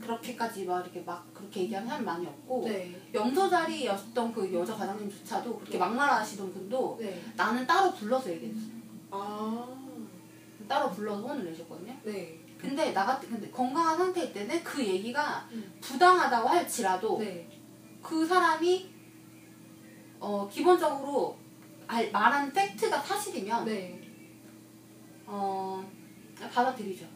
그렇게까지 0.00 0.64
막 0.64 0.80
이렇게 0.80 1.00
막 1.00 1.26
그렇게 1.34 1.62
얘기하는 1.62 1.88
사람 1.88 2.04
많이 2.04 2.26
없고 2.26 2.64
네. 2.66 2.94
영서 3.12 3.48
자리였던 3.48 4.32
그 4.32 4.52
여자 4.52 4.74
과장님조차도 4.74 5.58
그렇게 5.58 5.78
막말 5.78 6.08
하시던 6.08 6.52
분도 6.52 6.96
네. 7.00 7.22
나는 7.36 7.66
따로 7.66 7.92
불러서 7.92 8.30
얘기했어. 8.30 8.60
아. 9.10 9.68
따로 10.66 10.90
불러서 10.90 11.22
혼을 11.22 11.44
내셨거든요. 11.44 11.94
네. 12.04 12.39
근데 12.60 12.92
나 12.92 13.06
같은 13.06 13.30
근데 13.30 13.50
건강한 13.50 13.96
상태일 13.96 14.32
때는 14.32 14.62
그 14.62 14.84
얘기가 14.84 15.48
음. 15.52 15.72
부당하다고 15.80 16.48
할지라도 16.48 17.18
네. 17.18 17.48
그 18.02 18.26
사람이 18.26 18.90
어 20.18 20.48
기본적으로 20.48 21.38
알, 21.86 22.10
말한 22.10 22.52
팩트가 22.52 23.00
사실이면 23.00 23.64
네. 23.64 24.00
어 25.26 25.82
받아들이죠. 26.52 27.06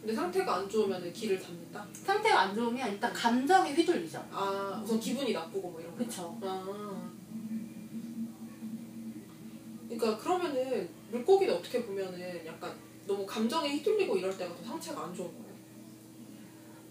근데 0.00 0.14
상태가 0.14 0.56
안 0.56 0.68
좋으면 0.68 1.12
귀를 1.12 1.40
닫는다? 1.40 1.86
상태가 1.92 2.40
안 2.42 2.54
좋으면 2.54 2.92
일단 2.92 3.12
감정에 3.12 3.72
휘둘리죠. 3.72 4.22
아, 4.30 4.80
우선 4.84 5.00
기분이 5.00 5.32
나쁘고 5.32 5.70
뭐 5.70 5.80
이런 5.80 5.92
거. 5.92 6.04
그쵸. 6.04 6.38
아. 6.42 7.10
그러니까 9.88 10.18
그러면은 10.18 10.88
물고기는 11.10 11.54
어떻게 11.54 11.82
보면은 11.84 12.44
약간 12.44 12.74
너무 13.06 13.26
감정에 13.26 13.68
휘둘리고 13.70 14.16
이럴 14.16 14.36
때가 14.36 14.54
더 14.54 14.62
상체가 14.64 15.04
안 15.04 15.14
좋은 15.14 15.28
거예요. 15.28 15.54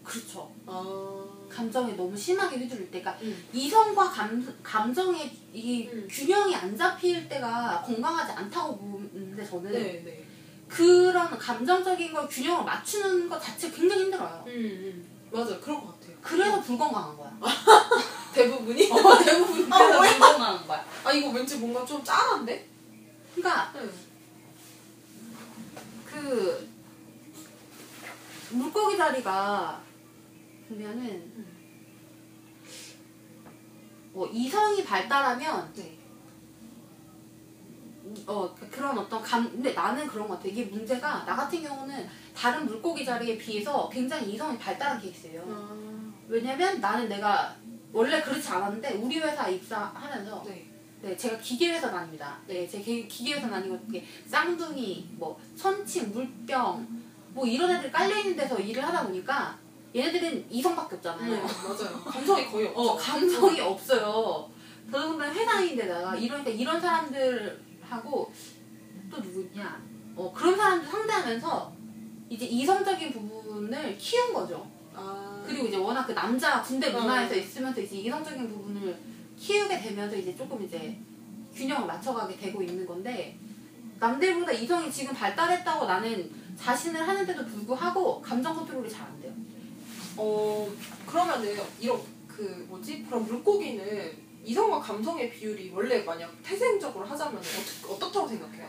그렇죠. 0.04 0.52
아. 0.66 1.24
감정에 1.48 1.94
너무 1.94 2.16
심하게 2.16 2.58
휘둘릴 2.58 2.90
때가 2.90 3.16
음. 3.22 3.44
이성과 3.52 4.10
감, 4.10 4.58
감정의 4.62 5.30
이 5.52 5.88
음. 5.88 6.06
균형이 6.10 6.54
안 6.54 6.76
잡힐 6.76 7.28
때가 7.28 7.82
건강하지 7.84 8.32
않다고 8.32 8.76
보는데 8.76 9.44
저는 9.44 9.72
네, 9.72 10.02
네. 10.04 10.24
그런 10.68 11.38
감정적인 11.38 12.12
걸 12.12 12.28
균형을 12.28 12.64
맞추는 12.64 13.28
것 13.28 13.40
자체가 13.40 13.76
굉장히 13.76 14.02
힘들어요. 14.04 14.44
음, 14.46 14.52
음. 14.52 15.08
맞아, 15.30 15.58
그럴 15.60 15.80
것 15.80 15.92
같아요. 15.92 16.16
그래서 16.20 16.60
불건강한 16.60 17.16
거야. 17.16 17.38
대부분이? 18.34 18.90
어, 18.90 19.18
대부분 19.24 19.72
아? 19.72 19.78
불건강한 19.78 20.66
거야. 20.66 20.84
아, 21.04 21.12
이거 21.12 21.28
왠지 21.30 21.56
뭔가 21.58 21.84
좀 21.84 22.02
짠한데? 22.02 22.68
그러니까 23.34 23.72
응. 23.76 23.92
그 26.04 26.68
물고기 28.54 28.96
자리가 28.96 29.82
보면은 30.68 31.04
음. 31.36 31.54
어, 34.14 34.26
이성이 34.26 34.84
발달하면 34.84 35.72
네. 35.74 35.98
어 38.26 38.54
그런 38.70 38.98
어떤 38.98 39.22
감 39.22 39.50
근데 39.50 39.72
나는 39.72 40.06
그런 40.06 40.28
것 40.28 40.34
같아 40.34 40.48
이게 40.48 40.66
문제가 40.66 41.24
나 41.24 41.34
같은 41.34 41.62
경우는 41.62 42.06
다른 42.36 42.66
물고기 42.66 43.04
자리에 43.04 43.38
비해서 43.38 43.88
굉장히 43.88 44.34
이성이 44.34 44.58
발달한 44.58 45.00
케이스예요 45.00 45.42
아. 45.48 46.12
왜냐면 46.28 46.80
나는 46.80 47.08
내가 47.08 47.56
원래 47.92 48.20
그렇지 48.20 48.46
않았는데 48.48 48.94
우리 48.94 49.18
회사 49.20 49.48
입사하면서 49.48 50.44
네. 50.46 50.70
네 51.00 51.16
제가 51.16 51.38
기계회사 51.38 51.90
다닙니다 51.90 52.38
네제 52.46 52.80
기계회사 52.80 53.48
다니고 53.48 53.80
쌍둥이 54.26 55.08
뭐 55.12 55.40
천칭 55.56 56.12
물병 56.12 57.03
뭐 57.34 57.44
이런 57.44 57.70
애들 57.70 57.90
깔려 57.90 58.16
있는 58.16 58.36
데서 58.36 58.58
일을 58.58 58.82
하다 58.82 59.06
보니까 59.06 59.58
얘네들은 59.94 60.46
이성밖에 60.50 60.96
없잖아요 60.96 61.30
네, 61.34 61.40
맞아요. 61.40 62.00
감성이 62.06 62.46
거의 62.46 62.68
없죠. 62.68 62.80
어, 62.80 62.96
감성이 62.96 63.60
없어요. 63.60 64.50
더더군다나 64.90 65.32
회사인데다가 65.32 66.16
이러니까 66.16 66.50
이런 66.50 66.80
사람들하고 66.80 68.32
또 69.10 69.22
누구 69.22 69.40
있냐? 69.42 69.82
어, 70.16 70.32
그런 70.32 70.56
사람들 70.56 70.88
상대하면서 70.88 71.72
이제 72.30 72.46
이성적인 72.46 73.12
부분을 73.12 73.98
키운 73.98 74.32
거죠. 74.32 74.68
아. 74.94 75.42
그리고 75.46 75.66
이제 75.66 75.76
워낙 75.76 76.06
그 76.06 76.12
남자 76.12 76.62
군대 76.62 76.92
어. 76.92 77.00
문화에서 77.00 77.34
있으면서 77.34 77.80
이제 77.80 77.96
이성적인 77.96 78.48
부분을 78.48 78.96
키우게 79.36 79.80
되면서 79.80 80.16
이제 80.16 80.36
조금 80.36 80.62
이제 80.62 80.96
균형을 81.54 81.86
맞춰가게 81.86 82.36
되고 82.36 82.62
있는 82.62 82.86
건데 82.86 83.36
남들보다 83.98 84.52
이성이 84.52 84.90
지금 84.90 85.14
발달했다고 85.14 85.86
나는 85.86 86.43
자신을 86.58 87.06
하는데도 87.06 87.44
불구하고 87.46 88.20
감정 88.22 88.54
컨트롤이 88.54 88.88
잘 88.90 89.06
안 89.06 89.20
돼요. 89.20 89.32
어 90.16 90.70
그러면은 91.06 91.56
이런 91.80 92.00
그 92.28 92.64
뭐지 92.68 93.04
그럼 93.04 93.24
물고기는 93.26 94.24
이성과 94.44 94.80
감성의 94.80 95.30
비율이 95.30 95.70
원래 95.74 96.02
만약 96.02 96.30
태생적으로 96.42 97.04
하자면 97.04 97.38
어떻 97.38 97.90
어떻다고 97.90 98.28
생각해요? 98.28 98.68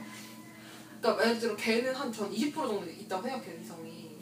그러니까 1.02 1.26
예를 1.26 1.40
들어 1.40 1.56
개는 1.56 1.94
한 1.94 2.12
전 2.12 2.32
20% 2.32 2.54
정도 2.54 2.90
있다고 2.90 3.22
생각해요 3.24 3.60
이성이. 3.62 4.16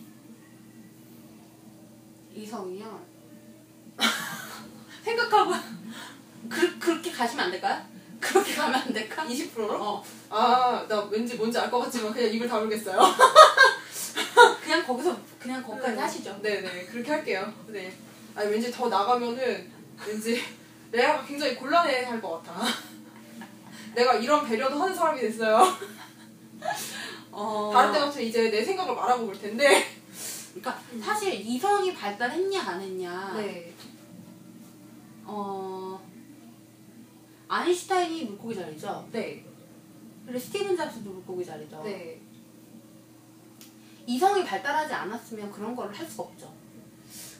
이성이요. 2.35 3.05
생각하고 5.03 5.53
그, 6.49 6.79
그렇게 6.79 7.11
가시면 7.11 7.45
안 7.45 7.51
될까요? 7.51 7.85
그렇게 8.23 8.53
가면 8.55 8.75
안 8.81 8.93
될까? 8.93 9.23
20%로? 9.25 9.73
어. 9.83 10.03
아 10.29 10.85
나 10.87 11.01
왠지 11.11 11.35
뭔지 11.35 11.57
알 11.59 11.69
것 11.69 11.79
같지만 11.79 12.13
그냥 12.13 12.31
입을 12.33 12.47
다물겠어요. 12.47 12.99
그냥 14.63 14.85
거기서 14.85 15.15
그냥 15.39 15.61
거기까지 15.63 15.99
하시죠. 15.99 16.39
네네 16.41 16.85
그렇게 16.85 17.11
할게요. 17.11 17.51
네. 17.67 17.93
아니 18.35 18.49
왠지 18.51 18.71
더 18.71 18.87
나가면은 18.89 19.71
왠지 20.07 20.41
내가 20.91 21.23
굉장히 21.25 21.55
곤란해 21.55 22.03
할 22.05 22.21
것 22.21 22.41
같아. 22.43 22.65
내가 23.95 24.13
이런 24.15 24.47
배려도 24.47 24.81
하는 24.81 24.95
사람이 24.95 25.19
됐어요. 25.21 25.61
어. 27.31 27.71
다른 27.73 27.91
때 27.93 27.99
같으면 27.99 28.27
이제 28.27 28.49
내 28.49 28.63
생각을 28.63 28.95
말하고 28.95 29.25
볼 29.25 29.39
텐데. 29.39 29.85
그러니까 30.53 30.79
사실 31.03 31.33
이성이 31.33 31.93
발달했냐 31.93 32.61
안 32.61 32.81
했냐. 32.81 33.33
네. 33.37 33.73
어 35.25 35.82
아인슈타인이 37.47 38.25
물고기 38.25 38.55
자리죠. 38.55 39.07
네. 39.11 39.45
그리고 40.25 40.39
스티븐 40.39 40.75
잡스도 40.75 41.09
물고기 41.09 41.45
자리죠. 41.45 41.81
네. 41.83 42.21
이성이 44.05 44.43
발달하지 44.43 44.93
않았으면 44.93 45.51
그런 45.51 45.75
거를 45.75 45.97
할 45.97 46.05
수가 46.05 46.23
없죠. 46.23 46.53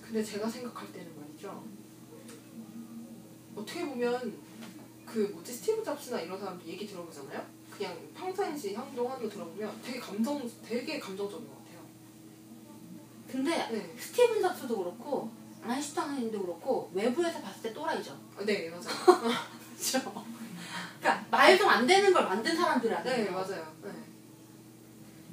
근데 0.02 0.24
제가 0.24 0.50
생각할 0.50 0.92
때는 0.92 1.12
말이죠. 1.20 1.64
어떻게 3.56 3.86
보면 3.86 4.38
그 5.06 5.20
뭐지 5.34 5.54
스티브 5.54 5.84
잡스나 5.84 6.22
이런 6.22 6.40
사람들 6.40 6.68
얘기 6.68 6.86
들어보잖아요. 6.88 7.46
그냥 7.70 7.98
평상시 8.14 8.76
행동하는 8.76 9.24
거 9.24 9.30
들어보면 9.30 9.82
되게 9.84 10.00
감정 10.00 10.50
되게 10.64 11.00
감정적인 11.00 11.48
것 11.48 11.58
같아요. 11.58 11.80
근데 13.28 13.52
네. 13.72 13.96
스티븐 13.98 14.42
잡스도 14.42 14.78
그렇고 14.78 15.32
아인슈타인도 15.64 16.42
그렇고 16.42 16.92
외부에서 16.94 17.42
봤을 17.42 17.64
때 17.64 17.74
또라이죠. 17.74 18.18
아, 18.38 18.44
네 18.46 18.70
맞아요. 18.70 18.84
그렇죠. 19.92 20.26
그러니까 21.00 21.26
말도 21.30 21.70
안 21.70 21.86
되는 21.86 22.14
걸 22.14 22.24
만든 22.24 22.56
사람들이야. 22.56 23.04
네 23.04 23.30
맞아요. 23.30 23.68
네. 23.84 23.92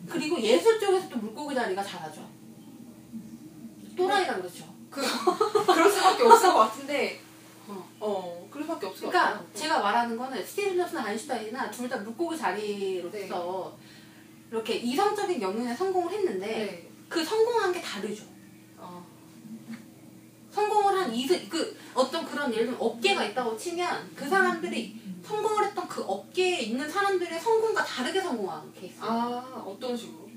그리고 0.09 0.41
예술 0.41 0.81
쪽에서도 0.81 1.17
물고기 1.19 1.55
자리가 1.55 1.83
잘하죠. 1.83 2.29
또라이라 3.97 4.37
그렇죠. 4.37 4.65
그럴 4.91 5.09
수밖에 5.91 6.23
없을 6.25 6.49
것 6.49 6.59
같은데. 6.59 7.21
어. 7.69 7.89
어 8.01 8.49
그럴 8.51 8.65
수밖에 8.65 8.87
없을 8.87 9.05
것 9.05 9.11
그러니까 9.11 9.33
같아요. 9.35 9.55
제가 9.55 9.79
말하는 9.81 10.17
거는 10.17 10.45
스티븐 10.45 10.77
잡스나 10.79 11.05
아인슈타인이나 11.05 11.71
둘 11.71 11.89
다 11.89 11.99
물고기 11.99 12.37
자리로서 12.37 13.77
이렇게 14.51 14.75
이성적인 14.75 15.41
영역에 15.41 15.73
성공을 15.75 16.13
했는데 16.13 16.47
네. 16.47 16.91
그 17.09 17.25
성공한 17.25 17.73
게 17.73 17.81
다르죠. 17.81 18.25
어. 20.51 20.53
성공을 20.53 20.99
한 21.01 21.15
이세 21.15 21.47
그 21.49 21.77
어떤 21.95 22.25
그런 22.25 22.53
예를 22.53 22.67
들면 22.67 22.81
업계가 22.81 23.25
있다고 23.27 23.57
치면 23.57 24.11
그 24.17 24.29
사람들이 24.29 25.01
성공을 25.25 25.67
했던 25.67 25.87
그 25.89 26.03
업계에 26.03 26.61
있는 26.63 26.89
사람들의 26.89 27.39
성공과 27.41 27.85
다르게 27.85 28.21
성공한 28.21 28.73
케이스. 28.75 28.97
아 29.01 29.63
어떤 29.65 29.97
식으로? 29.97 30.29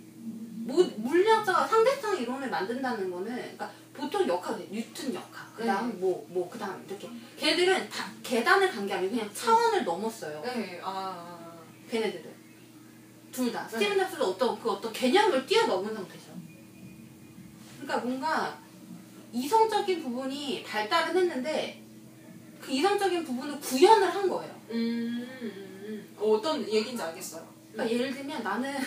뭐, 0.66 0.82
물리학자가 0.98 1.68
상대성 1.68 2.18
이론을 2.22 2.50
만든다는 2.50 3.10
거는 3.12 3.36
그러니까 3.36 3.70
보통 3.94 4.26
역학, 4.28 4.58
뉴턴 4.72 5.14
역학, 5.14 5.56
그다음 5.58 5.90
네. 5.90 5.96
뭐, 5.98 6.26
뭐, 6.30 6.50
그다음 6.50 6.84
이렇게 6.88 7.10
걔들은 7.38 7.90
다 7.90 8.10
계단을 8.24 8.72
간 8.72 8.88
게 8.88 8.94
아니고 8.94 9.12
그냥 9.16 9.30
차원을 9.34 9.84
넘었어요. 9.84 10.42
네. 10.42 10.80
아. 10.84 11.42
걔네들은 11.92 12.34
둘 13.32 13.52
다. 13.52 13.64
네. 13.68 13.72
스티븐 13.72 13.98
잡스도 13.98 14.26
어떤 14.26 14.58
그 14.60 14.72
어떤 14.72 14.94
개념을 14.94 15.46
뛰어넘은 15.46 15.94
상태죠. 15.94 16.32
그러니까 17.82 17.98
뭔가 18.08 18.63
이성적인 19.34 20.04
부분이 20.04 20.64
발달은 20.64 21.18
했는데 21.18 21.82
그 22.62 22.72
이성적인 22.72 23.26
부분을 23.26 23.60
구현을 23.60 24.14
한 24.14 24.30
거예요. 24.30 24.54
음, 24.70 25.28
음, 25.42 25.42
음. 25.42 26.16
어, 26.18 26.36
어떤 26.36 26.62
얘기인지 26.72 27.02
알겠어요. 27.02 27.46
그러니까 27.72 27.94
예를 27.94 28.14
들면 28.14 28.44
나는 28.44 28.72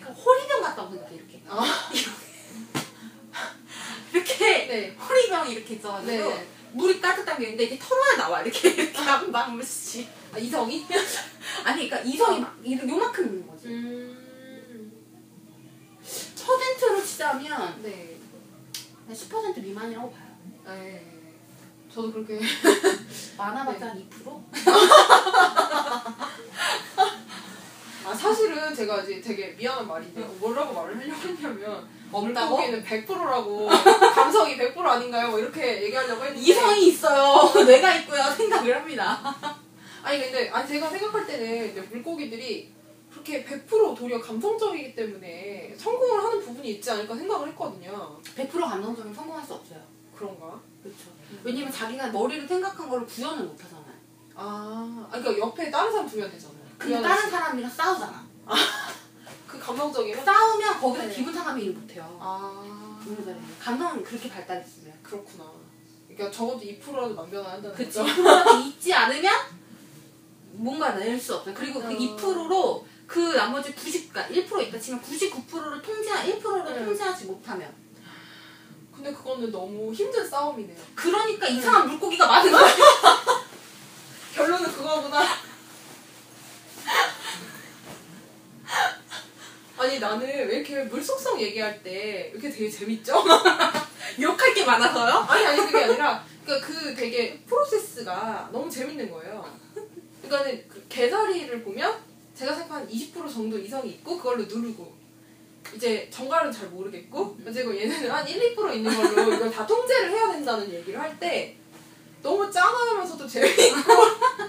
그러니까 0.00 0.12
호리병 0.12 0.60
같다고 0.60 0.90
생각해 0.90 1.14
이렇게. 1.14 1.40
아. 1.46 1.64
이렇게 4.12 4.66
네. 4.66 4.90
호리병이 4.90 5.52
이렇게 5.52 5.74
있어가지고 5.74 6.10
네. 6.10 6.48
물이 6.72 7.00
가득 7.00 7.24
담겨 7.24 7.44
있는데 7.44 7.64
이게 7.64 7.78
털어야 7.78 8.16
나와 8.16 8.42
이렇게 8.42 8.70
이렇게 8.74 8.98
한방 8.98 9.54
물씩. 9.54 10.08
아 10.32 10.38
이성이? 10.38 10.84
아니 11.64 11.88
그러니까 11.88 12.10
이성이 12.10 12.40
막 12.40 12.58
이런 12.64 12.88
요만큼 12.88 13.24
있는 13.24 13.46
거지. 13.46 13.68
음. 13.68 14.16
퍼센트로 16.44 17.04
치자면 17.04 17.80
네. 17.82 18.15
한10% 19.10 19.62
미만이라고 19.62 20.10
봐요. 20.10 20.26
네. 20.66 21.04
저도 21.92 22.12
그렇게. 22.12 22.40
많아봤자 23.38 23.86
한 23.88 24.08
2%? 24.10 24.42
아 28.06 28.14
사실은 28.14 28.74
제가 28.74 29.02
이제 29.02 29.20
되게 29.20 29.48
미안한 29.58 29.86
말인데 29.86 30.20
뭐라고 30.38 30.72
말을 30.74 30.96
하려고 30.98 31.20
했냐면 31.20 31.88
없다고? 32.12 32.56
물고기는 32.56 32.84
100%라고 32.84 33.66
감성이 34.14 34.56
100% 34.56 34.78
아닌가요? 34.78 35.30
뭐 35.30 35.38
이렇게 35.40 35.82
얘기하려고 35.82 36.22
했는데 36.24 36.40
이성이 36.40 36.86
있어요. 36.88 37.52
뇌가 37.64 37.94
있고요. 37.96 38.22
생각을 38.36 38.76
합니다. 38.76 39.34
아니 40.04 40.20
근데 40.20 40.48
아니 40.50 40.68
제가 40.68 40.88
생각할 40.88 41.26
때는 41.26 41.70
이제 41.72 41.80
물고기들이 41.90 42.72
그렇게 43.26 43.44
100% 43.44 43.96
도리어 43.96 44.20
감성적이기 44.20 44.94
때문에 44.94 45.74
성공을 45.76 46.24
하는 46.24 46.40
부분이 46.40 46.74
있지 46.74 46.90
않을까 46.92 47.16
생각을 47.16 47.48
했거든요. 47.48 48.20
100% 48.22 48.60
감정적으로 48.60 49.12
성공할 49.12 49.44
수 49.44 49.54
없어요. 49.54 49.80
그런가? 50.14 50.60
그렇죠. 50.80 51.10
왜냐면 51.42 51.72
자기가 51.72 52.08
머리로 52.08 52.46
생각한 52.46 52.88
거를 52.88 53.04
구현을 53.04 53.44
못 53.44 53.64
하잖아요. 53.64 53.96
아, 54.36 55.08
아 55.10 55.18
그러니까 55.18 55.44
옆에 55.44 55.70
다른 55.70 55.90
사람 55.90 56.08
두면 56.08 56.30
되잖아요. 56.30 56.60
근데 56.78 57.02
다른 57.02 57.28
사람이랑 57.30 57.68
싸우잖아. 57.68 58.26
그 59.48 59.58
감성적이면 59.58 60.24
싸우면 60.24 60.80
거기서 60.80 61.06
네. 61.06 61.14
기분 61.14 61.34
상하면 61.34 61.64
일 61.64 61.72
못해요. 61.72 62.16
아. 62.20 63.00
감정은 63.60 64.04
그렇게 64.04 64.28
발달했으면. 64.28 64.94
그렇구나. 65.02 65.50
그러니까 66.06 66.30
적어도 66.30 66.60
2%라도 66.60 67.14
남겨놔야 67.14 67.54
한다는 67.54 67.76
그치. 67.76 67.98
거죠. 67.98 68.12
2%가 68.12 68.58
있지 68.58 68.94
않으면 68.94 69.32
뭔가 70.52 70.94
낼 70.94 71.18
수 71.18 71.36
없어요. 71.36 71.54
그리고 71.54 71.80
그 71.80 71.86
어. 71.86 71.90
2%로 71.90 72.86
그 73.06 73.18
나머지 73.34 73.72
90, 73.72 74.12
그러니까 74.12 74.34
1% 74.34 74.62
있다 74.68 74.78
치면 74.78 75.00
99%를 75.00 75.80
통제하, 75.82 76.24
1%를 76.24 76.64
네. 76.74 76.84
통제하지 76.84 77.26
못하면. 77.26 77.72
근데 78.94 79.12
그거는 79.12 79.52
너무 79.52 79.92
힘든 79.92 80.28
싸움이네요. 80.28 80.76
그러니까 80.94 81.46
이상한 81.46 81.86
물고기가 81.88 82.26
많은 82.26 82.50
거야. 82.50 82.64
결론은 84.34 84.72
그거구나. 84.72 85.22
아니 89.78 89.98
나는 89.98 90.26
왜 90.26 90.56
이렇게 90.56 90.82
물속성 90.84 91.38
얘기할 91.40 91.82
때 91.82 92.30
이렇게 92.32 92.50
되게 92.50 92.70
재밌죠? 92.70 93.22
욕할 94.20 94.54
게 94.54 94.64
많아서요? 94.64 95.26
아니 95.28 95.46
아니 95.46 95.60
그게 95.60 95.84
아니라 95.84 96.24
그러니까 96.44 96.66
그 96.66 96.94
되게 96.94 97.38
프로세스가 97.46 98.48
너무 98.50 98.70
재밌는 98.70 99.10
거예요. 99.10 99.44
그러니까는 100.22 100.68
그 100.68 100.86
개다리를 100.88 101.62
보면 101.62 102.05
제가 102.36 102.54
생각한 102.54 102.86
20% 102.88 103.32
정도 103.32 103.58
이성이 103.58 103.90
있고 103.92 104.16
그걸로 104.18 104.44
누르고 104.44 104.94
이제 105.74 106.08
정갈은 106.10 106.52
잘 106.52 106.68
모르겠고 106.68 107.36
그리고 107.44 107.74
얘네는 107.76 108.10
한 108.10 108.28
1, 108.28 108.54
2% 108.54 108.74
있는 108.74 108.94
걸로 108.94 109.32
이걸 109.34 109.50
다 109.50 109.66
통제를 109.66 110.10
해야 110.10 110.30
된다는 110.32 110.70
얘기를 110.72 111.00
할 111.00 111.18
때 111.18 111.56
너무 112.22 112.50
짠하면서도 112.50 113.26
재밌고 113.26 113.92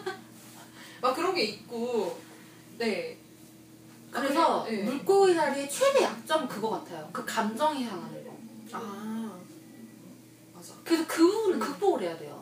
막 1.02 1.16
그런 1.16 1.34
게 1.34 1.44
있고 1.44 2.20
네 2.78 3.18
그래서 4.12 4.64
그래, 4.64 4.78
네. 4.78 4.84
물고기 4.84 5.36
자리의 5.36 5.70
최대 5.70 6.02
약점은 6.04 6.48
그거 6.48 6.72
같아요. 6.72 7.08
그 7.14 7.24
감정이 7.26 7.86
상하는 7.86 8.26
거. 8.26 8.34
아 8.74 9.38
맞아 10.54 10.74
그래서 10.84 11.04
그 11.08 11.24
부분을 11.30 11.60
극복을 11.60 12.02
해야 12.04 12.18
돼요. 12.18 12.37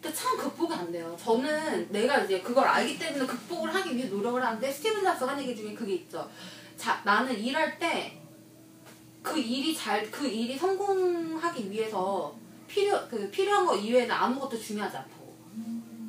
근데 0.00 0.14
참 0.14 0.36
극복이 0.36 0.74
안 0.74 0.92
돼요. 0.92 1.16
저는 1.22 1.90
내가 1.90 2.18
이제 2.24 2.40
그걸 2.40 2.66
알기 2.66 2.98
때문에 2.98 3.26
극복을 3.26 3.74
하기 3.74 3.96
위해 3.96 4.08
노력을 4.08 4.42
하는데 4.42 4.70
스티븐 4.72 5.02
잡스가 5.02 5.32
한 5.32 5.40
얘기 5.40 5.56
중에 5.56 5.74
그게 5.74 5.94
있죠. 5.94 6.28
자, 6.76 7.00
나는 7.04 7.36
일할 7.38 7.78
때 7.78 8.18
그 9.22 9.38
일이 9.38 9.76
잘, 9.76 10.10
그 10.10 10.26
일이 10.26 10.56
성공하기 10.56 11.70
위해서 11.70 12.34
필요, 12.66 12.98
그 13.08 13.30
필요한 13.30 13.66
거 13.66 13.76
이외에는 13.76 14.10
아무것도 14.14 14.58
중요하지 14.58 14.96
않다고. 14.96 15.18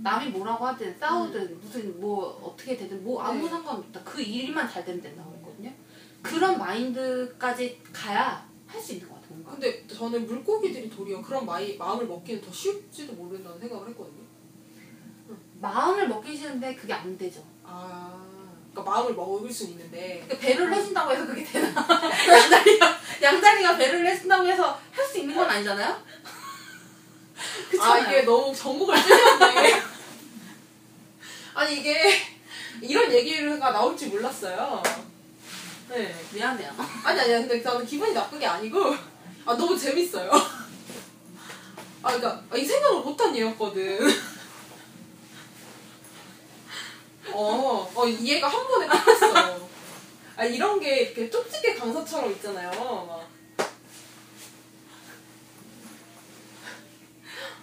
남이 0.02 0.30
뭐라고 0.30 0.66
하든 0.68 0.98
싸우든 0.98 1.60
무슨 1.60 2.00
뭐 2.00 2.40
어떻게 2.42 2.78
되든 2.78 3.04
뭐 3.04 3.22
아무 3.22 3.44
네. 3.44 3.50
상관없다. 3.50 4.02
그 4.04 4.22
일만 4.22 4.70
잘 4.70 4.86
되면 4.86 5.02
된다고 5.02 5.34
했거든요. 5.36 5.74
그런 6.22 6.58
마인드까지 6.58 7.82
가야 7.92 8.48
할 8.66 8.82
수 8.82 8.94
있는 8.94 9.10
것 9.10 9.16
같아요. 9.16 9.19
근데 9.50 9.86
저는 9.88 10.26
물고기들이 10.26 10.90
도리어 10.90 11.22
그런 11.22 11.46
마이, 11.46 11.76
마음을 11.78 12.06
먹기는 12.06 12.42
더 12.42 12.52
쉬울지도 12.52 13.14
모른다는 13.14 13.60
생각을 13.60 13.90
했거든요 13.90 14.24
마음을 15.62 16.08
먹기 16.08 16.36
쉬운데 16.38 16.76
그게 16.76 16.94
안 16.94 17.18
되죠. 17.18 17.44
아 17.64 18.24
그러니까 18.72 18.92
마음을 18.94 19.14
먹을 19.14 19.52
수는 19.52 19.74
있는데 19.74 20.22
그러니까 20.26 20.38
배려를 20.48 20.74
해준다고 20.74 21.12
해서 21.12 21.26
그게 21.26 21.44
되나? 21.44 21.70
양다리가 22.30 22.98
양다리가 23.22 23.78
배를 23.78 24.08
해준다고 24.08 24.48
해서 24.48 24.80
할 24.92 25.06
수 25.06 25.18
있는 25.20 25.36
건 25.36 25.50
아니잖아요. 25.50 25.88
아 25.90 27.70
그렇잖아요. 27.70 28.04
이게 28.04 28.22
너무 28.22 28.56
전국을 28.56 28.96
찔렸네 29.02 29.82
아니 31.56 31.78
이게 31.80 32.12
이런 32.82 33.12
얘기가 33.12 33.72
나올 33.72 33.98
줄 33.98 34.10
몰랐어요 34.10 34.82
네 35.90 36.16
미안해요. 36.32 36.72
아니 37.04 37.20
아니야 37.20 37.40
근데 37.40 37.62
저는 37.62 37.86
기분이 37.86 38.14
나쁜 38.14 38.40
게 38.40 38.46
아니고 38.46 38.96
아 39.46 39.56
너무 39.56 39.78
재밌어요 39.78 40.32
아 42.02 42.14
그러니까 42.14 42.44
아, 42.50 42.58
이 42.58 42.66
생각을 42.66 43.02
못한 43.02 43.36
얘였거든 43.36 44.00
어, 47.34 47.92
어 47.94 48.08
이해가 48.08 48.48
한 48.48 48.68
번에 48.68 48.88
딱 48.88 49.06
됐어 49.06 49.70
아 50.36 50.46
이런 50.46 50.80
게 50.80 51.02
이렇게 51.02 51.30
쪽집게 51.30 51.76
강사처럼 51.76 52.32
있잖아요 52.34 52.72
막 53.06 53.30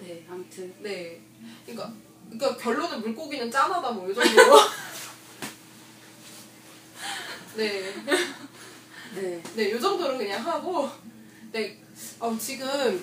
네, 0.01 0.25
아무튼 0.29 0.75
네. 0.81 1.21
그러니까 1.65 1.93
그러니까 2.31 2.57
결론은 2.57 3.01
물고기는 3.01 3.51
짠하다 3.51 3.91
뭐 3.93 4.11
이 4.11 4.15
정도로. 4.15 4.57
네. 7.57 7.95
네. 9.15 9.43
네, 9.55 9.71
요 9.71 9.81
정도로 9.81 10.19
그냥 10.19 10.45
하고, 10.47 10.91
네, 11.57 11.75
어, 12.21 12.37
지금 12.39 13.03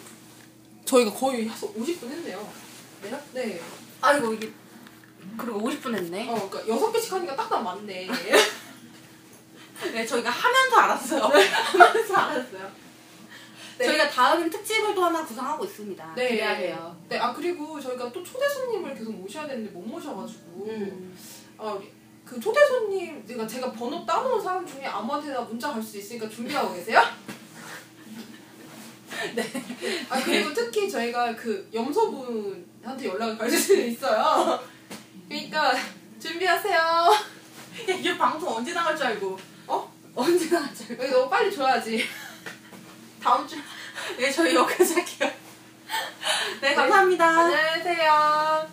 저희가 0.86 1.12
거의 1.12 1.50
50분 1.50 2.08
했네요. 2.08 2.48
네요? 3.02 3.20
네. 3.34 3.60
아이고 4.00 4.32
이게 4.34 4.52
그리고 5.36 5.60
50분 5.62 5.96
했네. 5.96 6.30
어, 6.30 6.48
그러니까 6.48 6.68
여섯 6.68 6.92
개씩 6.92 7.14
하니까 7.14 7.36
딱딱 7.36 7.64
맞네. 7.64 8.08
네, 9.92 10.06
저희가 10.06 10.30
하면서 10.30 10.78
알았어요. 10.78 11.22
하면서 11.24 12.16
알았어요. 12.16 12.72
네. 13.80 13.86
저희가 13.86 14.08
다음 14.12 14.48
특집을 14.48 14.94
또 14.94 15.04
하나 15.04 15.26
구성하고 15.26 15.66
있습니다. 15.66 16.14
네. 16.16 16.30
기대하세요. 16.30 16.98
네, 17.10 17.18
아, 17.18 17.34
그리고 17.34 17.82
저희가 17.82 18.12
또 18.12 18.24
초대 18.24 18.48
손님을 18.48 18.94
계속 18.94 19.14
모셔야 19.14 19.48
되는데 19.48 19.72
못 19.72 19.82
모셔가지고. 19.82 20.66
음. 20.68 21.18
아, 21.58 21.80
그 22.24 22.40
초대 22.40 22.64
손님, 22.68 23.26
제가 23.26 23.48
제가 23.48 23.72
번호 23.72 24.06
따놓은 24.06 24.40
사람 24.40 24.66
중에 24.68 24.86
아무한테나 24.86 25.42
문자 25.42 25.72
갈 25.72 25.82
수 25.82 25.98
있으니까 25.98 26.30
준비하고 26.30 26.76
계세요? 26.76 27.02
네. 29.36 30.06
아, 30.10 30.22
그리고 30.24 30.54
특히 30.54 30.90
저희가 30.90 31.36
그 31.36 31.70
염소분한테 31.74 33.08
연락을 33.08 33.38
갈 33.38 33.50
수 33.52 33.76
있어요. 33.80 34.60
그러니까 35.28 35.74
준비하세요. 36.20 36.76
야, 36.76 37.10
이게 37.98 38.18
방송 38.18 38.56
언제 38.58 38.74
나갈 38.74 38.96
줄 38.96 39.06
알고. 39.08 39.38
어? 39.68 39.92
언제 40.16 40.50
나갈 40.50 40.74
줄 40.76 40.92
알고. 41.00 41.08
너무 41.18 41.30
빨리 41.30 41.54
줘야지. 41.56 42.06
다음 43.22 43.48
주. 43.48 43.56
네, 44.18 44.32
저희 44.32 44.54
여기까지 44.56 44.94
할게요. 44.96 45.32
네, 46.62 46.74
감사합니다. 46.76 47.26
안녕히 47.26 47.84
계세요. 47.84 48.68